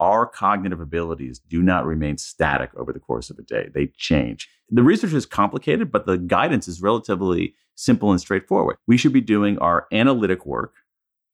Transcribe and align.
our 0.00 0.26
cognitive 0.26 0.80
abilities 0.80 1.38
do 1.38 1.62
not 1.62 1.86
remain 1.86 2.18
static 2.18 2.70
over 2.76 2.92
the 2.92 2.98
course 2.98 3.30
of 3.30 3.38
a 3.38 3.42
day. 3.42 3.68
They 3.72 3.92
change. 3.96 4.48
The 4.70 4.82
research 4.82 5.12
is 5.12 5.26
complicated, 5.26 5.92
but 5.92 6.06
the 6.06 6.18
guidance 6.18 6.66
is 6.66 6.82
relatively 6.82 7.54
simple 7.74 8.10
and 8.10 8.20
straightforward. 8.20 8.76
We 8.86 8.96
should 8.96 9.12
be 9.12 9.20
doing 9.20 9.58
our 9.58 9.86
analytic 9.92 10.46
work 10.46 10.74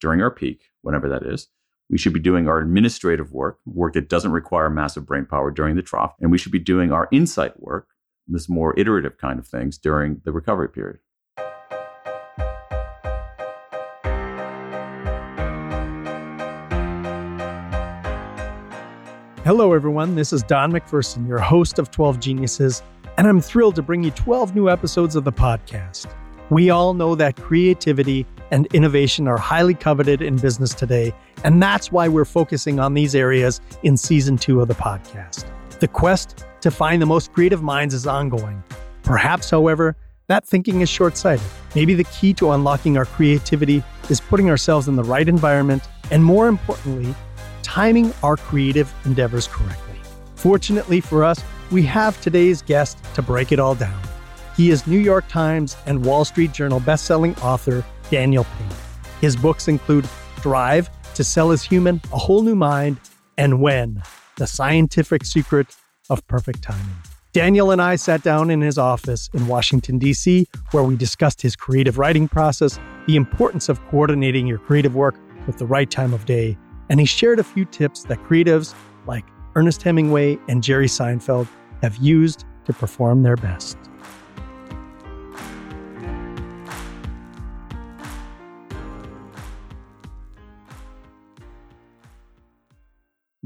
during 0.00 0.20
our 0.20 0.30
peak, 0.30 0.64
whenever 0.82 1.08
that 1.08 1.22
is. 1.22 1.48
We 1.88 1.98
should 1.98 2.12
be 2.12 2.20
doing 2.20 2.48
our 2.48 2.58
administrative 2.58 3.32
work, 3.32 3.58
work 3.64 3.94
that 3.94 4.08
doesn't 4.08 4.32
require 4.32 4.68
massive 4.68 5.06
brain 5.06 5.24
power 5.24 5.50
during 5.50 5.76
the 5.76 5.82
trough. 5.82 6.14
And 6.20 6.32
we 6.32 6.38
should 6.38 6.52
be 6.52 6.58
doing 6.58 6.92
our 6.92 7.08
insight 7.12 7.60
work, 7.60 7.88
this 8.26 8.48
more 8.48 8.78
iterative 8.78 9.18
kind 9.18 9.38
of 9.38 9.46
things, 9.46 9.78
during 9.78 10.20
the 10.24 10.32
recovery 10.32 10.68
period. 10.68 10.98
Hello, 19.46 19.74
everyone. 19.74 20.16
This 20.16 20.32
is 20.32 20.42
Don 20.42 20.72
McPherson, 20.72 21.28
your 21.28 21.38
host 21.38 21.78
of 21.78 21.92
12 21.92 22.18
Geniuses, 22.18 22.82
and 23.16 23.28
I'm 23.28 23.40
thrilled 23.40 23.76
to 23.76 23.82
bring 23.82 24.02
you 24.02 24.10
12 24.10 24.56
new 24.56 24.68
episodes 24.68 25.14
of 25.14 25.22
the 25.22 25.30
podcast. 25.30 26.12
We 26.50 26.70
all 26.70 26.94
know 26.94 27.14
that 27.14 27.36
creativity 27.36 28.26
and 28.50 28.66
innovation 28.74 29.28
are 29.28 29.36
highly 29.36 29.74
coveted 29.74 30.20
in 30.20 30.34
business 30.34 30.74
today, 30.74 31.14
and 31.44 31.62
that's 31.62 31.92
why 31.92 32.08
we're 32.08 32.24
focusing 32.24 32.80
on 32.80 32.94
these 32.94 33.14
areas 33.14 33.60
in 33.84 33.96
season 33.96 34.36
two 34.36 34.60
of 34.60 34.66
the 34.66 34.74
podcast. 34.74 35.44
The 35.78 35.86
quest 35.86 36.44
to 36.62 36.72
find 36.72 37.00
the 37.00 37.06
most 37.06 37.32
creative 37.32 37.62
minds 37.62 37.94
is 37.94 38.04
ongoing. 38.04 38.64
Perhaps, 39.04 39.48
however, 39.48 39.94
that 40.26 40.44
thinking 40.44 40.80
is 40.80 40.88
short 40.88 41.16
sighted. 41.16 41.46
Maybe 41.76 41.94
the 41.94 42.02
key 42.02 42.34
to 42.34 42.50
unlocking 42.50 42.98
our 42.98 43.04
creativity 43.04 43.84
is 44.10 44.20
putting 44.20 44.50
ourselves 44.50 44.88
in 44.88 44.96
the 44.96 45.04
right 45.04 45.28
environment, 45.28 45.84
and 46.10 46.24
more 46.24 46.48
importantly, 46.48 47.14
timing 47.76 48.10
our 48.22 48.38
creative 48.38 48.90
endeavors 49.04 49.46
correctly. 49.46 49.98
Fortunately 50.34 50.98
for 50.98 51.22
us, 51.22 51.42
we 51.70 51.82
have 51.82 52.18
today's 52.22 52.62
guest 52.62 52.96
to 53.12 53.20
break 53.20 53.52
it 53.52 53.58
all 53.58 53.74
down. 53.74 54.00
He 54.56 54.70
is 54.70 54.86
New 54.86 54.98
York 54.98 55.28
Times 55.28 55.76
and 55.84 56.02
Wall 56.02 56.24
Street 56.24 56.52
Journal 56.52 56.80
bestselling 56.80 57.38
author 57.44 57.84
Daniel 58.10 58.46
Pink. 58.56 58.72
His 59.20 59.36
books 59.36 59.68
include 59.68 60.08
Drive 60.40 60.88
to 61.12 61.22
Sell 61.22 61.50
Is 61.50 61.62
Human, 61.62 62.00
A 62.14 62.16
Whole 62.16 62.40
New 62.40 62.54
Mind, 62.54 62.98
and 63.36 63.60
When, 63.60 64.02
The 64.36 64.46
Scientific 64.46 65.26
Secret 65.26 65.66
of 66.08 66.26
Perfect 66.28 66.62
Timing. 66.62 66.96
Daniel 67.34 67.72
and 67.72 67.82
I 67.82 67.96
sat 67.96 68.22
down 68.22 68.48
in 68.48 68.62
his 68.62 68.78
office 68.78 69.28
in 69.34 69.48
Washington, 69.48 69.98
D.C., 69.98 70.46
where 70.70 70.82
we 70.82 70.96
discussed 70.96 71.42
his 71.42 71.54
creative 71.54 71.98
writing 71.98 72.26
process, 72.26 72.80
the 73.06 73.16
importance 73.16 73.68
of 73.68 73.84
coordinating 73.88 74.46
your 74.46 74.60
creative 74.60 74.94
work 74.94 75.16
with 75.46 75.58
the 75.58 75.66
right 75.66 75.90
time 75.90 76.14
of 76.14 76.24
day, 76.24 76.56
and 76.88 77.00
he 77.00 77.06
shared 77.06 77.38
a 77.38 77.44
few 77.44 77.64
tips 77.64 78.04
that 78.04 78.22
creatives 78.24 78.74
like 79.06 79.24
Ernest 79.54 79.82
Hemingway 79.82 80.38
and 80.48 80.62
Jerry 80.62 80.86
Seinfeld 80.86 81.48
have 81.82 81.96
used 81.96 82.44
to 82.64 82.72
perform 82.72 83.22
their 83.22 83.36
best. 83.36 83.78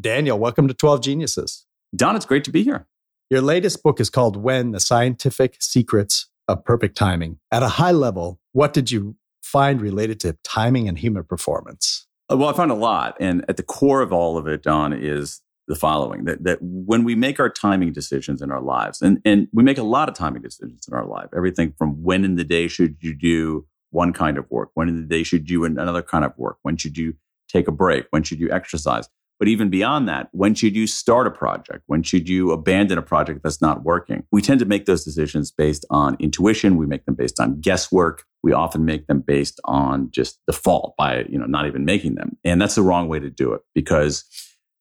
Daniel, 0.01 0.39
welcome 0.39 0.67
to 0.67 0.73
12 0.73 1.03
Geniuses. 1.03 1.67
Don, 1.95 2.17
it's 2.17 2.25
great 2.25 2.45
to 2.45 2.51
be 2.51 2.63
here. 2.63 2.87
Your 3.29 3.43
latest 3.43 3.83
book 3.83 4.01
is 4.01 4.09
called 4.09 4.37
When 4.37 4.71
the 4.71 4.81
Scientific 4.81 5.57
Secrets 5.61 6.31
of 6.49 6.65
Perfect 6.65 6.97
Timing. 6.97 7.39
At 7.53 7.63
a 7.63 7.69
high 7.69 7.93
level, 7.93 8.41
what 8.53 8.73
did 8.73 8.91
you 8.91 9.17
find 9.43 9.81
related 9.81 10.19
to 10.21 10.39
timing 10.43 10.89
and 10.89 10.99
human 10.99 11.25
performance? 11.25 12.07
Uh, 12.31 12.37
well, 12.37 12.49
I 12.49 12.53
found 12.53 12.71
a 12.71 12.75
lot. 12.75 13.17
And 13.21 13.45
at 13.49 13.57
the 13.57 13.63
core 13.63 14.03
of 14.03 14.13
all 14.13 14.37
of 14.37 14.47
it, 14.47 14.63
Don, 14.63 14.93
is 14.93 15.41
the 15.67 15.75
following 15.75 16.25
that, 16.25 16.43
that 16.45 16.59
when 16.61 17.05
we 17.05 17.15
make 17.15 17.39
our 17.39 17.49
timing 17.49 17.93
decisions 17.93 18.43
in 18.43 18.51
our 18.51 18.61
lives, 18.61 19.01
and, 19.03 19.21
and 19.25 19.49
we 19.53 19.63
make 19.63 19.79
a 19.79 19.83
lot 19.83 20.09
of 20.09 20.15
timing 20.15 20.43
decisions 20.43 20.87
in 20.89 20.95
our 20.95 21.07
life, 21.07 21.29
everything 21.35 21.73
from 21.79 22.03
when 22.03 22.25
in 22.25 22.37
the 22.37 22.45
day 22.45 22.69
should 22.69 22.97
you 23.01 23.15
do 23.15 23.67
one 23.91 24.13
kind 24.13 24.39
of 24.39 24.51
work, 24.51 24.71
when 24.75 24.89
in 24.89 24.97
the 24.97 25.07
day 25.07 25.23
should 25.23 25.49
you 25.49 25.59
do 25.59 25.65
another 25.65 26.03
kind 26.03 26.25
of 26.25 26.33
work, 26.37 26.59
when 26.63 26.77
should 26.77 26.97
you 26.97 27.15
take 27.49 27.69
a 27.69 27.73
break, 27.73 28.07
when 28.11 28.23
should 28.23 28.41
you 28.41 28.51
exercise. 28.51 29.09
But 29.41 29.49
even 29.49 29.71
beyond 29.71 30.07
that, 30.09 30.29
when 30.33 30.55
should 30.55 30.77
you 30.77 30.87
start 30.87 31.27
a 31.27 31.31
project? 31.31 31.83
When 31.87 32.03
should 32.03 32.29
you 32.29 32.53
abandon 32.53 32.99
a 32.99 33.03
project 33.03 33.41
that's 33.43 33.63
not 33.63 33.83
working? 33.85 34.23
We 34.31 34.43
tend 34.43 34.61
to 34.61 34.67
make 34.67 34.85
those 34.85 35.03
decisions 35.03 35.51
based 35.51 35.87
on 35.89 36.19
intuition. 36.21 36.77
We 36.77 36.87
make 36.87 37.07
them 37.07 37.15
based 37.15 37.41
on 37.41 37.59
guesswork. 37.61 38.25
We 38.43 38.53
often 38.53 38.85
make 38.85 39.07
them 39.07 39.21
based 39.21 39.59
on 39.65 40.11
just 40.11 40.39
default 40.47 40.95
by, 40.99 41.25
you 41.31 41.39
know, 41.39 41.47
not 41.47 41.67
even 41.67 41.87
making 41.87 42.17
them. 42.17 42.37
And 42.45 42.61
that's 42.61 42.75
the 42.75 42.83
wrong 42.83 43.09
way 43.09 43.19
to 43.19 43.31
do 43.31 43.55
it 43.55 43.63
because 43.75 44.25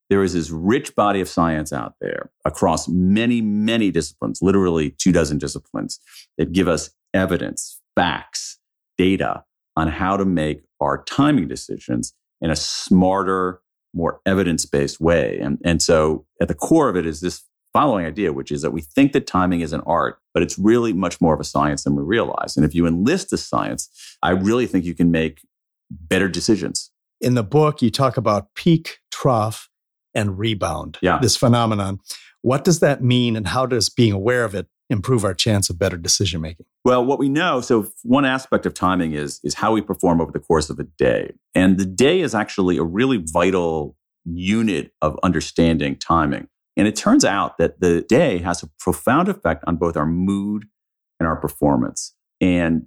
there 0.09 0.23
is 0.23 0.33
this 0.33 0.49
rich 0.49 0.93
body 0.93 1.21
of 1.21 1.29
science 1.29 1.71
out 1.71 1.95
there 2.01 2.29
across 2.43 2.89
many, 2.89 3.41
many 3.41 3.91
disciplines, 3.91 4.41
literally 4.41 4.89
two 4.89 5.13
dozen 5.13 5.37
disciplines 5.37 6.01
that 6.37 6.51
give 6.51 6.67
us 6.67 6.89
evidence, 7.13 7.79
facts, 7.95 8.59
data 8.97 9.45
on 9.77 9.87
how 9.87 10.17
to 10.17 10.25
make 10.25 10.63
our 10.81 11.03
timing 11.05 11.47
decisions 11.47 12.13
in 12.41 12.49
a 12.49 12.55
smarter, 12.55 13.61
more 13.93 14.21
evidence 14.25 14.65
based 14.65 14.99
way. 14.99 15.39
And, 15.39 15.57
and 15.63 15.81
so 15.81 16.25
at 16.41 16.47
the 16.47 16.55
core 16.55 16.89
of 16.89 16.95
it 16.95 17.05
is 17.05 17.21
this 17.21 17.43
following 17.73 18.05
idea, 18.05 18.33
which 18.33 18.51
is 18.51 18.61
that 18.61 18.71
we 18.71 18.81
think 18.81 19.13
that 19.13 19.27
timing 19.27 19.61
is 19.61 19.73
an 19.73 19.81
art, 19.85 20.19
but 20.33 20.43
it's 20.43 20.57
really 20.57 20.93
much 20.93 21.21
more 21.21 21.33
of 21.33 21.39
a 21.39 21.43
science 21.43 21.83
than 21.83 21.95
we 21.95 22.03
realize. 22.03 22.57
And 22.57 22.65
if 22.65 22.73
you 22.73 22.87
enlist 22.87 23.29
the 23.29 23.37
science, 23.37 23.89
I 24.23 24.31
really 24.31 24.65
think 24.65 24.85
you 24.85 24.95
can 24.95 25.11
make 25.11 25.41
better 25.89 26.27
decisions. 26.27 26.91
In 27.21 27.35
the 27.35 27.43
book, 27.43 27.81
you 27.81 27.91
talk 27.91 28.17
about 28.17 28.53
peak, 28.55 28.99
trough, 29.11 29.69
and 30.15 30.39
rebound, 30.39 30.97
yeah. 31.01 31.19
this 31.21 31.35
phenomenon. 31.35 31.99
What 32.41 32.63
does 32.63 32.79
that 32.79 33.03
mean, 33.03 33.35
and 33.35 33.47
how 33.47 33.65
does 33.65 33.89
being 33.89 34.13
aware 34.13 34.45
of 34.45 34.55
it 34.55 34.67
improve 34.89 35.23
our 35.23 35.33
chance 35.33 35.69
of 35.69 35.77
better 35.77 35.97
decision 35.97 36.41
making? 36.41 36.65
Well, 36.83 37.05
what 37.05 37.19
we 37.19 37.29
know, 37.29 37.61
so 37.61 37.91
one 38.03 38.25
aspect 38.25 38.65
of 38.65 38.73
timing 38.73 39.13
is 39.13 39.39
is 39.43 39.55
how 39.55 39.73
we 39.73 39.81
perform 39.81 40.19
over 40.19 40.31
the 40.31 40.39
course 40.39 40.69
of 40.69 40.79
a 40.79 40.83
day. 40.83 41.33
And 41.55 41.77
the 41.77 41.85
day 41.85 42.21
is 42.21 42.33
actually 42.33 42.77
a 42.77 42.83
really 42.83 43.17
vital 43.17 43.95
unit 44.25 44.91
of 45.01 45.17
understanding 45.23 45.95
timing. 45.95 46.47
And 46.77 46.87
it 46.87 46.95
turns 46.95 47.25
out 47.25 47.57
that 47.57 47.81
the 47.81 48.01
day 48.01 48.39
has 48.39 48.63
a 48.63 48.69
profound 48.79 49.27
effect 49.27 49.63
on 49.67 49.75
both 49.75 49.97
our 49.97 50.05
mood 50.05 50.65
and 51.19 51.27
our 51.27 51.35
performance. 51.35 52.15
And 52.39 52.85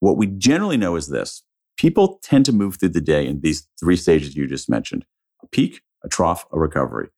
what 0.00 0.16
we 0.16 0.26
generally 0.26 0.76
know 0.76 0.96
is 0.96 1.08
this 1.08 1.42
people 1.76 2.20
tend 2.22 2.44
to 2.46 2.52
move 2.52 2.76
through 2.76 2.90
the 2.90 3.00
day 3.00 3.26
in 3.26 3.40
these 3.40 3.66
three 3.80 3.96
stages 3.96 4.36
you 4.36 4.46
just 4.46 4.70
mentioned 4.70 5.04
a 5.42 5.46
peak, 5.48 5.80
a 6.04 6.08
trough, 6.08 6.46
a 6.52 6.58
recovery. 6.58 7.08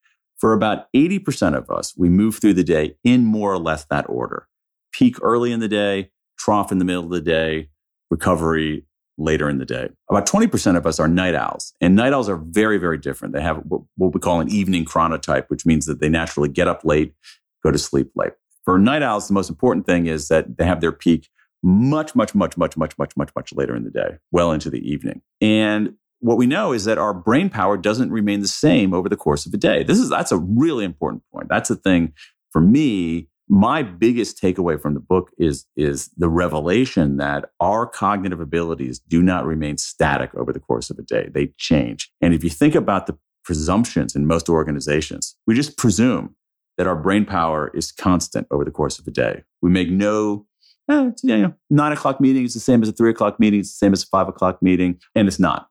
For 0.44 0.52
about 0.52 0.92
80% 0.92 1.56
of 1.56 1.70
us, 1.70 1.94
we 1.96 2.10
move 2.10 2.36
through 2.36 2.52
the 2.52 2.62
day 2.62 2.96
in 3.02 3.24
more 3.24 3.50
or 3.50 3.58
less 3.58 3.86
that 3.86 4.04
order. 4.10 4.46
Peak 4.92 5.16
early 5.22 5.52
in 5.52 5.60
the 5.60 5.68
day, 5.68 6.10
trough 6.38 6.70
in 6.70 6.76
the 6.76 6.84
middle 6.84 7.04
of 7.04 7.08
the 7.08 7.22
day, 7.22 7.70
recovery 8.10 8.84
later 9.16 9.48
in 9.48 9.56
the 9.56 9.64
day. 9.64 9.88
About 10.10 10.26
20% 10.26 10.76
of 10.76 10.86
us 10.86 11.00
are 11.00 11.08
night 11.08 11.34
owls, 11.34 11.72
and 11.80 11.96
night 11.96 12.12
owls 12.12 12.28
are 12.28 12.36
very, 12.36 12.76
very 12.76 12.98
different. 12.98 13.32
They 13.32 13.40
have 13.40 13.62
what 13.64 14.12
we 14.12 14.20
call 14.20 14.40
an 14.40 14.50
evening 14.50 14.84
chronotype, 14.84 15.48
which 15.48 15.64
means 15.64 15.86
that 15.86 16.00
they 16.00 16.10
naturally 16.10 16.50
get 16.50 16.68
up 16.68 16.84
late, 16.84 17.14
go 17.62 17.70
to 17.70 17.78
sleep 17.78 18.10
late. 18.14 18.32
For 18.66 18.78
night 18.78 19.02
owls, 19.02 19.28
the 19.28 19.32
most 19.32 19.48
important 19.48 19.86
thing 19.86 20.08
is 20.08 20.28
that 20.28 20.58
they 20.58 20.66
have 20.66 20.82
their 20.82 20.92
peak 20.92 21.30
much, 21.62 22.14
much, 22.14 22.34
much, 22.34 22.58
much, 22.58 22.76
much, 22.76 22.98
much, 22.98 23.16
much, 23.16 23.30
much 23.34 23.52
later 23.54 23.74
in 23.74 23.84
the 23.84 23.90
day, 23.90 24.18
well 24.30 24.52
into 24.52 24.68
the 24.68 24.86
evening. 24.86 25.22
And 25.40 25.94
what 26.20 26.38
we 26.38 26.46
know 26.46 26.72
is 26.72 26.84
that 26.84 26.98
our 26.98 27.12
brain 27.12 27.50
power 27.50 27.76
doesn't 27.76 28.10
remain 28.10 28.40
the 28.40 28.48
same 28.48 28.94
over 28.94 29.08
the 29.08 29.16
course 29.16 29.46
of 29.46 29.54
a 29.54 29.56
day. 29.56 29.82
This 29.82 29.98
is 29.98 30.08
that's 30.08 30.32
a 30.32 30.38
really 30.38 30.84
important 30.84 31.22
point. 31.32 31.48
That's 31.48 31.68
the 31.68 31.76
thing 31.76 32.12
for 32.50 32.60
me. 32.60 33.28
My 33.46 33.82
biggest 33.82 34.40
takeaway 34.40 34.80
from 34.80 34.94
the 34.94 35.00
book 35.00 35.30
is 35.36 35.66
is 35.76 36.08
the 36.16 36.30
revelation 36.30 37.18
that 37.18 37.50
our 37.60 37.86
cognitive 37.86 38.40
abilities 38.40 38.98
do 39.00 39.22
not 39.22 39.44
remain 39.44 39.76
static 39.76 40.34
over 40.34 40.52
the 40.52 40.60
course 40.60 40.88
of 40.88 40.98
a 40.98 41.02
day. 41.02 41.28
They 41.32 41.48
change. 41.58 42.10
And 42.22 42.32
if 42.32 42.42
you 42.42 42.50
think 42.50 42.74
about 42.74 43.06
the 43.06 43.18
presumptions 43.44 44.16
in 44.16 44.26
most 44.26 44.48
organizations, 44.48 45.36
we 45.46 45.54
just 45.54 45.76
presume 45.76 46.34
that 46.78 46.86
our 46.86 46.96
brain 46.96 47.26
power 47.26 47.70
is 47.74 47.92
constant 47.92 48.46
over 48.50 48.64
the 48.64 48.70
course 48.70 48.98
of 48.98 49.06
a 49.06 49.10
day. 49.10 49.44
We 49.60 49.70
make 49.70 49.90
no 49.90 50.46
eh, 50.90 51.10
you 51.22 51.38
know, 51.38 51.54
nine 51.70 51.92
o'clock 51.92 52.20
meeting 52.20 52.44
is 52.44 52.54
the 52.54 52.60
same 52.60 52.82
as 52.82 52.88
a 52.88 52.92
three 52.92 53.10
o'clock 53.10 53.38
meeting, 53.38 53.60
it's 53.60 53.72
the 53.72 53.86
same 53.86 53.92
as 53.92 54.02
a 54.02 54.06
five 54.06 54.28
o'clock 54.28 54.62
meeting, 54.62 54.98
and 55.14 55.28
it's 55.28 55.38
not. 55.38 55.68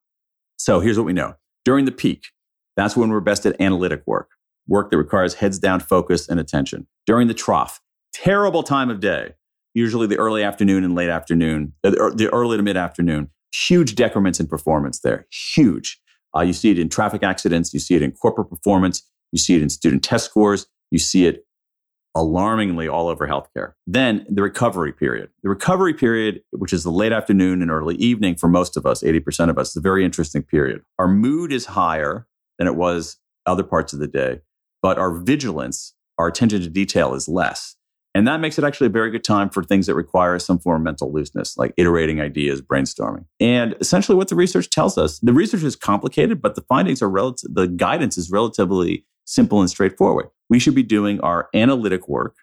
So 0.63 0.79
here's 0.79 0.97
what 0.97 1.05
we 1.05 1.11
know. 1.11 1.35
During 1.65 1.83
the 1.83 1.91
peak, 1.91 2.27
that's 2.77 2.95
when 2.95 3.09
we're 3.09 3.19
best 3.19 3.45
at 3.45 3.59
analytic 3.59 4.01
work, 4.07 4.29
work 4.65 4.91
that 4.91 4.97
requires 4.97 5.33
heads 5.33 5.59
down 5.59 5.81
focus 5.81 6.29
and 6.29 6.39
attention. 6.39 6.87
During 7.05 7.27
the 7.27 7.33
trough, 7.33 7.81
terrible 8.13 8.63
time 8.63 8.89
of 8.89 9.01
day, 9.01 9.33
usually 9.73 10.07
the 10.07 10.17
early 10.17 10.41
afternoon 10.41 10.85
and 10.85 10.95
late 10.95 11.09
afternoon, 11.09 11.73
uh, 11.83 11.89
the 12.15 12.29
early 12.31 12.55
to 12.55 12.63
mid 12.63 12.77
afternoon, 12.77 13.29
huge 13.51 13.95
decrements 13.95 14.39
in 14.39 14.47
performance 14.47 15.01
there, 15.01 15.27
huge. 15.53 15.99
Uh, 16.33 16.43
you 16.43 16.53
see 16.53 16.71
it 16.71 16.79
in 16.79 16.87
traffic 16.87 17.23
accidents, 17.23 17.73
you 17.73 17.81
see 17.81 17.95
it 17.95 18.01
in 18.01 18.13
corporate 18.13 18.49
performance, 18.49 19.03
you 19.33 19.39
see 19.39 19.55
it 19.55 19.61
in 19.61 19.67
student 19.67 20.01
test 20.01 20.23
scores, 20.23 20.65
you 20.91 20.97
see 20.97 21.25
it 21.25 21.45
alarmingly 22.15 22.87
all 22.87 23.07
over 23.07 23.27
healthcare. 23.27 23.73
Then 23.87 24.25
the 24.29 24.43
recovery 24.43 24.93
period. 24.93 25.29
The 25.41 25.49
recovery 25.49 25.93
period, 25.93 26.41
which 26.51 26.73
is 26.73 26.83
the 26.83 26.91
late 26.91 27.11
afternoon 27.11 27.61
and 27.61 27.71
early 27.71 27.95
evening 27.95 28.35
for 28.35 28.47
most 28.47 28.77
of 28.77 28.85
us, 28.85 29.01
80% 29.01 29.49
of 29.49 29.57
us, 29.57 29.71
is 29.71 29.77
a 29.77 29.81
very 29.81 30.05
interesting 30.05 30.43
period. 30.43 30.81
Our 30.99 31.07
mood 31.07 31.51
is 31.51 31.65
higher 31.65 32.27
than 32.59 32.67
it 32.67 32.75
was 32.75 33.17
other 33.45 33.63
parts 33.63 33.93
of 33.93 33.99
the 33.99 34.07
day, 34.07 34.41
but 34.81 34.97
our 34.97 35.11
vigilance, 35.11 35.95
our 36.17 36.27
attention 36.27 36.61
to 36.61 36.69
detail 36.69 37.13
is 37.13 37.27
less. 37.27 37.75
And 38.15 38.27
that 38.27 38.39
makes 38.39 38.59
it 38.59 38.63
actually 38.63 38.87
a 38.87 38.91
very 38.91 39.09
good 39.09 39.23
time 39.23 39.49
for 39.49 39.63
things 39.63 39.87
that 39.87 39.95
require 39.95 40.37
some 40.37 40.59
form 40.59 40.81
of 40.81 40.83
mental 40.83 41.11
looseness, 41.11 41.57
like 41.57 41.73
iterating 41.77 42.21
ideas, 42.21 42.61
brainstorming. 42.61 43.25
And 43.39 43.75
essentially 43.81 44.15
what 44.15 44.27
the 44.27 44.35
research 44.35 44.69
tells 44.69 44.99
us, 44.99 45.17
the 45.19 45.33
research 45.33 45.63
is 45.63 45.75
complicated, 45.75 46.41
but 46.41 46.53
the 46.53 46.61
findings 46.61 47.01
are 47.01 47.09
relative, 47.09 47.55
the 47.55 47.67
guidance 47.67 48.17
is 48.17 48.29
relatively 48.29 49.05
simple 49.25 49.61
and 49.61 49.69
straightforward. 49.69 50.27
We 50.49 50.59
should 50.59 50.75
be 50.75 50.83
doing 50.83 51.19
our 51.21 51.49
analytic 51.53 52.07
work 52.07 52.35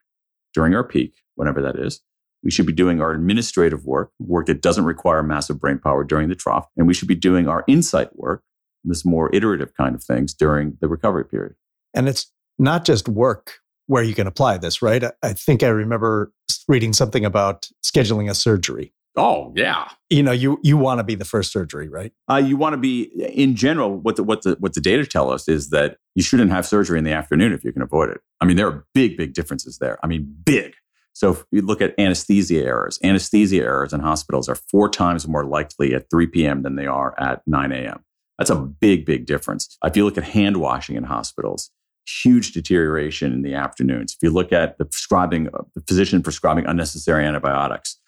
during 0.55 0.75
our 0.75 0.85
peak, 0.85 1.15
whenever 1.35 1.63
that 1.63 1.77
is. 1.77 2.01
We 2.43 2.51
should 2.51 2.67
be 2.67 2.73
doing 2.73 3.01
our 3.01 3.13
administrative 3.13 3.85
work, 3.85 4.13
work 4.19 4.47
that 4.47 4.63
doesn't 4.63 4.85
require 4.85 5.23
massive 5.23 5.61
brain 5.61 5.79
power 5.79 6.05
during 6.05 6.29
the 6.29 6.35
trough. 6.35 6.67
And 6.77 6.87
we 6.87 6.95
should 6.95 7.09
be 7.09 7.15
doing 7.15 7.49
our 7.49 7.65
insight 7.67 8.17
work, 8.17 8.43
this 8.83 9.05
more 9.05 9.35
iterative 9.35 9.75
kind 9.77 9.95
of 9.95 10.03
things 10.03 10.33
during 10.33 10.79
the 10.81 10.89
recovery 10.89 11.25
period. 11.25 11.55
And 11.95 12.09
it's 12.09 12.33
not 12.59 12.85
just 12.85 13.09
work 13.09 13.59
where 13.87 14.03
you 14.03 14.15
can 14.15 14.27
apply 14.27 14.57
this, 14.57 14.81
right? 14.81 15.05
I 15.23 15.33
think 15.33 15.63
I 15.63 15.69
remember 15.69 16.33
reading 16.69 16.93
something 16.93 17.25
about 17.25 17.69
scheduling 17.85 18.31
a 18.31 18.35
surgery. 18.35 18.95
Oh 19.17 19.53
yeah, 19.57 19.89
you 20.09 20.23
know 20.23 20.33
you 20.33 20.59
you 20.63 20.77
want 20.77 20.99
to 20.99 21.05
be 21.05 21.15
the 21.17 21.25
first 21.25 21.53
surgery, 21.53 21.89
right? 21.89 22.13
Uh, 22.31 22.37
you 22.37 22.57
want 22.57 22.75
to 22.75 22.77
be 22.77 23.03
in 23.03 23.57
general. 23.57 23.99
What 23.99 24.17
the 24.17 24.23
what 24.23 24.43
the 24.43 24.57
what 24.61 24.75
the 24.75 24.81
data 24.81 25.05
tell 25.05 25.31
us 25.31 25.49
is 25.49 25.71
that 25.71 25.97
you 26.15 26.23
shouldn't 26.23 26.51
have 26.51 26.65
surgery 26.65 26.99
in 26.99 27.05
the 27.05 27.13
afternoon 27.13 27.53
if 27.53 27.65
you 27.65 27.73
can 27.73 27.83
avoid 27.83 28.11
it. 28.11 28.21
I 28.41 28.45
mean, 28.45 28.57
there 28.57 28.69
are 28.69 28.87
big 28.95 29.17
big 29.17 29.35
differences 29.35 29.79
there. 29.79 29.99
I 30.05 30.07
mean, 30.07 30.33
big. 30.45 30.75
So 31.13 31.33
if 31.33 31.45
you 31.51 31.63
look 31.63 31.81
at 31.81 31.99
anesthesia 31.99 32.65
errors, 32.65 32.99
anesthesia 33.03 33.63
errors 33.63 33.93
in 33.93 34.01
hospitals 34.01 34.49
are 34.49 34.55
four 34.55 34.89
times 34.89 35.27
more 35.27 35.45
likely 35.45 35.93
at 35.93 36.09
3 36.09 36.29
p.m. 36.29 36.63
than 36.63 36.77
they 36.77 36.87
are 36.87 37.15
at 37.19 37.43
9 37.47 37.73
a.m. 37.73 38.05
That's 38.39 38.51
a 38.51 38.57
big 38.57 39.05
big 39.05 39.27
difference. 39.27 39.77
If 39.85 39.97
you 39.97 40.05
look 40.05 40.19
at 40.19 40.25
hand 40.25 40.59
washing 40.59 40.97
in 40.97 41.05
hospitals, 41.05 41.71
huge 42.07 42.53
deterioration 42.53 43.33
in 43.33 43.43
the 43.43 43.55
afternoons. 43.55 44.15
If 44.15 44.23
you 44.23 44.31
look 44.31 44.53
at 44.53 44.79
the 44.79 44.85
prescribing, 44.85 45.45
the 45.45 45.83
physician 45.87 46.23
prescribing 46.23 46.67
unnecessary 46.67 47.25
antibiotics, 47.25 47.99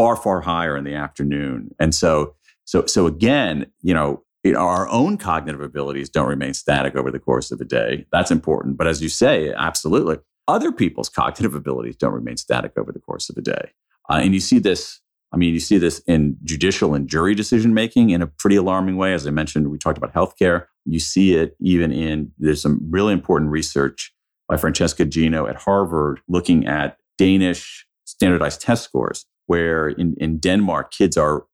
far, 0.00 0.16
far 0.16 0.40
higher 0.40 0.78
in 0.78 0.84
the 0.84 0.94
afternoon. 0.94 1.68
And 1.78 1.94
so, 1.94 2.34
so, 2.64 2.86
so 2.86 3.06
again, 3.06 3.70
you 3.82 3.92
know, 3.92 4.24
our 4.56 4.88
own 4.88 5.18
cognitive 5.18 5.60
abilities 5.60 6.08
don't 6.08 6.26
remain 6.26 6.54
static 6.54 6.96
over 6.96 7.10
the 7.10 7.18
course 7.18 7.50
of 7.50 7.60
a 7.60 7.66
day. 7.66 8.06
That's 8.10 8.30
important. 8.30 8.78
But 8.78 8.86
as 8.86 9.02
you 9.02 9.10
say, 9.10 9.52
absolutely. 9.52 10.16
Other 10.48 10.72
people's 10.72 11.10
cognitive 11.10 11.54
abilities 11.54 11.96
don't 11.96 12.14
remain 12.14 12.38
static 12.38 12.72
over 12.78 12.92
the 12.92 12.98
course 12.98 13.28
of 13.28 13.36
a 13.36 13.42
day. 13.42 13.72
Uh, 14.08 14.20
and 14.22 14.32
you 14.32 14.40
see 14.40 14.58
this, 14.58 15.02
I 15.34 15.36
mean, 15.36 15.52
you 15.52 15.60
see 15.60 15.76
this 15.76 15.98
in 16.06 16.38
judicial 16.44 16.94
and 16.94 17.06
jury 17.06 17.34
decision 17.34 17.74
making 17.74 18.08
in 18.08 18.22
a 18.22 18.26
pretty 18.26 18.56
alarming 18.56 18.96
way. 18.96 19.12
As 19.12 19.26
I 19.26 19.30
mentioned, 19.30 19.68
we 19.68 19.76
talked 19.76 19.98
about 19.98 20.14
healthcare. 20.14 20.64
You 20.86 20.98
see 20.98 21.34
it 21.34 21.56
even 21.60 21.92
in, 21.92 22.32
there's 22.38 22.62
some 22.62 22.80
really 22.88 23.12
important 23.12 23.50
research 23.50 24.14
by 24.48 24.56
Francesca 24.56 25.04
Gino 25.04 25.46
at 25.46 25.56
Harvard 25.56 26.20
looking 26.26 26.66
at 26.66 26.96
Danish 27.18 27.86
standardized 28.06 28.62
test 28.62 28.82
scores, 28.82 29.26
where 29.50 29.88
in, 29.88 30.14
in 30.18 30.38
Denmark, 30.38 30.92
kids 30.92 31.16
are 31.16 31.44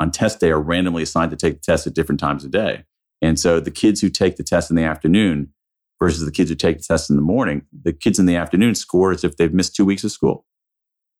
on 0.00 0.10
test 0.10 0.40
day 0.40 0.50
are 0.50 0.60
randomly 0.60 1.04
assigned 1.04 1.30
to 1.30 1.36
take 1.36 1.54
the 1.54 1.60
test 1.60 1.86
at 1.86 1.94
different 1.94 2.18
times 2.20 2.44
of 2.44 2.50
day. 2.50 2.82
And 3.22 3.38
so 3.38 3.60
the 3.60 3.70
kids 3.70 4.00
who 4.00 4.08
take 4.08 4.34
the 4.34 4.42
test 4.42 4.70
in 4.70 4.76
the 4.76 4.82
afternoon 4.82 5.52
versus 6.02 6.24
the 6.24 6.32
kids 6.32 6.50
who 6.50 6.56
take 6.56 6.78
the 6.78 6.82
test 6.82 7.10
in 7.10 7.14
the 7.14 7.22
morning, 7.22 7.62
the 7.70 7.92
kids 7.92 8.18
in 8.18 8.26
the 8.26 8.34
afternoon 8.34 8.74
score 8.74 9.12
as 9.12 9.22
if 9.22 9.36
they've 9.36 9.54
missed 9.54 9.76
two 9.76 9.84
weeks 9.84 10.02
of 10.02 10.10
school. 10.10 10.44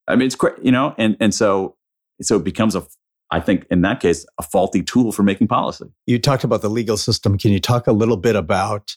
I 0.08 0.16
mean, 0.16 0.26
it's 0.26 0.34
great, 0.34 0.54
you 0.60 0.72
know, 0.72 0.92
and, 0.98 1.16
and 1.20 1.32
so, 1.32 1.76
so 2.20 2.34
it 2.34 2.44
becomes 2.44 2.74
a 2.74 2.84
I 3.30 3.40
think 3.40 3.66
in 3.70 3.82
that 3.82 4.00
case, 4.00 4.26
a 4.38 4.42
faulty 4.42 4.82
tool 4.82 5.12
for 5.12 5.22
making 5.22 5.46
policy. 5.46 5.86
You 6.06 6.18
talked 6.18 6.44
about 6.44 6.62
the 6.62 6.68
legal 6.68 6.96
system. 6.96 7.38
Can 7.38 7.52
you 7.52 7.60
talk 7.60 7.86
a 7.86 7.92
little 7.92 8.16
bit 8.16 8.36
about 8.36 8.96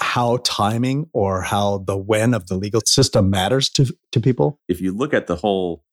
how 0.00 0.38
timing 0.44 1.08
or 1.12 1.42
how 1.42 1.78
the 1.78 1.96
when 1.96 2.32
of 2.32 2.46
the 2.46 2.56
legal 2.56 2.80
system 2.86 3.28
matters 3.28 3.68
to, 3.70 3.92
to 4.12 4.20
people? 4.20 4.60
If 4.68 4.80
you 4.80 4.92
look 4.92 5.14
at 5.14 5.26
the 5.26 5.36
whole, 5.36 5.84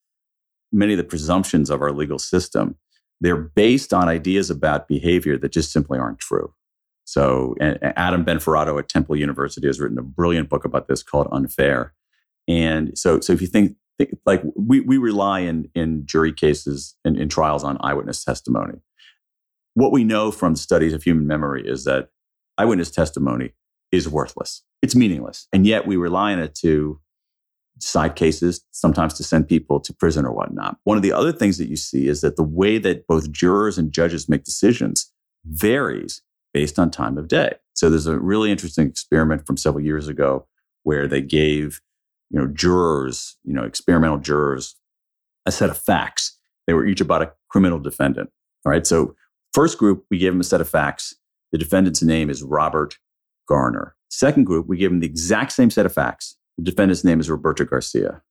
many 0.72 0.94
of 0.94 0.98
the 0.98 1.04
presumptions 1.04 1.70
of 1.70 1.82
our 1.82 1.92
legal 1.92 2.20
system, 2.20 2.76
they're 3.22 3.38
based 3.38 3.94
on 3.94 4.08
ideas 4.08 4.50
about 4.50 4.88
behavior 4.88 5.38
that 5.38 5.52
just 5.52 5.72
simply 5.72 6.00
aren't 6.00 6.20
true. 6.20 6.54
So, 7.06 7.56
Adam 7.60 8.24
Benforado 8.24 8.78
at 8.78 8.88
Temple 8.88 9.16
University 9.16 9.66
has 9.66 9.80
written 9.80 9.98
a 9.98 10.04
brilliant 10.04 10.48
book 10.48 10.64
about 10.64 10.88
this 10.88 11.02
called 11.02 11.28
Unfair. 11.32 11.94
And 12.48 12.98
so, 12.98 13.20
so 13.20 13.34
if 13.34 13.42
you 13.42 13.48
think 13.48 13.76
like 14.26 14.42
we, 14.56 14.80
we 14.82 14.98
rely 14.98 15.40
in, 15.42 15.70
in 15.76 16.06
jury 16.06 16.32
cases 16.32 16.96
and 17.04 17.18
in 17.18 17.30
trials 17.30 17.64
on 17.64 17.78
eyewitness 17.82 18.24
testimony. 18.24 18.80
What 19.74 19.92
we 19.92 20.04
know 20.04 20.32
from 20.32 20.56
studies 20.56 20.94
of 20.94 21.04
human 21.04 21.28
memory 21.28 21.68
is 21.68 21.84
that 21.86 22.10
eyewitness 22.58 22.92
testimony 22.92 23.54
is 23.92 24.08
worthless. 24.08 24.64
It's 24.82 24.96
meaningless. 24.96 25.48
And 25.52 25.66
yet 25.66 25.86
we 25.86 25.98
rely 25.98 26.34
on 26.34 26.40
it 26.40 26.56
to 26.56 27.00
decide 27.80 28.16
cases, 28.16 28.64
sometimes 28.72 29.14
to 29.16 29.24
send 29.24 29.48
people 29.48 29.80
to 29.80 29.94
prison 29.94 30.26
or 30.26 30.32
whatnot. 30.32 30.78
One 30.84 30.98
of 30.98 31.04
the 31.04 31.14
other 31.14 31.32
things 31.32 31.58
that 31.58 31.70
you 31.70 31.78
see 31.78 32.08
is 32.08 32.22
that 32.22 32.36
the 32.36 32.44
way 32.44 32.78
that 32.78 33.08
both 33.08 33.32
jurors 33.32 33.78
and 33.78 33.92
judges 33.92 34.30
make 34.30 34.44
decisions 34.44 35.12
varies 35.46 36.22
based 36.54 36.78
on 36.78 36.92
time 36.92 37.18
of 37.18 37.28
day. 37.28 37.54
So 37.74 37.90
there's 37.90 38.08
a 38.08 38.20
really 38.20 38.52
interesting 38.52 38.88
experiment 38.88 39.48
from 39.48 39.58
several 39.58 39.84
years 39.84 40.08
ago 40.08 40.46
where 40.84 41.08
they 41.08 41.22
gave 41.22 41.82
you 42.30 42.40
know, 42.40 42.48
jurors, 42.48 43.38
you 43.44 43.54
know, 43.54 43.64
experimental 43.64 44.18
jurors, 44.18 44.76
a 45.46 45.52
set 45.52 45.70
of 45.70 45.78
facts. 45.78 46.38
They 46.68 46.74
were 46.74 46.86
each 46.86 47.02
about 47.02 47.22
a 47.22 47.34
criminal 47.50 47.80
defendant. 47.80 48.30
All 48.66 48.72
right. 48.72 48.86
So 48.86 49.16
first 49.54 49.78
group, 49.78 50.06
we 50.12 50.18
gave 50.18 50.32
them 50.32 50.42
a 50.42 50.44
set 50.44 50.62
of 50.62 50.70
facts. 50.70 51.16
The 51.52 51.58
defendant's 51.58 52.04
name 52.04 52.30
is 52.30 52.44
Robert 52.44 52.98
Garner. 53.48 53.96
Second 54.10 54.46
group, 54.46 54.68
we 54.68 54.78
gave 54.78 54.92
them 54.92 55.00
the 55.00 55.08
exact 55.08 55.52
same 55.52 55.70
set 55.70 55.86
of 55.86 55.94
facts. 55.94 56.36
Defendant's 56.62 57.04
name 57.04 57.20
is 57.20 57.30
Roberto 57.30 57.66
Garcia. 57.66 58.22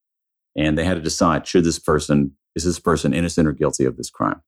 And 0.57 0.77
they 0.77 0.85
had 0.85 0.95
to 0.95 1.01
decide 1.01 1.47
should 1.47 1.65
this 1.65 1.79
person, 1.79 2.33
is 2.57 2.65
this 2.65 2.79
person 2.79 3.15
innocent 3.15 3.47
or 3.47 3.53
guilty 3.53 3.85
of 3.85 3.97
this 3.97 4.11
crime? 4.11 4.43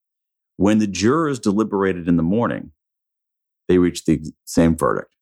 When 0.56 0.78
the 0.78 0.86
jurors 0.86 1.38
deliberated 1.38 2.08
in 2.08 2.16
the 2.16 2.22
morning, 2.22 2.72
they 3.68 3.78
reached 3.78 4.06
the 4.06 4.20
same 4.44 4.76
verdict. 4.76 5.14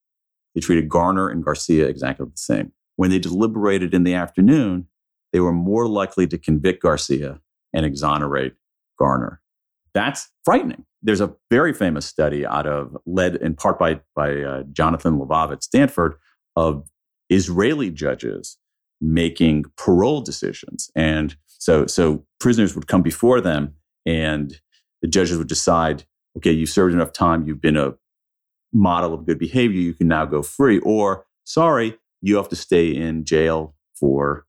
They 0.54 0.60
treated 0.60 0.88
Garner 0.88 1.28
and 1.28 1.44
Garcia 1.44 1.86
exactly 1.86 2.26
the 2.26 2.32
same. 2.36 2.72
When 2.96 3.10
they 3.10 3.18
deliberated 3.18 3.94
in 3.94 4.04
the 4.04 4.14
afternoon, 4.14 4.88
they 5.32 5.40
were 5.40 5.52
more 5.52 5.86
likely 5.86 6.26
to 6.26 6.38
convict 6.38 6.82
Garcia 6.82 7.40
and 7.72 7.84
exonerate 7.84 8.54
Garner. 8.98 9.40
That's 9.94 10.30
frightening. 10.44 10.84
There's 11.02 11.20
a 11.20 11.34
very 11.50 11.72
famous 11.72 12.06
study 12.06 12.44
out 12.46 12.66
of 12.66 12.96
led 13.06 13.36
in 13.36 13.54
part 13.54 13.78
by, 13.78 14.00
by 14.16 14.42
uh, 14.42 14.62
Jonathan 14.72 15.18
Levav 15.18 15.52
at 15.52 15.62
Stanford 15.62 16.14
of 16.56 16.88
Israeli 17.28 17.90
judges 17.90 18.58
making 19.00 19.64
parole 19.76 20.20
decisions. 20.20 20.90
And 20.94 21.36
so, 21.46 21.86
so 21.86 22.24
prisoners 22.40 22.74
would 22.74 22.86
come 22.86 23.02
before 23.02 23.40
them 23.40 23.74
and 24.06 24.60
the 25.02 25.08
judges 25.08 25.38
would 25.38 25.48
decide, 25.48 26.04
okay, 26.36 26.52
you've 26.52 26.70
served 26.70 26.94
enough 26.94 27.12
time. 27.12 27.46
You've 27.46 27.60
been 27.60 27.76
a 27.76 27.94
model 28.72 29.14
of 29.14 29.26
good 29.26 29.38
behavior. 29.38 29.80
You 29.80 29.94
can 29.94 30.08
now 30.08 30.24
go 30.24 30.42
free. 30.42 30.78
Or, 30.80 31.24
sorry, 31.44 31.96
you 32.20 32.36
have 32.36 32.48
to 32.48 32.56
stay 32.56 32.88
in 32.94 33.24
jail 33.24 33.74
for 33.94 34.46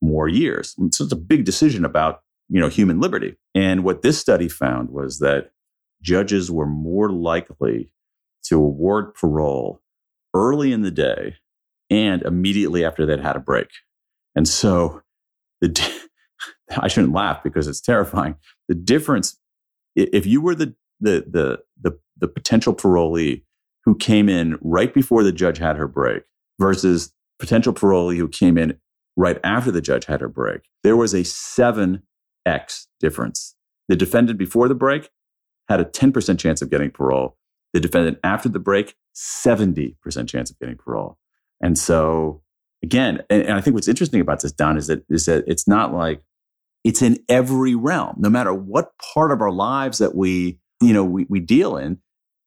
more 0.00 0.28
years. 0.28 0.74
And 0.78 0.94
so 0.94 1.04
it's 1.04 1.12
a 1.12 1.16
big 1.16 1.44
decision 1.44 1.84
about, 1.84 2.22
you 2.48 2.60
know, 2.60 2.68
human 2.68 3.00
liberty. 3.00 3.36
And 3.54 3.84
what 3.84 4.02
this 4.02 4.18
study 4.18 4.48
found 4.48 4.90
was 4.90 5.18
that 5.20 5.52
judges 6.02 6.50
were 6.50 6.66
more 6.66 7.10
likely 7.10 7.92
to 8.44 8.56
award 8.56 9.14
parole 9.14 9.80
early 10.34 10.72
in 10.72 10.82
the 10.82 10.90
day 10.90 11.36
and 11.92 12.22
immediately 12.22 12.86
after 12.86 13.04
they'd 13.04 13.20
had 13.20 13.36
a 13.36 13.40
break. 13.40 13.68
And 14.34 14.48
so 14.48 15.02
the 15.60 15.92
I 16.76 16.88
shouldn't 16.88 17.12
laugh 17.12 17.42
because 17.42 17.68
it's 17.68 17.82
terrifying. 17.82 18.36
The 18.68 18.74
difference 18.74 19.38
if 19.94 20.24
you 20.24 20.40
were 20.40 20.54
the 20.54 20.74
the 21.00 21.26
the 21.28 21.58
the, 21.80 21.98
the 22.16 22.28
potential 22.28 22.74
parolee 22.74 23.42
who 23.84 23.94
came 23.94 24.28
in 24.28 24.58
right 24.62 24.94
before 24.94 25.22
the 25.22 25.32
judge 25.32 25.58
had 25.58 25.76
her 25.76 25.86
break 25.86 26.22
versus 26.58 27.12
potential 27.38 27.74
parolee 27.74 28.16
who 28.16 28.28
came 28.28 28.56
in 28.56 28.78
right 29.16 29.38
after 29.44 29.70
the 29.70 29.82
judge 29.82 30.06
had 30.06 30.22
her 30.22 30.28
break, 30.28 30.62
there 30.82 30.96
was 30.96 31.12
a 31.12 31.18
7x 31.18 32.86
difference. 33.00 33.54
The 33.88 33.96
defendant 33.96 34.38
before 34.38 34.68
the 34.68 34.74
break 34.74 35.10
had 35.68 35.80
a 35.80 35.84
10% 35.84 36.38
chance 36.38 36.62
of 36.62 36.70
getting 36.70 36.90
parole. 36.90 37.36
The 37.74 37.80
defendant 37.80 38.18
after 38.24 38.48
the 38.48 38.58
break, 38.58 38.94
70% 39.14 39.96
chance 40.28 40.50
of 40.50 40.58
getting 40.58 40.76
parole. 40.76 41.18
And 41.62 41.78
so, 41.78 42.42
again, 42.82 43.22
and, 43.30 43.42
and 43.42 43.52
I 43.52 43.60
think 43.60 43.74
what's 43.74 43.88
interesting 43.88 44.20
about 44.20 44.40
this, 44.40 44.52
Don, 44.52 44.76
is 44.76 44.88
that, 44.88 45.04
is 45.08 45.26
that 45.26 45.44
it's 45.46 45.66
not 45.66 45.94
like 45.94 46.22
it's 46.84 47.02
in 47.02 47.18
every 47.28 47.74
realm, 47.74 48.16
no 48.18 48.28
matter 48.28 48.52
what 48.52 48.90
part 49.14 49.30
of 49.30 49.40
our 49.40 49.52
lives 49.52 49.98
that 49.98 50.14
we, 50.14 50.58
you 50.80 50.92
know, 50.92 51.04
we, 51.04 51.26
we 51.28 51.40
deal 51.40 51.76
in. 51.76 51.98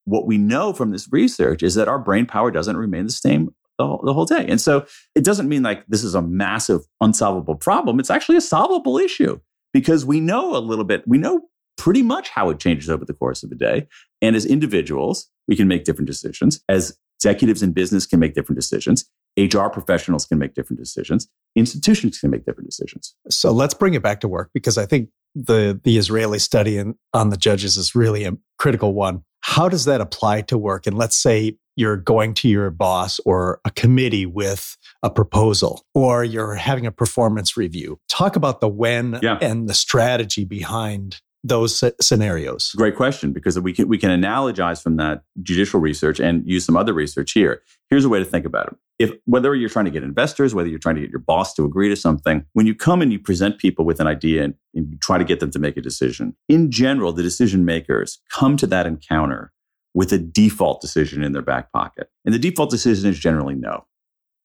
What 0.03 0.27
we 0.27 0.37
know 0.37 0.71
from 0.71 0.91
this 0.91 1.11
research 1.11 1.63
is 1.63 1.73
that 1.75 1.87
our 1.87 1.97
brain 1.97 2.27
power 2.27 2.51
doesn't 2.51 2.77
remain 2.77 3.05
the 3.05 3.11
same 3.11 3.55
the 3.77 3.87
whole, 3.87 4.01
the 4.05 4.13
whole 4.13 4.25
day. 4.25 4.45
And 4.47 4.61
so 4.61 4.85
it 5.15 5.23
doesn't 5.23 5.49
mean 5.49 5.63
like 5.63 5.85
this 5.87 6.03
is 6.03 6.15
a 6.15 6.21
massive 6.21 6.81
unsolvable 7.01 7.55
problem. 7.55 7.99
It's 7.99 8.11
actually 8.11 8.37
a 8.37 8.41
solvable 8.41 8.97
issue 8.97 9.39
because 9.73 10.05
we 10.05 10.19
know 10.19 10.55
a 10.55 10.59
little 10.59 10.85
bit, 10.85 11.03
we 11.07 11.17
know 11.17 11.41
pretty 11.77 12.01
much 12.01 12.29
how 12.29 12.49
it 12.49 12.59
changes 12.59 12.89
over 12.89 13.03
the 13.03 13.13
course 13.13 13.43
of 13.43 13.51
a 13.51 13.55
day. 13.55 13.87
And 14.21 14.35
as 14.35 14.45
individuals, 14.45 15.29
we 15.47 15.55
can 15.55 15.67
make 15.67 15.83
different 15.83 16.07
decisions. 16.07 16.63
As 16.69 16.97
Executives 17.25 17.63
in 17.63 17.71
business 17.71 18.05
can 18.05 18.19
make 18.19 18.35
different 18.35 18.59
decisions. 18.59 19.09
HR 19.35 19.67
professionals 19.67 20.27
can 20.27 20.37
make 20.37 20.53
different 20.53 20.79
decisions. 20.79 21.27
Institutions 21.55 22.19
can 22.19 22.29
make 22.29 22.45
different 22.45 22.69
decisions. 22.69 23.15
So 23.29 23.51
let's 23.51 23.73
bring 23.73 23.95
it 23.95 24.03
back 24.03 24.19
to 24.21 24.27
work 24.27 24.51
because 24.53 24.77
I 24.77 24.85
think 24.85 25.09
the 25.33 25.79
the 25.83 25.97
Israeli 25.97 26.37
study 26.37 26.77
in, 26.77 26.93
on 27.13 27.31
the 27.31 27.37
judges 27.37 27.77
is 27.77 27.95
really 27.95 28.25
a 28.25 28.33
critical 28.59 28.93
one. 28.93 29.23
How 29.41 29.67
does 29.69 29.85
that 29.85 30.01
apply 30.01 30.41
to 30.43 30.57
work? 30.57 30.85
And 30.85 30.95
let's 30.97 31.15
say 31.15 31.57
you're 31.75 31.97
going 31.97 32.35
to 32.35 32.47
your 32.47 32.69
boss 32.69 33.19
or 33.25 33.59
a 33.65 33.71
committee 33.71 34.25
with 34.25 34.77
a 35.03 35.09
proposal, 35.09 35.83
or 35.93 36.23
you're 36.23 36.53
having 36.53 36.85
a 36.85 36.91
performance 36.91 37.57
review. 37.57 37.99
Talk 38.07 38.35
about 38.35 38.61
the 38.61 38.69
when 38.69 39.19
yeah. 39.21 39.37
and 39.41 39.67
the 39.67 39.73
strategy 39.73 40.45
behind 40.45 41.21
those 41.45 41.83
scenarios? 42.01 42.73
Great 42.75 42.95
question 42.95 43.31
because 43.31 43.59
we 43.59 43.71
can 43.71 43.87
we 43.87 43.97
can 43.97 44.09
analogize 44.09 44.81
from 44.81 44.97
that 44.97 45.23
judicial 45.43 45.79
research 45.79 46.19
and 46.19 46.47
use 46.47 46.65
some 46.65 46.75
other 46.75 46.93
research 46.93 47.33
here. 47.33 47.61
Here's 47.89 48.03
a 48.03 48.09
way 48.09 48.19
to 48.19 48.25
think 48.25 48.45
about 48.45 48.67
it. 48.67 48.77
If 48.97 49.11
whether 49.25 49.53
you're 49.53 49.69
trying 49.69 49.85
to 49.85 49.91
get 49.91 50.03
investors, 50.03 50.55
whether 50.55 50.67
you're 50.67 50.79
trying 50.79 50.95
to 50.95 51.01
get 51.01 51.11
your 51.11 51.19
boss 51.19 51.53
to 51.55 51.65
agree 51.65 51.89
to 51.89 51.95
something, 51.95 52.45
when 52.53 52.65
you 52.65 52.73
come 52.73 53.01
and 53.01 53.11
you 53.11 53.19
present 53.19 53.59
people 53.59 53.85
with 53.85 53.99
an 53.99 54.07
idea 54.07 54.43
and, 54.43 54.55
and 54.73 54.91
you 54.91 54.97
try 54.97 55.17
to 55.17 55.23
get 55.23 55.39
them 55.39 55.51
to 55.51 55.59
make 55.59 55.77
a 55.77 55.81
decision, 55.81 56.35
in 56.49 56.71
general, 56.71 57.13
the 57.13 57.23
decision 57.23 57.63
makers 57.63 58.19
come 58.31 58.57
to 58.57 58.67
that 58.67 58.87
encounter 58.87 59.51
with 59.93 60.11
a 60.11 60.17
default 60.17 60.81
decision 60.81 61.23
in 61.23 61.31
their 61.31 61.41
back 61.41 61.71
pocket. 61.71 62.09
And 62.25 62.33
the 62.33 62.39
default 62.39 62.69
decision 62.71 63.09
is 63.09 63.19
generally 63.19 63.55
no. 63.55 63.85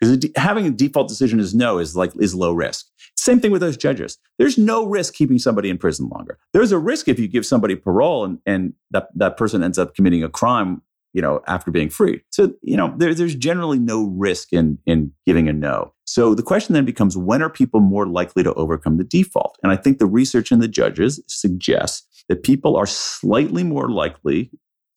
Because 0.00 0.30
having 0.36 0.66
a 0.66 0.70
default 0.70 1.08
decision 1.08 1.40
is 1.40 1.54
no 1.54 1.78
is 1.78 1.94
like 1.94 2.12
is 2.18 2.34
low 2.34 2.52
risk. 2.52 2.86
Same 3.16 3.38
thing 3.38 3.52
with 3.52 3.60
those 3.60 3.76
judges. 3.76 4.16
There's 4.38 4.56
no 4.56 4.86
risk 4.86 5.14
keeping 5.14 5.38
somebody 5.38 5.68
in 5.68 5.76
prison 5.76 6.08
longer. 6.08 6.38
There's 6.54 6.72
a 6.72 6.78
risk 6.78 7.06
if 7.06 7.18
you 7.18 7.28
give 7.28 7.44
somebody 7.44 7.74
parole 7.74 8.24
and, 8.24 8.38
and 8.46 8.72
that, 8.92 9.08
that 9.14 9.36
person 9.36 9.62
ends 9.62 9.78
up 9.78 9.94
committing 9.94 10.24
a 10.24 10.30
crime, 10.30 10.80
you 11.12 11.20
know, 11.20 11.42
after 11.46 11.70
being 11.70 11.90
free. 11.90 12.22
So, 12.30 12.54
you 12.62 12.78
know, 12.78 12.94
there, 12.96 13.14
there's 13.14 13.34
generally 13.34 13.78
no 13.78 14.06
risk 14.06 14.54
in, 14.54 14.78
in 14.86 15.12
giving 15.26 15.50
a 15.50 15.52
no. 15.52 15.92
So 16.06 16.34
the 16.34 16.42
question 16.42 16.72
then 16.72 16.86
becomes 16.86 17.14
when 17.14 17.42
are 17.42 17.50
people 17.50 17.80
more 17.80 18.06
likely 18.06 18.42
to 18.42 18.54
overcome 18.54 18.96
the 18.96 19.04
default? 19.04 19.58
And 19.62 19.70
I 19.70 19.76
think 19.76 19.98
the 19.98 20.06
research 20.06 20.50
in 20.50 20.60
the 20.60 20.68
judges 20.68 21.22
suggests 21.26 22.24
that 22.30 22.42
people 22.42 22.74
are 22.74 22.86
slightly 22.86 23.64
more 23.64 23.90
likely 23.90 24.50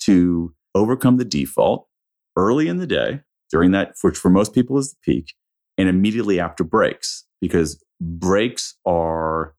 to 0.03 0.53
overcome 0.75 1.17
the 1.17 1.25
default 1.25 1.89
early 2.37 2.69
in 2.69 2.77
the 2.77 2.87
day 2.87 3.21
during 3.53 3.69
that, 3.71 3.93
which 4.01 4.17
for 4.17 4.31
most 4.31 4.51
people 4.51 4.79
is 4.79 4.89
the 4.89 4.97
peak, 5.05 5.35
and 5.77 5.87
immediately 5.87 6.39
after 6.39 6.63
breaks, 6.63 7.23
because 7.39 7.81
breaks 8.01 8.75
are 8.83 9.53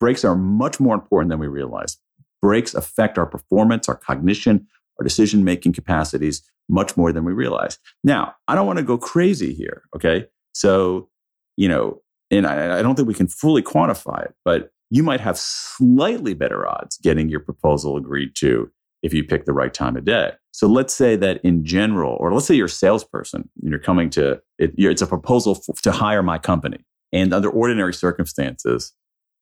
breaks 0.00 0.24
are 0.24 0.34
much 0.34 0.80
more 0.80 0.94
important 0.94 1.28
than 1.28 1.38
we 1.38 1.46
realize. 1.46 1.98
Breaks 2.40 2.72
affect 2.72 3.18
our 3.18 3.26
performance, 3.26 3.90
our 3.90 3.96
cognition, 3.96 4.66
our 4.98 5.04
decision 5.04 5.44
making 5.44 5.74
capacities 5.74 6.42
much 6.70 6.96
more 6.96 7.12
than 7.12 7.26
we 7.26 7.34
realize. 7.34 7.78
Now, 8.02 8.34
I 8.48 8.54
don't 8.54 8.66
want 8.66 8.78
to 8.78 8.82
go 8.82 8.96
crazy 8.96 9.52
here. 9.52 9.82
Okay. 9.94 10.24
So, 10.54 11.10
you 11.58 11.68
know, 11.68 12.00
and 12.30 12.46
I, 12.46 12.78
I 12.78 12.82
don't 12.82 12.94
think 12.94 13.06
we 13.06 13.12
can 13.12 13.28
fully 13.28 13.62
quantify 13.62 14.24
it, 14.24 14.34
but 14.46 14.70
you 14.88 15.02
might 15.02 15.20
have 15.20 15.36
slightly 15.36 16.32
better 16.32 16.66
odds 16.66 16.96
getting 16.96 17.28
your 17.28 17.40
proposal 17.40 17.98
agreed 17.98 18.30
to 18.36 18.70
if 19.02 19.14
you 19.14 19.24
pick 19.24 19.44
the 19.44 19.52
right 19.52 19.72
time 19.72 19.96
of 19.96 20.04
day. 20.04 20.32
So 20.52 20.66
let's 20.66 20.94
say 20.94 21.16
that 21.16 21.40
in 21.42 21.64
general, 21.64 22.16
or 22.20 22.32
let's 22.32 22.46
say 22.46 22.54
you're 22.54 22.66
a 22.66 22.70
salesperson 22.70 23.48
and 23.62 23.70
you're 23.70 23.78
coming 23.78 24.10
to 24.10 24.40
it, 24.58 24.72
it's 24.76 25.02
a 25.02 25.06
proposal 25.06 25.54
to 25.82 25.92
hire 25.92 26.22
my 26.22 26.38
company. 26.38 26.84
And 27.12 27.32
under 27.32 27.50
ordinary 27.50 27.94
circumstances, 27.94 28.92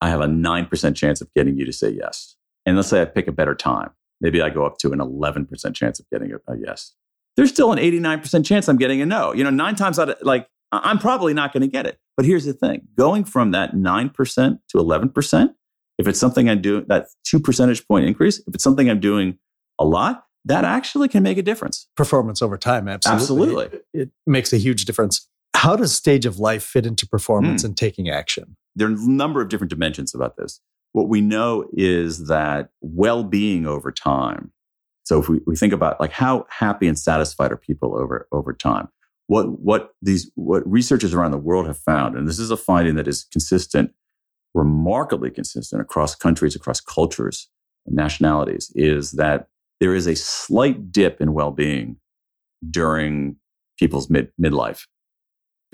I 0.01 0.09
have 0.09 0.21
a 0.21 0.27
9% 0.27 0.97
chance 0.97 1.21
of 1.21 1.29
getting 1.35 1.57
you 1.57 1.65
to 1.65 1.73
say 1.73 1.91
yes. 1.91 2.37
And 2.65 2.77
let's 2.77 2.89
say 2.89 3.03
I 3.03 3.05
pick 3.05 3.27
a 3.27 3.33
better 3.33 3.55
time. 3.55 3.91
Maybe 4.21 4.43
I 4.43 4.51
go 4.51 4.65
up 4.65 4.79
to 4.79 4.93
an 4.93 4.99
11% 4.99 5.75
chance 5.75 6.01
of 6.01 6.07
getting 6.11 6.33
a, 6.33 6.53
a 6.53 6.57
yes. 6.57 6.95
There's 7.37 7.51
still 7.51 7.73
an 7.73 7.79
89% 7.79 8.45
chance 8.45 8.69
I'm 8.69 8.77
getting 8.77 9.01
a 9.01 9.07
no. 9.07 9.33
You 9.33 9.45
know, 9.45 9.51
nine 9.51 9.77
times 9.77 9.99
out 9.99 10.11
of 10.11 10.17
like, 10.23 10.49
I'm 10.71 10.99
probably 10.99 11.35
not 11.35 11.53
going 11.53 11.63
to 11.63 11.69
get 11.69 11.87
it. 11.87 11.99
But 12.17 12.27
here's 12.27 12.45
the 12.45 12.53
thing 12.53 12.89
going 12.97 13.25
from 13.25 13.53
that 13.53 13.75
9% 13.75 14.59
to 14.69 14.79
11%, 14.79 15.55
if 15.99 16.09
it's 16.09 16.19
something 16.19 16.51
I'm 16.51 16.61
doing, 16.61 16.85
that 16.89 17.07
two 17.25 17.41
percentage 17.41 17.87
point 17.87 18.07
increase, 18.07 18.39
if 18.41 18.55
it's 18.55 18.65
something 18.65 18.91
I'm 18.91 19.01
doing 19.01 19.39
a 19.79 19.85
lot, 19.85 20.25
that 20.45 20.65
actually 20.65 21.09
can 21.09 21.23
make 21.23 21.39
a 21.39 21.43
difference. 21.43 21.89
Performance 21.97 22.41
over 22.41 22.57
time, 22.57 22.89
absolutely. 22.89 23.65
Absolutely. 23.65 23.79
It, 23.95 24.01
it 24.03 24.11
makes 24.27 24.53
a 24.53 24.57
huge 24.57 24.85
difference. 24.85 25.29
How 25.55 25.77
does 25.77 25.95
stage 25.95 26.25
of 26.25 26.39
life 26.39 26.63
fit 26.63 26.87
into 26.87 27.07
performance 27.07 27.63
mm. 27.63 27.67
and 27.67 27.77
taking 27.77 28.09
action? 28.09 28.57
There 28.77 28.89
are 28.89 28.93
a 28.93 29.09
number 29.09 29.43
of 29.43 29.49
different 29.49 29.71
dimensions 29.71 30.15
about 30.15 30.37
this. 30.37 30.61
What 30.93 31.09
we 31.09 31.21
know 31.21 31.67
is 31.73 32.29
that 32.29 32.71
well 32.81 33.25
being 33.25 33.67
over 33.67 33.93
time. 33.93 34.53
So 35.05 35.19
if 35.21 35.29
we, 35.29 35.41
we 35.47 35.57
think 35.57 35.73
about 35.73 36.01
like 36.01 36.13
how 36.13 36.47
happy 36.49 36.87
and 36.87 36.99
satisfied 36.99 37.51
are 37.51 37.57
people 37.57 37.97
over, 37.99 38.29
over 38.31 38.53
time, 38.53 38.89
what, 39.27 39.61
what 39.61 39.91
these, 40.01 40.31
what 40.35 40.71
researchers 40.71 41.13
around 41.13 41.33
the 41.33 41.39
world 41.39 41.67
have 41.67 41.79
found, 41.79 42.17
and 42.17 42.29
this 42.29 42.39
is 42.39 42.51
a 42.51 42.57
finding 42.57 42.95
that 42.95 43.09
is 43.09 43.27
consistent, 43.33 43.93
remarkably 44.55 45.31
consistent 45.31 45.83
across 45.83 46.15
countries, 46.15 46.57
across 46.57 46.81
cultures, 46.81 47.49
nationalities, 47.87 48.73
is 48.75 49.13
that 49.13 49.49
there 49.81 49.95
is 49.95 50.07
a 50.07 50.17
slight 50.17 50.93
dip 50.93 51.21
in 51.21 51.33
well-being 51.33 51.97
during 52.71 53.37
people's 53.79 54.11
mid 54.11 54.31
midlife. 54.41 54.87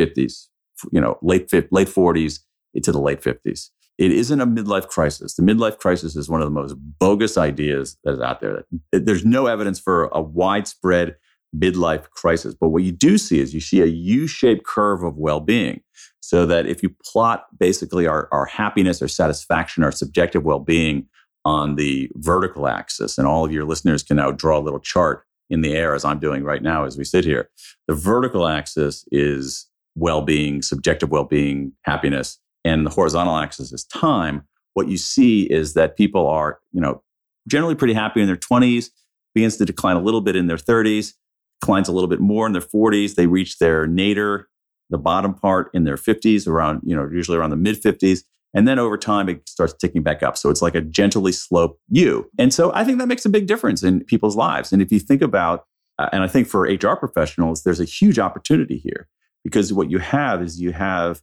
50s 0.00 0.48
you 0.90 1.00
know 1.00 1.16
late 1.22 1.48
late 1.70 1.88
40s 1.88 2.40
to 2.82 2.90
the 2.90 3.00
late 3.00 3.22
50s 3.22 3.70
it 3.96 4.10
isn't 4.10 4.40
a 4.40 4.46
midlife 4.46 4.88
crisis. 4.88 5.34
The 5.34 5.42
midlife 5.42 5.78
crisis 5.78 6.16
is 6.16 6.28
one 6.28 6.40
of 6.40 6.46
the 6.46 6.50
most 6.50 6.74
bogus 6.98 7.38
ideas 7.38 7.96
that 8.04 8.14
is 8.14 8.20
out 8.20 8.40
there. 8.40 8.64
Eh, 8.92 8.98
there's 9.00 9.24
no 9.24 9.46
evidence 9.46 9.78
for 9.78 10.06
a 10.12 10.20
widespread 10.20 11.14
midlife 11.56 12.10
crisis. 12.10 12.54
But 12.54 12.70
what 12.70 12.82
you 12.82 12.90
do 12.90 13.16
see 13.16 13.38
is 13.38 13.54
you 13.54 13.60
see 13.60 13.80
a 13.80 13.86
u-shaped 13.86 14.66
curve 14.66 15.04
of 15.04 15.16
well-being 15.16 15.80
so 16.20 16.44
that 16.46 16.66
if 16.66 16.82
you 16.82 16.92
plot 17.04 17.46
basically 17.56 18.06
our, 18.08 18.28
our 18.32 18.46
happiness 18.46 19.00
our 19.00 19.06
satisfaction 19.06 19.84
our 19.84 19.92
subjective 19.92 20.42
well-being 20.42 21.06
on 21.44 21.76
the 21.76 22.10
vertical 22.14 22.66
axis. 22.66 23.18
And 23.18 23.26
all 23.26 23.44
of 23.44 23.52
your 23.52 23.64
listeners 23.64 24.02
can 24.02 24.16
now 24.16 24.30
draw 24.30 24.58
a 24.58 24.62
little 24.62 24.80
chart 24.80 25.24
in 25.50 25.60
the 25.60 25.74
air 25.74 25.94
as 25.94 26.04
I'm 26.04 26.18
doing 26.18 26.42
right 26.42 26.62
now 26.62 26.84
as 26.84 26.96
we 26.96 27.04
sit 27.04 27.24
here. 27.24 27.50
The 27.86 27.94
vertical 27.94 28.46
axis 28.46 29.06
is 29.12 29.68
well 29.94 30.22
being, 30.22 30.62
subjective 30.62 31.10
well 31.10 31.24
being, 31.24 31.72
happiness. 31.82 32.38
And 32.64 32.86
the 32.86 32.90
horizontal 32.90 33.36
axis 33.36 33.72
is 33.72 33.84
time. 33.84 34.44
What 34.72 34.88
you 34.88 34.96
see 34.96 35.42
is 35.44 35.74
that 35.74 35.96
people 35.96 36.26
are, 36.26 36.58
you 36.72 36.80
know, 36.80 37.02
generally 37.46 37.74
pretty 37.74 37.94
happy 37.94 38.20
in 38.20 38.26
their 38.26 38.36
20s, 38.36 38.90
begins 39.34 39.56
to 39.58 39.64
decline 39.64 39.96
a 39.96 40.02
little 40.02 40.20
bit 40.20 40.36
in 40.36 40.46
their 40.46 40.56
30s, 40.56 41.12
declines 41.60 41.88
a 41.88 41.92
little 41.92 42.08
bit 42.08 42.20
more 42.20 42.46
in 42.46 42.52
their 42.52 42.62
40s. 42.62 43.14
They 43.14 43.26
reach 43.26 43.58
their 43.58 43.86
nadir, 43.86 44.48
the 44.90 44.98
bottom 44.98 45.34
part 45.34 45.70
in 45.74 45.84
their 45.84 45.96
50s, 45.96 46.48
around, 46.48 46.80
you 46.84 46.96
know, 46.96 47.08
usually 47.12 47.36
around 47.36 47.50
the 47.50 47.56
mid 47.56 47.82
50s. 47.82 48.20
And 48.54 48.68
then 48.68 48.78
over 48.78 48.96
time, 48.96 49.28
it 49.28 49.48
starts 49.48 49.74
ticking 49.74 50.02
back 50.02 50.22
up. 50.22 50.38
So 50.38 50.48
it's 50.48 50.62
like 50.62 50.74
a 50.74 50.80
gently 50.80 51.32
sloped 51.32 51.80
U. 51.90 52.30
And 52.38 52.54
so 52.54 52.72
I 52.72 52.84
think 52.84 52.98
that 52.98 53.08
makes 53.08 53.24
a 53.24 53.28
big 53.28 53.46
difference 53.46 53.82
in 53.82 54.04
people's 54.04 54.36
lives. 54.36 54.72
And 54.72 54.80
if 54.80 54.92
you 54.92 55.00
think 55.00 55.22
about, 55.22 55.64
uh, 55.98 56.08
and 56.12 56.22
I 56.22 56.28
think 56.28 56.46
for 56.46 56.62
HR 56.62 56.94
professionals, 56.96 57.64
there's 57.64 57.80
a 57.80 57.84
huge 57.84 58.18
opportunity 58.18 58.78
here 58.78 59.08
because 59.42 59.72
what 59.72 59.90
you 59.90 59.98
have 59.98 60.40
is 60.40 60.60
you 60.60 60.72
have 60.72 61.20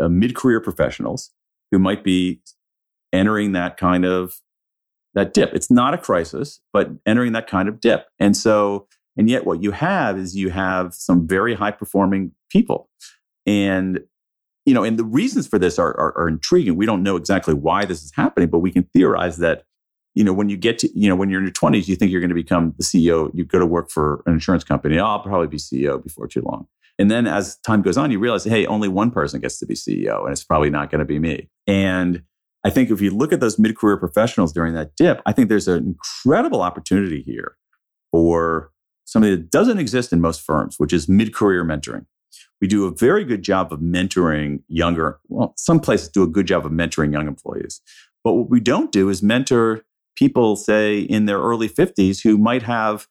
uh, 0.00 0.08
mid 0.08 0.34
career 0.34 0.60
professionals 0.60 1.30
who 1.70 1.78
might 1.78 2.02
be 2.02 2.40
entering 3.12 3.52
that 3.52 3.76
kind 3.76 4.04
of 4.04 4.40
that 5.14 5.34
dip. 5.34 5.52
It's 5.52 5.70
not 5.70 5.92
a 5.92 5.98
crisis, 5.98 6.60
but 6.72 6.90
entering 7.04 7.32
that 7.32 7.46
kind 7.46 7.68
of 7.68 7.80
dip. 7.80 8.06
And 8.18 8.34
so, 8.34 8.88
and 9.16 9.28
yet 9.28 9.44
what 9.44 9.62
you 9.62 9.72
have 9.72 10.18
is 10.18 10.34
you 10.34 10.48
have 10.48 10.94
some 10.94 11.26
very 11.28 11.54
high 11.54 11.70
performing 11.70 12.32
people. 12.50 12.88
And 13.46 14.00
you 14.64 14.74
know, 14.74 14.84
and 14.84 14.98
the 14.98 15.04
reasons 15.04 15.46
for 15.46 15.58
this 15.58 15.78
are, 15.78 15.90
are, 15.98 16.16
are 16.16 16.28
intriguing. 16.28 16.76
We 16.76 16.86
don't 16.86 17.02
know 17.02 17.16
exactly 17.16 17.54
why 17.54 17.84
this 17.84 18.02
is 18.02 18.12
happening, 18.14 18.48
but 18.48 18.60
we 18.60 18.70
can 18.70 18.84
theorize 18.94 19.38
that 19.38 19.64
you 20.14 20.24
know, 20.24 20.32
when 20.32 20.48
you 20.48 20.56
get 20.56 20.78
to, 20.80 20.90
you 20.98 21.08
know, 21.08 21.16
when 21.16 21.30
you're 21.30 21.40
in 21.40 21.46
your 21.46 21.52
20s, 21.52 21.88
you 21.88 21.96
think 21.96 22.12
you're 22.12 22.20
going 22.20 22.28
to 22.28 22.34
become 22.34 22.74
the 22.76 22.84
CEO. 22.84 23.30
You 23.32 23.44
go 23.44 23.58
to 23.58 23.66
work 23.66 23.90
for 23.90 24.22
an 24.26 24.34
insurance 24.34 24.64
company. 24.64 24.98
Oh, 24.98 25.06
I'll 25.06 25.20
probably 25.20 25.46
be 25.46 25.56
CEO 25.56 26.02
before 26.02 26.28
too 26.28 26.42
long. 26.42 26.66
And 26.98 27.10
then 27.10 27.26
as 27.26 27.56
time 27.58 27.80
goes 27.82 27.96
on, 27.96 28.10
you 28.10 28.18
realize, 28.18 28.44
hey, 28.44 28.66
only 28.66 28.88
one 28.88 29.10
person 29.10 29.40
gets 29.40 29.58
to 29.60 29.66
be 29.66 29.74
CEO, 29.74 30.22
and 30.22 30.32
it's 30.32 30.44
probably 30.44 30.68
not 30.68 30.90
going 30.90 30.98
to 30.98 31.04
be 31.06 31.18
me. 31.18 31.48
And 31.66 32.22
I 32.64 32.70
think 32.70 32.90
if 32.90 33.00
you 33.00 33.10
look 33.10 33.32
at 33.32 33.40
those 33.40 33.58
mid 33.58 33.76
career 33.76 33.96
professionals 33.96 34.52
during 34.52 34.74
that 34.74 34.94
dip, 34.96 35.22
I 35.24 35.32
think 35.32 35.48
there's 35.48 35.68
an 35.68 35.82
incredible 35.84 36.60
opportunity 36.60 37.22
here 37.22 37.56
for 38.10 38.70
something 39.04 39.30
that 39.30 39.50
doesn't 39.50 39.78
exist 39.78 40.12
in 40.12 40.20
most 40.20 40.42
firms, 40.42 40.78
which 40.78 40.92
is 40.92 41.08
mid 41.08 41.34
career 41.34 41.64
mentoring. 41.64 42.04
We 42.60 42.68
do 42.68 42.86
a 42.86 42.90
very 42.90 43.24
good 43.24 43.42
job 43.42 43.72
of 43.72 43.80
mentoring 43.80 44.62
younger, 44.68 45.20
well, 45.28 45.54
some 45.56 45.80
places 45.80 46.08
do 46.08 46.22
a 46.22 46.28
good 46.28 46.46
job 46.46 46.64
of 46.64 46.72
mentoring 46.72 47.12
young 47.12 47.26
employees. 47.26 47.80
But 48.24 48.34
what 48.34 48.50
we 48.50 48.60
don't 48.60 48.92
do 48.92 49.08
is 49.08 49.22
mentor 49.22 49.82
people, 50.16 50.56
say, 50.56 51.00
in 51.00 51.26
their 51.26 51.38
early 51.38 51.68
50s 51.68 52.22
who 52.22 52.38
might 52.38 52.62
have 52.62 53.08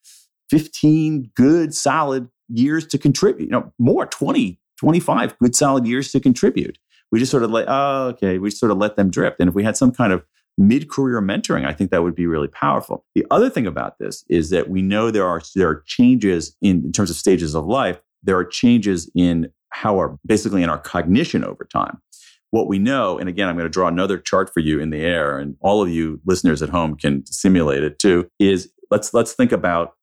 15 0.50 1.32
good, 1.36 1.74
solid 1.74 2.30
years 2.50 2.86
to 2.88 2.98
contribute, 2.98 3.46
you 3.46 3.52
know, 3.52 3.72
more, 3.80 4.06
20, 4.06 4.60
25 4.78 5.38
good, 5.40 5.56
solid 5.56 5.86
years 5.86 6.12
to 6.12 6.20
contribute. 6.20 6.78
We 7.12 7.20
just 7.20 7.32
sort 7.32 7.44
of 7.44 7.52
like, 7.52 7.66
oh, 7.68 8.08
okay, 8.10 8.38
we 8.38 8.50
sort 8.50 8.72
of 8.72 8.78
let 8.78 8.96
them 8.96 9.10
drift. 9.10 9.38
And 9.40 9.50
if 9.50 9.56
we 9.56 9.64
had 9.64 9.76
some 9.78 9.92
kind 9.92 10.14
of 10.14 10.24
mid 10.58 10.90
career 10.90 11.22
mentoring, 11.22 11.66
I 11.66 11.74
think 11.74 11.92
that 11.92 12.04
would 12.04 12.16
be 12.16 12.28
really 12.28 12.48
powerful. 12.48 13.06
The 13.16 13.26
other 13.32 13.50
thing 13.50 13.68
about 13.68 14.00
this 14.00 14.24
is 14.30 14.50
that 14.52 14.70
we 14.70 14.82
know 14.82 15.12
there 15.12 15.28
are, 15.28 15.42
there 15.56 15.70
are 15.70 15.84
changes 15.86 16.56
in, 16.62 16.86
in 16.86 16.92
terms 16.92 17.10
of 17.10 17.16
stages 17.16 17.56
of 17.56 17.66
life. 17.66 18.00
There 18.24 18.38
are 18.38 18.46
changes 18.46 19.10
in 19.16 19.52
how 19.70 19.98
our 19.98 20.18
basically 20.26 20.64
in 20.64 20.70
our 20.70 20.78
cognition 20.78 21.44
over 21.44 21.66
time. 21.66 22.02
What 22.52 22.68
we 22.68 22.80
know, 22.80 23.18
and 23.18 23.30
again, 23.30 23.48
I'm 23.48 23.56
going 23.56 23.66
to 23.66 23.70
draw 23.70 23.88
another 23.88 24.18
chart 24.18 24.54
for 24.54 24.60
you 24.60 24.80
in 24.80 24.90
the 24.90 25.02
air, 25.02 25.40
and 25.40 25.56
all 25.62 25.82
of 25.82 25.90
you 25.90 26.20
listeners 26.26 26.62
at 26.62 26.70
home 26.70 26.96
can 26.96 27.26
simulate 27.26 27.84
it 27.84 27.98
too, 27.98 28.30
is 28.40 28.70
let's 28.90 29.14
let's 29.14 29.34
think 29.34 29.52
about 29.52 29.94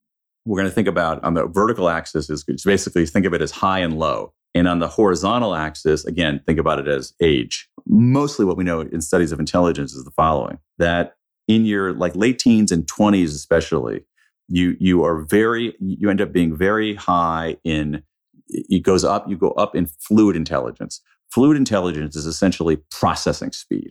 we're 0.48 0.58
going 0.58 0.68
to 0.68 0.74
think 0.74 0.88
about 0.88 1.22
on 1.22 1.34
the 1.34 1.46
vertical 1.46 1.90
axis 1.90 2.30
is 2.30 2.44
basically 2.64 3.04
think 3.04 3.26
of 3.26 3.34
it 3.34 3.42
as 3.42 3.50
high 3.50 3.80
and 3.80 3.98
low. 3.98 4.32
And 4.54 4.66
on 4.66 4.78
the 4.78 4.88
horizontal 4.88 5.54
axis, 5.54 6.06
again, 6.06 6.40
think 6.46 6.58
about 6.58 6.78
it 6.78 6.88
as 6.88 7.12
age. 7.20 7.68
Mostly 7.86 8.46
what 8.46 8.56
we 8.56 8.64
know 8.64 8.80
in 8.80 9.02
studies 9.02 9.30
of 9.30 9.38
intelligence 9.38 9.92
is 9.92 10.04
the 10.04 10.10
following 10.10 10.58
that 10.78 11.16
in 11.48 11.66
your 11.66 11.92
like 11.92 12.16
late 12.16 12.38
teens 12.38 12.72
and 12.72 12.86
20s, 12.86 13.26
especially, 13.26 14.04
you, 14.48 14.74
you 14.80 15.04
are 15.04 15.20
very, 15.22 15.74
you 15.80 16.08
end 16.08 16.22
up 16.22 16.32
being 16.32 16.56
very 16.56 16.94
high 16.94 17.56
in, 17.62 18.02
it 18.48 18.82
goes 18.82 19.04
up, 19.04 19.28
you 19.28 19.36
go 19.36 19.50
up 19.52 19.74
in 19.74 19.86
fluid 19.86 20.36
intelligence. 20.36 21.00
Fluid 21.30 21.56
intelligence 21.56 22.16
is 22.16 22.26
essentially 22.26 22.78
processing 22.90 23.52
speed, 23.52 23.90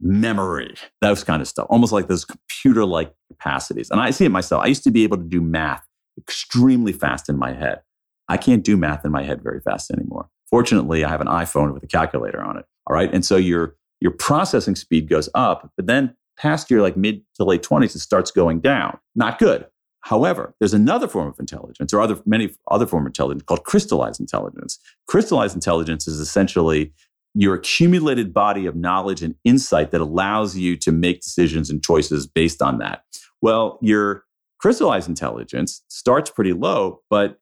memory, 0.00 0.74
those 1.00 1.22
kind 1.22 1.40
of 1.40 1.48
stuff, 1.48 1.66
almost 1.70 1.92
like 1.92 2.08
those 2.08 2.24
computer 2.24 2.84
like 2.84 3.12
capacities. 3.28 3.90
And 3.90 4.00
I 4.00 4.10
see 4.10 4.24
it 4.24 4.30
myself. 4.30 4.64
I 4.64 4.68
used 4.68 4.84
to 4.84 4.90
be 4.90 5.04
able 5.04 5.18
to 5.18 5.22
do 5.22 5.40
math 5.40 5.86
extremely 6.18 6.92
fast 6.92 7.28
in 7.28 7.38
my 7.38 7.52
head. 7.52 7.82
I 8.28 8.36
can't 8.36 8.64
do 8.64 8.76
math 8.76 9.04
in 9.04 9.12
my 9.12 9.22
head 9.22 9.42
very 9.42 9.60
fast 9.60 9.90
anymore. 9.90 10.28
Fortunately, 10.48 11.04
I 11.04 11.08
have 11.08 11.20
an 11.20 11.28
iPhone 11.28 11.72
with 11.72 11.82
a 11.82 11.86
calculator 11.86 12.42
on 12.42 12.56
it. 12.56 12.64
All 12.86 12.94
right. 12.94 13.12
And 13.12 13.24
so 13.24 13.36
your, 13.36 13.76
your 14.00 14.12
processing 14.12 14.74
speed 14.74 15.08
goes 15.08 15.28
up, 15.34 15.70
but 15.76 15.86
then 15.86 16.16
past 16.36 16.70
your 16.70 16.82
like 16.82 16.96
mid 16.96 17.22
to 17.36 17.44
late 17.44 17.62
20s, 17.62 17.94
it 17.94 18.00
starts 18.00 18.30
going 18.30 18.60
down. 18.60 18.98
Not 19.14 19.38
good. 19.38 19.66
However, 20.02 20.54
there's 20.58 20.74
another 20.74 21.06
form 21.06 21.28
of 21.28 21.38
intelligence 21.38 21.92
or 21.92 22.00
other, 22.00 22.20
many 22.24 22.54
other 22.70 22.86
form 22.86 23.04
of 23.04 23.10
intelligence 23.10 23.44
called 23.44 23.64
crystallized 23.64 24.20
intelligence. 24.20 24.78
Crystallized 25.06 25.54
intelligence 25.54 26.08
is 26.08 26.20
essentially 26.20 26.92
your 27.34 27.54
accumulated 27.54 28.32
body 28.32 28.66
of 28.66 28.74
knowledge 28.74 29.22
and 29.22 29.34
insight 29.44 29.90
that 29.90 30.00
allows 30.00 30.56
you 30.56 30.76
to 30.76 30.90
make 30.90 31.20
decisions 31.20 31.70
and 31.70 31.84
choices 31.84 32.26
based 32.26 32.60
on 32.60 32.78
that. 32.78 33.04
Well, 33.40 33.78
your 33.82 34.24
crystallized 34.58 35.08
intelligence 35.08 35.82
starts 35.88 36.30
pretty 36.30 36.52
low, 36.52 37.02
but 37.08 37.38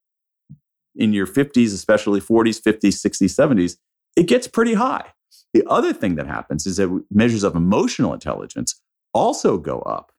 in 0.94 1.12
your 1.12 1.26
50s, 1.26 1.72
especially 1.72 2.20
40s, 2.20 2.60
50s, 2.60 3.06
60s, 3.06 3.34
70s, 3.34 3.76
it 4.16 4.24
gets 4.24 4.48
pretty 4.48 4.74
high. 4.74 5.12
The 5.54 5.64
other 5.68 5.92
thing 5.92 6.16
that 6.16 6.26
happens 6.26 6.66
is 6.66 6.76
that 6.76 7.04
measures 7.10 7.44
of 7.44 7.54
emotional 7.54 8.12
intelligence 8.12 8.80
also 9.14 9.58
go 9.58 9.78
up 9.80 10.12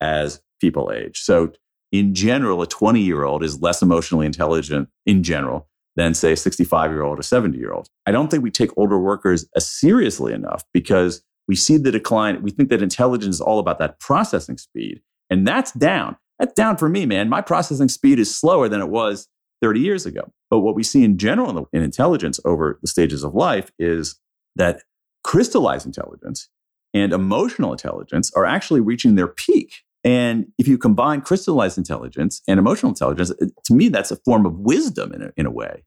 as 0.00 0.40
people 0.60 0.92
age. 0.92 1.20
So, 1.20 1.52
in 1.92 2.14
general, 2.14 2.62
a 2.62 2.66
20 2.66 3.00
year 3.00 3.24
old 3.24 3.42
is 3.42 3.60
less 3.60 3.82
emotionally 3.82 4.26
intelligent 4.26 4.88
in 5.04 5.22
general 5.22 5.68
than, 5.96 6.14
say, 6.14 6.32
a 6.32 6.36
65 6.36 6.90
year 6.90 7.02
old 7.02 7.18
or 7.18 7.22
70 7.22 7.56
year 7.56 7.72
old. 7.72 7.88
I 8.06 8.12
don't 8.12 8.30
think 8.30 8.42
we 8.42 8.50
take 8.50 8.76
older 8.76 8.98
workers 8.98 9.48
as 9.54 9.66
seriously 9.66 10.32
enough 10.32 10.64
because 10.72 11.22
we 11.48 11.54
see 11.54 11.76
the 11.76 11.92
decline. 11.92 12.42
We 12.42 12.50
think 12.50 12.68
that 12.70 12.82
intelligence 12.82 13.36
is 13.36 13.40
all 13.40 13.58
about 13.58 13.78
that 13.78 14.00
processing 14.00 14.58
speed, 14.58 15.00
and 15.30 15.46
that's 15.46 15.72
down. 15.72 16.16
That's 16.38 16.52
down 16.52 16.76
for 16.76 16.88
me, 16.88 17.06
man. 17.06 17.28
My 17.28 17.40
processing 17.40 17.88
speed 17.88 18.18
is 18.18 18.34
slower 18.34 18.68
than 18.68 18.82
it 18.82 18.88
was 18.88 19.28
30 19.62 19.80
years 19.80 20.04
ago. 20.04 20.30
But 20.50 20.60
what 20.60 20.74
we 20.74 20.82
see 20.82 21.02
in 21.02 21.18
general 21.18 21.68
in 21.72 21.82
intelligence 21.82 22.38
over 22.44 22.78
the 22.82 22.88
stages 22.88 23.24
of 23.24 23.34
life 23.34 23.70
is 23.78 24.20
that 24.56 24.82
crystallized 25.24 25.86
intelligence 25.86 26.48
and 26.94 27.12
emotional 27.12 27.72
intelligence 27.72 28.30
are 28.34 28.44
actually 28.44 28.80
reaching 28.80 29.14
their 29.14 29.28
peak. 29.28 29.72
And 30.06 30.46
if 30.56 30.68
you 30.68 30.78
combine 30.78 31.20
crystallized 31.20 31.76
intelligence 31.76 32.40
and 32.46 32.60
emotional 32.60 32.90
intelligence, 32.90 33.32
to 33.64 33.74
me, 33.74 33.88
that's 33.88 34.12
a 34.12 34.16
form 34.16 34.46
of 34.46 34.56
wisdom 34.60 35.12
in 35.12 35.20
a, 35.20 35.32
in 35.36 35.46
a 35.46 35.50
way. 35.50 35.82